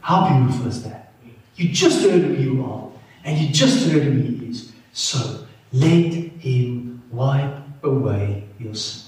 How 0.00 0.28
beautiful 0.28 0.68
is 0.68 0.82
that? 0.84 1.12
You 1.56 1.68
just 1.68 2.02
heard 2.02 2.22
who 2.22 2.32
you 2.32 2.64
are, 2.64 2.90
and 3.22 3.36
you 3.36 3.52
just 3.52 3.86
heard 3.90 4.02
who 4.02 4.12
he 4.12 4.46
is. 4.46 4.72
So 4.94 5.46
let 5.74 6.14
him 6.14 7.02
wipe 7.10 7.84
away 7.84 8.44
your 8.58 8.74
sins. 8.74 9.05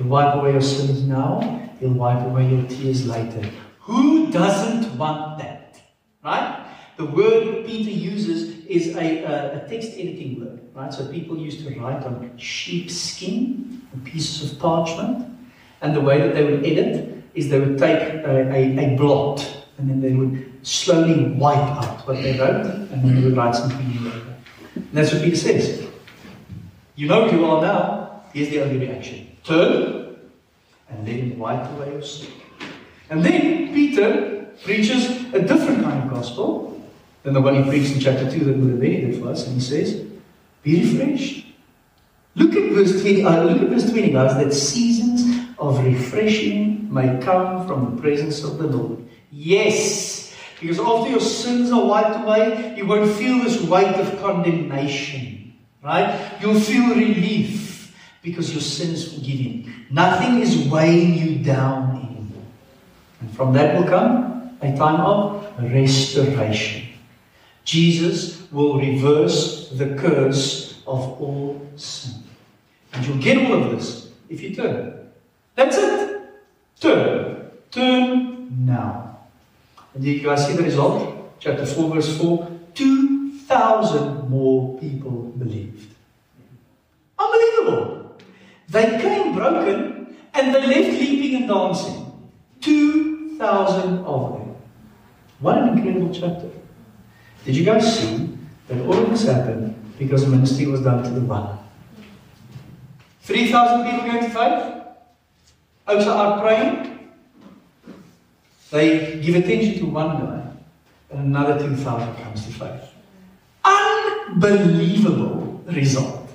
He'll 0.00 0.08
wipe 0.08 0.34
away 0.34 0.52
your 0.52 0.62
sins 0.62 1.02
now, 1.02 1.68
he'll 1.78 1.92
wipe 1.92 2.24
away 2.24 2.48
your 2.48 2.66
tears 2.68 3.06
later. 3.06 3.46
Who 3.80 4.32
doesn't 4.32 4.96
want 4.96 5.38
that? 5.40 5.78
Right? 6.24 6.66
The 6.96 7.04
word 7.04 7.66
Peter 7.66 7.90
uses 7.90 8.64
is 8.64 8.96
a, 8.96 9.24
a, 9.24 9.56
a 9.56 9.68
text 9.68 9.90
editing 9.98 10.40
word. 10.40 10.60
Right? 10.74 10.90
So 10.90 11.06
people 11.08 11.36
used 11.36 11.66
to 11.66 11.78
write 11.78 12.02
on 12.04 12.32
sheepskin, 12.38 13.82
on 13.92 14.00
pieces 14.00 14.50
of 14.50 14.58
parchment. 14.58 15.28
And 15.82 15.94
the 15.94 16.00
way 16.00 16.18
that 16.18 16.32
they 16.32 16.44
would 16.44 16.64
edit 16.64 17.22
is 17.34 17.50
they 17.50 17.60
would 17.60 17.76
take 17.76 18.00
a, 18.00 18.50
a, 18.50 18.78
a 18.78 18.96
blot 18.96 19.46
and 19.76 19.90
then 19.90 20.00
they 20.00 20.14
would 20.14 20.66
slowly 20.66 21.24
wipe 21.32 21.58
out 21.58 22.08
what 22.08 22.22
they 22.22 22.38
wrote 22.38 22.64
and 22.64 23.04
then 23.04 23.16
they 23.16 23.22
would 23.22 23.36
write 23.36 23.54
something 23.54 23.86
new. 23.86 24.10
And 24.76 24.92
that's 24.94 25.12
what 25.12 25.22
Peter 25.22 25.36
says. 25.36 25.86
You 26.96 27.06
know 27.06 27.28
who 27.28 27.36
you 27.36 27.44
are 27.44 27.60
now. 27.60 28.22
Here's 28.32 28.48
the 28.48 28.62
only 28.62 28.78
reaction. 28.78 29.29
Turn 29.44 30.16
and 30.88 31.06
then 31.06 31.38
wipe 31.38 31.70
away 31.72 31.92
your 31.92 32.02
sin. 32.02 32.30
And 33.08 33.24
then 33.24 33.72
Peter 33.74 34.46
preaches 34.62 35.08
a 35.34 35.40
different 35.40 35.82
kind 35.82 36.04
of 36.04 36.10
gospel 36.10 36.82
than 37.22 37.34
the 37.34 37.40
one 37.40 37.62
he 37.62 37.68
preached 37.68 37.94
in 37.94 38.00
chapter 38.00 38.30
2 38.30 38.44
that 38.44 38.56
we 38.56 38.72
read 38.72 39.20
for 39.20 39.28
us. 39.28 39.46
And 39.46 39.54
he 39.54 39.60
says, 39.60 40.06
Be 40.62 40.82
refreshed. 40.82 41.46
Look 42.34 42.54
at 42.54 42.72
verse 42.72 43.00
20, 43.00 43.24
uh, 43.24 43.44
look 43.44 43.62
at 43.62 43.68
verse 43.68 43.90
20, 43.90 44.12
guys, 44.12 44.34
that 44.36 44.52
seasons 44.52 45.48
of 45.58 45.84
refreshing 45.84 46.92
may 46.92 47.20
come 47.20 47.66
from 47.66 47.96
the 47.96 48.00
presence 48.00 48.44
of 48.44 48.58
the 48.58 48.66
Lord. 48.66 49.04
Yes, 49.32 50.34
because 50.60 50.78
after 50.78 51.10
your 51.10 51.20
sins 51.20 51.72
are 51.72 51.84
wiped 51.84 52.24
away, 52.24 52.74
you 52.76 52.86
won't 52.86 53.10
feel 53.12 53.42
this 53.42 53.60
weight 53.62 53.94
of 53.96 54.20
condemnation, 54.20 55.54
right? 55.82 56.32
You'll 56.40 56.60
feel 56.60 56.94
relief 56.94 57.69
because 58.22 58.52
your 58.52 58.60
sin 58.60 58.92
is 58.92 59.14
forgiven. 59.14 59.86
Nothing 59.90 60.40
is 60.40 60.68
weighing 60.68 61.14
you 61.14 61.44
down 61.44 61.90
anymore. 61.96 62.44
And 63.20 63.34
from 63.34 63.52
that 63.54 63.76
will 63.76 63.88
come 63.88 64.58
a 64.60 64.76
time 64.76 65.00
of 65.00 65.46
restoration. 65.72 66.88
Jesus 67.64 68.50
will 68.50 68.78
reverse 68.78 69.70
the 69.70 69.94
curse 69.96 70.82
of 70.86 71.20
all 71.20 71.66
sin. 71.76 72.22
And 72.92 73.06
you'll 73.06 73.22
get 73.22 73.38
all 73.38 73.62
of 73.62 73.70
this 73.70 74.10
if 74.28 74.42
you 74.42 74.54
turn. 74.54 75.08
That's 75.54 75.76
it. 75.78 76.20
Turn. 76.80 77.50
Turn 77.70 78.66
now. 78.66 79.18
And 79.94 80.04
you 80.04 80.20
guys 80.20 80.46
see 80.46 80.54
the 80.54 80.62
result? 80.62 81.38
Chapter 81.40 81.66
4, 81.66 81.94
verse 81.94 82.18
4. 82.18 82.50
2,000 82.74 84.28
more 84.28 84.78
people 84.78 85.32
believed. 85.38 85.94
They 88.70 89.00
came 89.00 89.34
broken 89.34 90.16
and 90.32 90.54
they 90.54 90.64
left 90.66 91.00
leaping 91.00 91.42
and 91.42 91.48
dancing. 91.48 92.06
2,000 92.60 94.04
of 94.04 94.32
them. 94.32 94.54
What 95.40 95.58
an 95.58 95.76
incredible 95.76 96.14
chapter. 96.14 96.48
Did 97.44 97.56
you 97.56 97.64
guys 97.64 97.98
see 97.98 98.28
that 98.68 98.80
all 98.86 98.94
of 98.94 99.10
this 99.10 99.26
happened 99.26 99.74
because 99.98 100.24
the 100.24 100.30
ministry 100.30 100.66
was 100.66 100.82
done 100.82 101.02
to 101.02 101.10
the 101.10 101.20
one? 101.20 101.58
3,000 103.22 103.90
people 103.90 104.06
going 104.06 104.22
to 104.22 104.30
faith? 104.30 104.76
Outs 105.88 106.06
are 106.06 106.40
praying. 106.40 107.08
They 108.70 109.18
give 109.20 109.34
attention 109.34 109.80
to 109.80 109.86
one 109.86 110.20
guy, 110.20 110.42
and 111.10 111.34
another 111.34 111.58
2,000 111.58 112.14
comes 112.22 112.46
to 112.46 112.52
faith. 112.52 112.94
Unbelievable 113.64 115.60
result. 115.66 116.30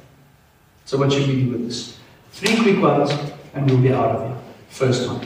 So, 0.84 0.98
what 0.98 1.13
should 1.13 1.28
we 1.28 1.45
do 1.45 1.52
with 1.52 1.67
this? 1.67 1.95
Three 2.36 2.62
quick 2.62 2.82
ones, 2.84 3.12
and 3.54 3.65
we'll 3.65 3.82
be 3.82 3.93
out 3.93 4.13
of 4.13 4.28
here. 4.28 4.38
First 4.67 5.08
one. 5.08 5.26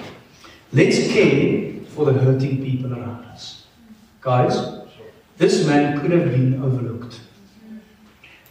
Let's 0.72 1.12
care 1.12 1.74
for 1.86 2.06
the 2.06 2.14
hurting 2.14 2.64
people 2.64 2.94
around 2.94 3.26
us. 3.26 3.66
Guys, 4.22 4.56
this 5.36 5.66
man 5.66 6.00
could 6.00 6.12
have 6.12 6.30
been 6.30 6.62
overlooked. 6.62 7.20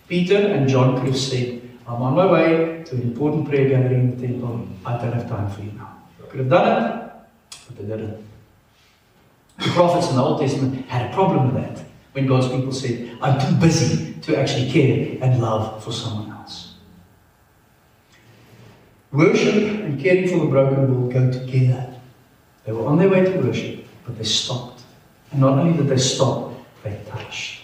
Peter 0.09 0.38
and 0.38 0.68
John 0.68 0.97
could 0.97 1.07
have 1.07 1.16
said, 1.16 1.62
I'm 1.87 2.03
on 2.03 2.16
my 2.16 2.27
way 2.27 2.83
to 2.85 2.97
an 2.97 3.03
important 3.03 3.49
prayer 3.49 3.68
gathering 3.68 4.01
in 4.01 4.21
the 4.21 4.27
temple. 4.27 4.66
I 4.85 4.99
don't 4.99 5.12
have 5.12 5.29
time 5.29 5.49
for 5.53 5.62
you 5.62 5.71
now. 5.73 5.97
Could 6.29 6.40
have 6.40 6.51
done 6.51 6.83
it, 6.83 7.12
but 7.68 7.77
they 7.77 7.85
didn't. 7.85 8.27
The 9.59 9.71
prophets 9.71 10.11
in 10.11 10.16
the 10.16 10.23
Old 10.25 10.40
Testament 10.40 10.85
had 10.87 11.09
a 11.09 11.14
problem 11.14 11.55
with 11.55 11.62
that 11.62 11.85
when 12.11 12.27
God's 12.27 12.49
people 12.49 12.73
said, 12.73 13.16
I'm 13.23 13.40
too 13.40 13.55
busy 13.61 14.14
to 14.14 14.37
actually 14.37 14.68
care 14.68 15.16
and 15.23 15.40
love 15.40 15.85
for 15.85 15.92
someone 15.92 16.33
else. 16.33 16.68
Worship 19.12 19.55
and 19.55 20.01
caring 20.01 20.29
for 20.29 20.38
the 20.40 20.47
broken 20.47 21.03
will 21.03 21.11
go 21.11 21.33
together. 21.33 21.94
They 22.64 22.73
were 22.73 22.87
on 22.87 22.99
their 22.99 23.09
way 23.09 23.25
to 23.25 23.38
worship, 23.38 23.87
but 24.05 24.18
they 24.18 24.25
stopped. 24.25 24.83
And 25.31 25.40
not 25.40 25.59
only 25.59 25.77
did 25.77 25.88
they 25.88 25.97
stop, 25.97 26.53
they 26.83 27.01
touched. 27.09 27.62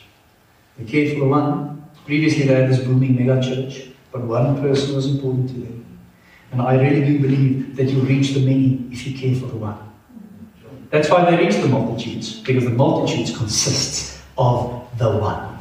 They 0.79 0.85
cared 0.85 1.13
for 1.13 1.21
the 1.21 1.29
one. 1.29 1.85
Previously, 2.07 2.47
they 2.47 2.55
had 2.55 2.71
this 2.71 2.81
booming 2.81 3.17
mega 3.17 3.43
church, 3.43 3.89
but 4.11 4.23
one 4.23 4.61
person 4.61 4.95
was 4.95 5.07
important 5.07 5.49
to 5.51 5.55
them. 5.55 5.99
And 6.53 6.63
I 6.63 6.81
really 6.81 7.05
do 7.05 7.19
believe 7.21 7.77
that 7.77 7.91
you 7.91 8.01
reach 8.01 8.33
the 8.33 8.41
many 8.41 8.87
if 8.91 9.07
you 9.07 9.19
care 9.19 9.35
for 9.39 9.47
the 9.47 9.57
one. 9.57 9.79
That's 10.91 11.11
why 11.11 11.29
they 11.29 11.45
reach 11.45 11.57
the 11.57 11.69
multitudes, 11.69 12.41
because 12.41 12.65
the 12.65 12.71
multitudes 12.71 13.37
consists 13.37 14.23
of 14.39 14.87
the 14.97 15.19
one. 15.19 15.59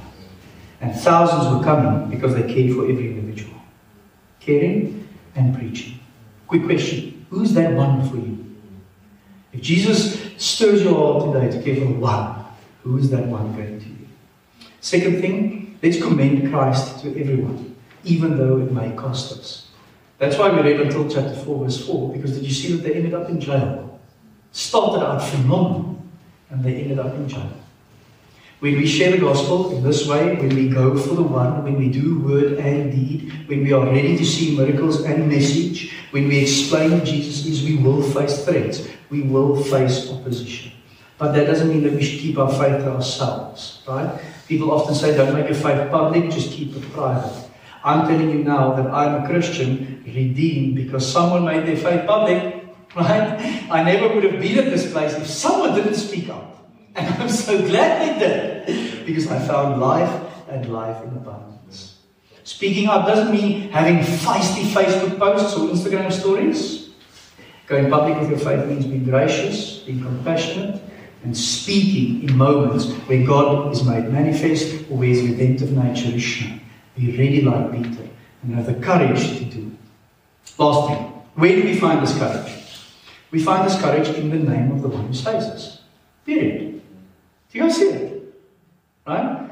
And 0.79 0.95
thousands 0.95 1.53
were 1.53 1.63
coming 1.63 2.09
because 2.09 2.35
they 2.35 2.43
cared 2.43 2.75
for 2.75 2.83
every 2.83 3.09
individual. 3.09 3.59
Caring 4.39 5.02
and 5.35 5.57
preaching. 5.57 5.99
Quick 6.47 6.65
question 6.65 7.25
Who's 7.29 7.53
that 7.53 7.73
one 7.73 8.07
for 8.09 8.17
you? 8.17 8.55
If 9.53 9.61
Jesus 9.61 10.19
stirs 10.37 10.83
your 10.83 10.93
heart 10.95 11.33
today 11.33 11.55
to 11.55 11.63
care 11.63 11.85
for 11.85 11.93
one, 11.93 12.45
who 12.83 12.97
is 12.97 13.09
that 13.11 13.25
one 13.25 13.55
going 13.55 13.79
to 13.79 13.85
be? 13.85 14.07
Second 14.81 15.21
thing, 15.21 15.79
let's 15.81 16.01
commend 16.01 16.51
Christ 16.51 17.01
to 17.01 17.09
everyone, 17.19 17.75
even 18.03 18.37
though 18.37 18.57
it 18.57 18.71
may 18.71 18.91
cost 18.95 19.31
us. 19.39 19.67
That's 20.17 20.37
why 20.37 20.49
we 20.49 20.61
read 20.61 20.81
until 20.81 21.09
chapter 21.09 21.35
4, 21.35 21.65
verse 21.65 21.85
4, 21.85 22.13
because 22.13 22.33
did 22.33 22.43
you 22.43 22.53
see 22.53 22.73
that 22.75 22.83
they 22.83 22.93
ended 22.93 23.13
up 23.13 23.29
in 23.29 23.39
jail? 23.39 23.99
Started 24.51 25.05
out 25.05 25.19
phenomenal, 25.19 26.01
and 26.49 26.63
they 26.63 26.81
ended 26.81 26.99
up 26.99 27.13
in 27.15 27.27
jail. 27.27 27.51
When 28.63 28.77
we 28.77 28.87
share 28.87 29.11
the 29.11 29.17
gospel 29.17 29.75
in 29.75 29.83
this 29.83 30.07
way, 30.07 30.37
when 30.37 30.55
we 30.55 30.69
go 30.69 30.97
for 30.97 31.15
the 31.15 31.21
one, 31.21 31.65
when 31.65 31.75
we 31.75 31.89
do 31.89 32.19
word 32.19 32.59
and 32.59 32.93
deed, 32.93 33.49
when 33.49 33.61
we 33.61 33.73
are 33.73 33.85
ready 33.85 34.15
to 34.15 34.25
see 34.25 34.55
miracles 34.55 35.03
and 35.03 35.27
message, 35.27 35.91
when 36.11 36.29
we 36.29 36.39
explain 36.39 37.03
Jesus 37.03 37.45
is, 37.45 37.61
we 37.61 37.75
will 37.75 38.01
face 38.01 38.45
threats. 38.45 38.87
We 39.09 39.23
will 39.23 39.61
face 39.61 40.09
opposition. 40.09 40.71
But 41.17 41.33
that 41.33 41.45
doesn't 41.45 41.67
mean 41.67 41.83
that 41.83 41.91
we 41.91 42.05
should 42.05 42.21
keep 42.21 42.37
our 42.37 42.47
faith 42.47 42.85
to 42.85 42.93
ourselves, 42.93 43.83
right? 43.85 44.17
People 44.47 44.71
often 44.71 44.95
say, 44.95 45.13
don't 45.13 45.35
make 45.35 45.49
your 45.49 45.59
faith 45.59 45.91
public, 45.91 46.31
just 46.31 46.51
keep 46.51 46.73
it 46.73 46.89
private. 46.93 47.35
I'm 47.83 48.07
telling 48.07 48.29
you 48.29 48.45
now 48.45 48.75
that 48.75 48.87
I'm 48.87 49.25
a 49.25 49.27
Christian 49.27 50.05
redeemed 50.07 50.77
because 50.77 51.03
someone 51.03 51.43
made 51.43 51.65
their 51.67 51.75
faith 51.75 52.07
public, 52.07 52.63
right? 52.95 53.67
I 53.69 53.83
never 53.83 54.15
would 54.15 54.23
have 54.23 54.39
been 54.39 54.57
at 54.57 54.71
this 54.71 54.89
place 54.89 55.15
if 55.15 55.27
someone 55.27 55.75
didn't 55.75 55.95
speak 55.95 56.29
up. 56.29 56.51
And 56.95 57.13
I'm 57.15 57.27
so 57.27 57.57
glad 57.57 57.99
they 57.99 58.19
did 58.25 58.52
because 59.05 59.27
I 59.27 59.39
found 59.39 59.81
life 59.81 60.21
and 60.49 60.71
life 60.71 61.01
in 61.03 61.09
abundance. 61.09 61.97
Speaking 62.43 62.89
up 62.89 63.07
doesn't 63.07 63.31
mean 63.31 63.69
having 63.69 63.99
feisty 63.99 64.63
Facebook 64.63 65.17
posts 65.17 65.57
or 65.57 65.69
Instagram 65.69 66.11
stories. 66.11 66.89
Going 67.67 67.89
public 67.89 68.19
with 68.19 68.29
your 68.29 68.39
faith 68.39 68.67
means 68.67 68.85
being 68.85 69.05
gracious, 69.05 69.79
being 69.79 70.01
compassionate, 70.01 70.81
and 71.23 71.35
speaking 71.35 72.27
in 72.27 72.35
moments 72.35 72.91
where 73.07 73.25
God 73.25 73.71
is 73.71 73.83
made 73.85 74.11
manifest 74.11 74.89
or 74.89 74.97
where 74.97 75.07
his 75.07 75.21
redemptive 75.21 75.71
nature 75.71 76.13
is 76.13 76.21
shown. 76.21 76.59
Be 76.97 77.17
ready 77.17 77.41
like 77.41 77.71
Peter 77.71 78.09
and 78.43 78.55
have 78.55 78.65
the 78.65 78.73
courage 78.75 79.37
to 79.37 79.45
do 79.45 79.71
it. 79.71 80.59
Last 80.59 80.89
thing, 80.89 80.97
where 81.35 81.55
do 81.55 81.63
we 81.63 81.79
find 81.79 82.05
this 82.05 82.17
courage? 82.17 82.51
We 83.31 83.41
find 83.41 83.65
this 83.67 83.81
courage 83.81 84.09
in 84.09 84.29
the 84.29 84.51
name 84.51 84.71
of 84.71 84.81
the 84.81 84.89
one 84.89 85.07
who 85.07 85.13
saves 85.13 85.45
us. 85.45 85.81
Period. 86.25 86.81
Do 87.49 87.57
you 87.57 87.63
guys 87.63 87.75
see 87.75 87.85
it? 87.85 88.22
Right? 89.05 89.49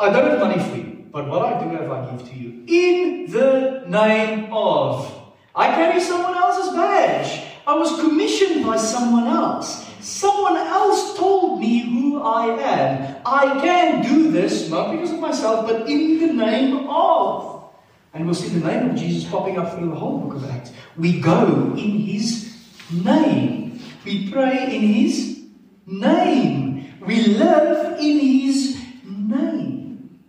I 0.00 0.10
don't 0.10 0.30
have 0.30 0.40
money 0.40 0.62
for 0.62 0.76
you, 0.76 1.06
but 1.12 1.28
what 1.28 1.42
I 1.42 1.62
do 1.62 1.70
have, 1.76 1.90
I 1.90 2.10
give 2.10 2.28
to 2.28 2.34
you. 2.34 2.64
In 2.66 3.30
the 3.30 3.84
name 3.86 4.52
of. 4.52 5.22
I 5.54 5.68
carry 5.68 6.00
someone 6.00 6.34
else's 6.34 6.72
badge. 6.72 7.44
I 7.66 7.74
was 7.74 8.00
commissioned 8.00 8.64
by 8.64 8.76
someone 8.76 9.26
else. 9.26 9.86
Someone 10.00 10.56
else 10.56 11.16
told 11.16 11.60
me 11.60 11.80
who 11.80 12.22
I 12.22 12.46
am. 12.60 13.16
I 13.24 13.60
can 13.60 14.02
do 14.02 14.30
this, 14.30 14.68
not 14.68 14.90
because 14.90 15.12
of 15.12 15.20
myself, 15.20 15.66
but 15.66 15.88
in 15.88 16.18
the 16.18 16.32
name 16.32 16.88
of. 16.88 17.70
And 18.12 18.26
we'll 18.26 18.34
see 18.34 18.48
the 18.48 18.66
name 18.66 18.90
of 18.90 18.96
Jesus 18.96 19.30
popping 19.30 19.58
up 19.58 19.76
through 19.76 19.88
the 19.88 19.94
whole 19.94 20.18
book 20.18 20.34
of 20.34 20.50
Acts. 20.50 20.72
We 20.96 21.20
go 21.20 21.74
in 21.76 21.98
his 21.98 22.54
name. 22.90 23.80
We 24.04 24.30
pray 24.30 24.74
in 24.74 24.82
his 24.82 25.42
name. 25.86 26.73
We 27.06 27.22
live 27.26 27.98
in 27.98 28.18
his 28.18 28.82
name. 29.04 30.20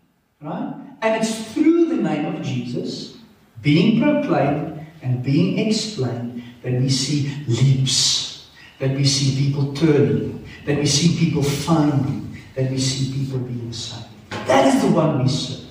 Right? 0.42 0.74
And 1.02 1.22
it's 1.22 1.54
through 1.54 1.86
the 1.88 2.02
name 2.02 2.26
of 2.26 2.42
Jesus 2.42 3.18
being 3.62 4.02
proclaimed 4.02 4.86
and 5.02 5.24
being 5.24 5.60
explained 5.60 6.44
that 6.62 6.74
we 6.74 6.90
see 6.90 7.32
leaps, 7.48 8.50
that 8.80 8.92
we 8.92 9.06
see 9.06 9.46
people 9.46 9.74
turning, 9.74 10.48
that 10.66 10.78
we 10.78 10.86
see 10.86 11.18
people 11.18 11.44
finding, 11.44 12.38
that 12.56 12.70
we 12.70 12.78
see 12.78 13.14
people 13.14 13.40
being 13.40 13.72
saved. 13.72 14.08
That 14.48 14.74
is 14.74 14.82
the 14.82 14.92
one 14.92 15.24
we 15.24 15.30
serve. 15.30 15.66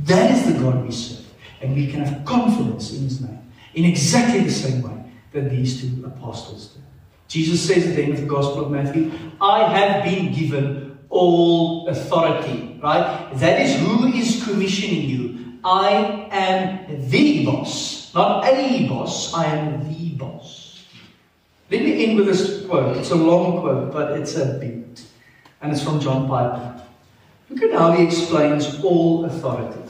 That 0.00 0.30
is 0.30 0.52
the 0.52 0.60
God 0.60 0.84
we 0.84 0.92
serve. 0.92 1.26
And 1.60 1.74
we 1.74 1.88
can 1.88 2.04
have 2.04 2.24
confidence 2.24 2.92
in 2.92 3.04
his 3.04 3.20
name 3.20 3.38
in 3.74 3.84
exactly 3.84 4.40
the 4.40 4.50
same 4.50 4.82
way 4.82 5.04
that 5.32 5.50
these 5.50 5.80
two 5.80 6.04
apostles 6.06 6.68
did. 6.68 6.82
Jesus 7.28 7.66
says 7.66 7.86
at 7.86 7.94
the 7.94 8.02
end 8.02 8.14
of 8.14 8.20
the 8.20 8.26
Gospel 8.26 8.64
of 8.64 8.70
Matthew, 8.70 9.12
I 9.40 9.68
have 9.68 10.02
been 10.02 10.32
given 10.32 10.98
all 11.10 11.86
authority, 11.88 12.78
right? 12.82 13.30
That 13.34 13.60
is 13.60 13.78
who 13.80 14.06
is 14.08 14.42
commissioning 14.44 15.08
you. 15.08 15.58
I 15.64 16.28
am 16.30 17.10
the 17.10 17.44
boss, 17.44 18.12
not 18.14 18.44
a 18.44 18.88
boss, 18.88 19.34
I 19.34 19.44
am 19.44 19.88
the 19.88 20.10
boss. 20.10 20.84
Let 21.70 21.82
me 21.82 22.04
end 22.06 22.16
with 22.16 22.26
this 22.26 22.66
quote. 22.66 22.96
It's 22.96 23.10
a 23.10 23.14
long 23.14 23.60
quote, 23.60 23.92
but 23.92 24.12
it's 24.12 24.36
a 24.36 24.58
beat. 24.58 25.04
And 25.60 25.72
it's 25.72 25.82
from 25.82 26.00
John 26.00 26.26
Piper. 26.28 26.80
Look 27.50 27.62
at 27.62 27.78
how 27.78 27.92
he 27.92 28.04
explains 28.04 28.82
all 28.82 29.24
authority. 29.26 29.80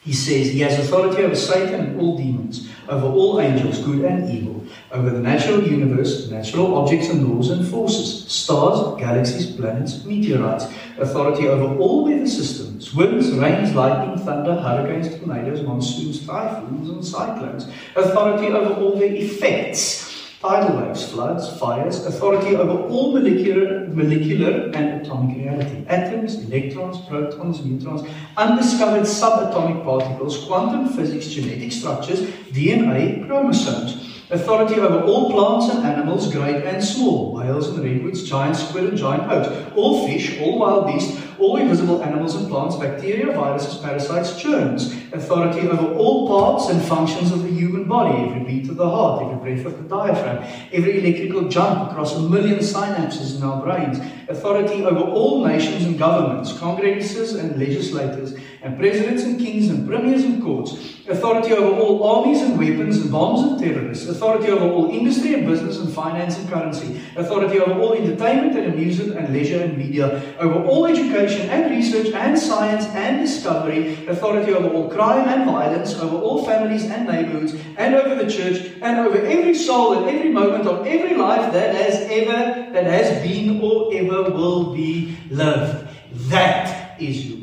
He 0.00 0.12
says 0.12 0.48
he 0.48 0.60
has 0.60 0.78
authority 0.78 1.22
over 1.22 1.34
Satan 1.34 1.80
and 1.80 2.00
all 2.00 2.16
demons, 2.16 2.68
over 2.88 3.06
all 3.06 3.40
angels, 3.40 3.78
good 3.78 4.04
and 4.04 4.28
evil, 4.28 4.61
over 4.92 5.10
the 5.10 5.18
natural 5.18 5.62
universe, 5.62 6.30
natural 6.30 6.76
objects 6.76 7.08
and 7.08 7.26
laws 7.26 7.50
and 7.50 7.66
forces, 7.66 8.30
stars, 8.30 9.00
galaxies, 9.00 9.46
planets, 9.46 10.04
meteorites, 10.04 10.66
authority 10.98 11.48
over 11.48 11.76
all 11.78 12.04
weather 12.04 12.26
systems, 12.26 12.94
winds, 12.94 13.30
rains, 13.32 13.74
lightning, 13.74 14.18
thunder, 14.18 14.54
hurricanes, 14.54 15.08
tornadoes, 15.18 15.62
monsoons, 15.62 16.26
typhoons, 16.26 16.90
and 16.90 17.04
cyclones, 17.04 17.68
authority 17.96 18.48
over 18.48 18.74
all 18.74 18.98
their 18.98 19.14
effects 19.14 20.10
tidal 20.42 20.76
waves, 20.82 21.08
floods, 21.08 21.48
fires, 21.56 22.04
authority 22.04 22.56
over 22.56 22.82
all 22.88 23.12
molecular, 23.12 23.86
molecular 23.86 24.72
and 24.74 25.00
atomic 25.00 25.36
reality, 25.36 25.84
atoms, 25.86 26.34
electrons, 26.40 26.98
protons, 27.06 27.64
neutrons, 27.64 28.02
undiscovered 28.36 29.02
subatomic 29.02 29.84
particles, 29.84 30.44
quantum 30.44 30.88
physics, 30.88 31.28
genetic 31.28 31.70
structures, 31.70 32.22
DNA, 32.50 33.24
chromosomes, 33.24 34.11
authority 34.30 34.80
over 34.80 35.04
all 35.04 35.30
plants 35.30 35.74
and 35.74 35.86
animals, 35.86 36.32
great 36.32 36.64
and 36.64 36.82
small, 36.82 37.34
whales 37.34 37.68
and 37.68 37.82
redwoods, 37.82 38.22
giant 38.22 38.56
squid 38.56 38.84
and 38.84 38.98
giant 38.98 39.30
oaks, 39.30 39.72
all 39.76 40.06
fish, 40.06 40.40
all 40.40 40.58
wild 40.58 40.86
beasts, 40.86 41.22
all 41.38 41.56
invisible 41.56 42.02
animals 42.02 42.34
and 42.36 42.48
plants, 42.48 42.76
bacteria, 42.76 43.32
viruses, 43.32 43.78
parasites, 43.78 44.40
germs, 44.40 44.92
authority 45.12 45.68
over 45.68 45.94
all 45.94 46.28
parts 46.28 46.68
and 46.70 46.80
functions 46.82 47.32
of 47.32 47.42
the 47.42 47.50
human 47.50 47.84
body, 47.84 48.16
every 48.28 48.44
beat 48.44 48.68
of 48.70 48.76
the 48.76 48.88
heart, 48.88 49.22
every 49.22 49.54
breath 49.54 49.66
of 49.66 49.76
the 49.76 49.88
diaphragm, 49.88 50.42
every 50.72 50.98
electrical 50.98 51.48
jump 51.48 51.90
across 51.90 52.14
a 52.14 52.20
million 52.20 52.58
synapses 52.58 53.36
in 53.36 53.42
our 53.42 53.62
brains, 53.62 53.98
authority 54.28 54.84
over 54.84 55.00
all 55.00 55.44
nations 55.44 55.84
and 55.84 55.98
governments, 55.98 56.56
congresses 56.58 57.34
and 57.34 57.58
legislators, 57.58 58.34
and 58.62 58.78
presidents 58.78 59.24
and 59.24 59.40
kings 59.40 59.68
and 59.68 59.88
premiers 59.88 60.22
and 60.24 60.42
courts, 60.42 60.72
authority 61.08 61.52
over 61.52 61.80
all 61.80 62.04
armies 62.04 62.40
and 62.42 62.58
weapons 62.58 62.98
and 62.98 63.10
bombs 63.10 63.42
and 63.42 63.58
terrorists, 63.58 64.08
authority 64.08 64.50
over 64.50 64.64
all 64.64 64.88
industry 64.88 65.34
and 65.34 65.46
business 65.46 65.78
and 65.78 65.92
finance 65.92 66.38
and 66.38 66.48
currency, 66.48 67.00
authority 67.16 67.58
over 67.58 67.80
all 67.80 67.92
entertainment 67.92 68.56
and 68.56 68.72
amusement 68.72 69.18
and 69.18 69.32
leisure 69.32 69.62
and 69.62 69.76
media, 69.76 70.22
over 70.38 70.64
all 70.64 70.86
education 70.86 71.50
and 71.50 71.70
research 71.70 72.14
and 72.14 72.38
science 72.38 72.86
and 72.86 73.20
discovery, 73.20 74.06
authority 74.06 74.52
over 74.52 74.68
all 74.68 74.88
crime 74.88 75.28
and 75.28 75.44
violence, 75.44 75.94
over 75.98 76.16
all 76.16 76.44
families 76.44 76.84
and 76.84 77.06
neighborhoods, 77.06 77.54
and 77.76 77.94
over 77.94 78.14
the 78.22 78.30
church, 78.30 78.72
and 78.80 79.00
over 79.00 79.18
every 79.26 79.54
soul 79.54 79.98
and 79.98 80.08
every 80.08 80.30
moment 80.30 80.66
of 80.66 80.86
every 80.86 81.16
life 81.16 81.52
that 81.52 81.74
has 81.74 81.96
ever, 82.10 82.72
that 82.72 82.84
has 82.86 83.22
been 83.26 83.60
or 83.60 83.92
ever 83.92 84.30
will 84.30 84.72
be 84.72 85.16
lived. 85.30 85.88
That 86.30 87.00
is 87.00 87.24
who. 87.24 87.42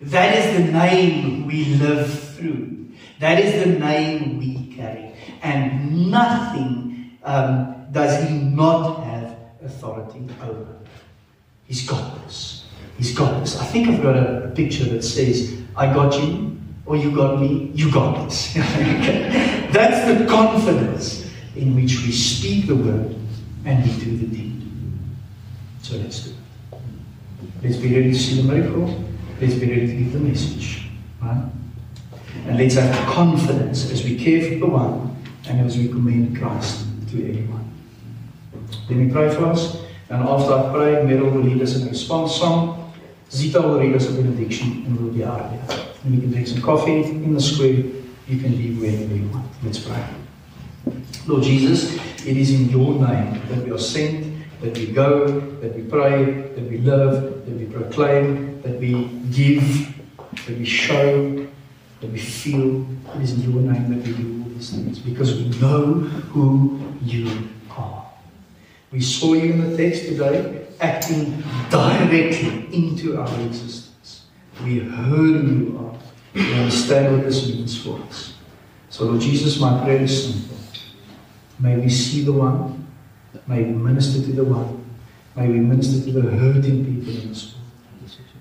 That 0.00 0.36
is 0.38 0.66
the 0.66 0.72
name 0.72 1.46
we 1.46 1.64
live 1.76 2.34
through. 2.34 2.90
That 3.18 3.40
is 3.40 3.64
the 3.64 3.78
name 3.78 4.38
we 4.38 4.74
carry. 4.76 5.12
And 5.42 6.10
nothing 6.10 7.18
um, 7.24 7.86
does 7.90 8.28
he 8.28 8.38
not 8.38 9.02
have 9.04 9.36
authority 9.64 10.24
over. 10.42 10.76
He's 11.66 11.86
got 11.86 12.24
this. 12.24 12.66
He's 12.96 13.14
got 13.14 13.40
this. 13.40 13.58
I 13.60 13.64
think 13.66 13.88
I've 13.88 14.02
got 14.02 14.16
a, 14.16 14.48
picture 14.58 14.86
that 14.86 15.04
says, 15.04 15.56
I 15.76 15.86
got 15.94 16.20
you, 16.20 16.58
or 16.84 16.96
you 16.96 17.14
got 17.14 17.40
me, 17.40 17.70
you 17.74 17.92
got 17.92 18.24
this. 18.24 18.54
That's 18.54 20.18
the 20.18 20.26
confidence 20.26 21.30
in 21.54 21.76
which 21.76 22.00
we 22.04 22.10
speak 22.10 22.66
the 22.66 22.74
word 22.74 23.14
and 23.64 23.84
we 23.84 24.04
do 24.04 24.16
the 24.16 24.26
deed. 24.26 24.62
So 25.82 25.96
let's 25.96 26.24
do 26.24 26.30
it. 26.30 26.80
Let's 27.62 27.76
be 27.76 27.94
ready 27.94 28.12
to 28.12 28.18
see 28.18 28.42
the 28.42 28.52
miracle. 28.52 29.07
Let's 29.40 29.54
be 29.54 29.70
ready 29.70 29.86
to 29.86 29.96
give 29.96 30.12
the 30.12 30.18
message. 30.18 30.88
Right? 31.22 31.50
And 32.46 32.58
let's 32.58 32.74
have 32.74 32.94
confidence 33.06 33.90
as 33.90 34.02
we 34.02 34.18
care 34.18 34.42
for 34.42 34.58
the 34.58 34.66
one 34.66 35.16
and 35.48 35.60
as 35.60 35.76
we 35.76 35.88
commend 35.88 36.36
Christ 36.36 36.86
to 37.10 37.28
everyone. 37.28 37.70
Let 38.88 38.98
me 38.98 39.12
pray 39.12 39.34
for 39.34 39.46
us. 39.46 39.82
And 40.10 40.22
after 40.22 40.52
I 40.52 40.72
pray, 40.72 40.94
Meryl 41.04 41.32
will 41.32 41.42
lead 41.42 41.62
us 41.62 41.76
in 41.76 41.86
a 41.86 41.90
response 41.90 42.36
song. 42.36 42.92
Zita 43.30 43.60
will 43.60 43.78
read 43.78 43.94
us 43.94 44.08
a 44.08 44.12
benediction 44.12 44.84
and 44.86 44.98
we'll 44.98 45.12
be 45.12 45.22
out 45.22 45.40
of 45.40 45.50
here. 45.50 45.86
And 46.04 46.14
we 46.14 46.20
can 46.20 46.32
take 46.32 46.46
some 46.46 46.62
coffee 46.62 47.02
in 47.02 47.34
the 47.34 47.40
square. 47.40 47.84
You 48.26 48.40
can 48.40 48.56
leave 48.56 48.80
wherever 48.80 49.14
you 49.14 49.28
want. 49.28 49.46
Let's 49.62 49.78
pray. 49.78 50.04
Lord 51.26 51.42
Jesus, 51.42 51.94
it 52.26 52.36
is 52.36 52.50
in 52.50 52.70
your 52.70 52.94
name 52.94 53.40
that 53.48 53.64
we 53.64 53.70
are 53.70 53.78
sent, 53.78 54.27
that 54.60 54.76
we 54.76 54.86
go, 54.86 55.40
that 55.60 55.74
we 55.74 55.82
pray, 55.82 56.24
that 56.54 56.68
we 56.68 56.78
live, 56.78 57.44
that 57.46 57.54
we 57.54 57.66
proclaim, 57.66 58.60
that 58.62 58.78
we 58.80 59.04
give, 59.30 59.94
that 60.46 60.58
we 60.58 60.64
show, 60.64 61.46
that 62.00 62.10
we 62.10 62.18
feel. 62.18 62.86
It 63.16 63.22
is 63.22 63.32
in 63.32 63.52
your 63.52 63.62
name 63.62 63.96
that 63.96 64.06
we 64.06 64.12
do 64.14 64.42
all 64.42 64.50
these 64.50 64.70
things 64.70 64.98
because 64.98 65.34
we 65.34 65.48
know 65.60 65.94
who 66.32 66.80
you 67.02 67.48
are. 67.70 68.06
We 68.90 69.00
saw 69.00 69.34
you 69.34 69.52
in 69.52 69.70
the 69.70 69.76
text 69.76 70.06
today 70.06 70.66
acting 70.80 71.42
directly 71.70 72.68
into 72.72 73.18
our 73.18 73.40
existence. 73.40 74.24
We 74.64 74.80
heard 74.80 75.42
who 75.44 75.56
you 75.56 75.78
are. 75.78 75.98
We 76.34 76.54
understand 76.54 77.16
what 77.16 77.24
this 77.24 77.48
means 77.48 77.82
for 77.82 78.00
us. 78.08 78.34
So, 78.90 79.04
Lord 79.04 79.20
Jesus, 79.20 79.60
my 79.60 79.82
prayer 79.84 80.02
is 80.02 80.32
simple. 80.32 80.56
May 81.58 81.76
we 81.76 81.88
see 81.88 82.22
the 82.22 82.32
one. 82.32 82.77
May 83.46 83.62
we 83.62 83.72
minister 83.72 84.22
to 84.22 84.32
the 84.32 84.44
one. 84.44 84.84
May 85.36 85.48
we 85.48 85.60
minister 85.60 86.04
to 86.04 86.20
the 86.20 86.30
hurting 86.30 86.84
people 86.84 87.14
in 87.14 87.28
this 87.28 87.54
world. 87.54 87.58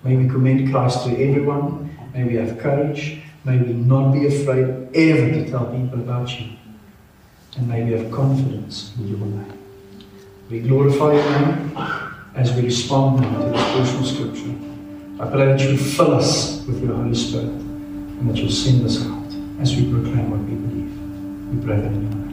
May 0.03 0.15
we 0.15 0.29
commend 0.29 0.71
Christ 0.71 1.05
to 1.05 1.11
everyone. 1.11 1.95
May 2.13 2.23
we 2.23 2.35
have 2.35 2.57
courage. 2.59 3.21
May 3.43 3.57
we 3.57 3.73
not 3.73 4.11
be 4.13 4.25
afraid 4.27 4.89
ever 4.95 5.31
to 5.31 5.49
tell 5.49 5.65
people 5.65 5.99
about 5.99 6.39
you. 6.39 6.47
And 7.57 7.67
may 7.67 7.83
we 7.83 7.91
have 7.91 8.11
confidence 8.11 8.93
in 8.97 9.07
your 9.07 9.19
name. 9.19 9.57
We 10.49 10.61
glorify 10.61 11.13
your 11.13 11.39
name 11.39 11.77
as 12.35 12.53
we 12.53 12.61
respond 12.61 13.21
now 13.21 13.41
to 13.41 13.49
this 13.49 13.73
portion 13.73 13.99
of 13.99 14.07
Scripture. 14.07 14.55
I 15.19 15.29
pray 15.29 15.45
that 15.45 15.59
you 15.59 15.77
fill 15.77 16.13
us 16.13 16.63
with 16.65 16.81
your 16.83 16.95
Holy 16.95 17.15
Spirit 17.15 17.45
and 17.47 18.29
that 18.29 18.37
you'll 18.37 18.51
send 18.51 18.85
us 18.85 19.03
out 19.05 19.61
as 19.61 19.75
we 19.75 19.91
proclaim 19.91 20.29
what 20.29 20.39
we 20.41 20.55
believe. 20.55 21.55
We 21.55 21.65
pray 21.65 21.77
that 21.77 21.91
in 21.91 22.01
your 22.03 22.11
name. 22.11 22.26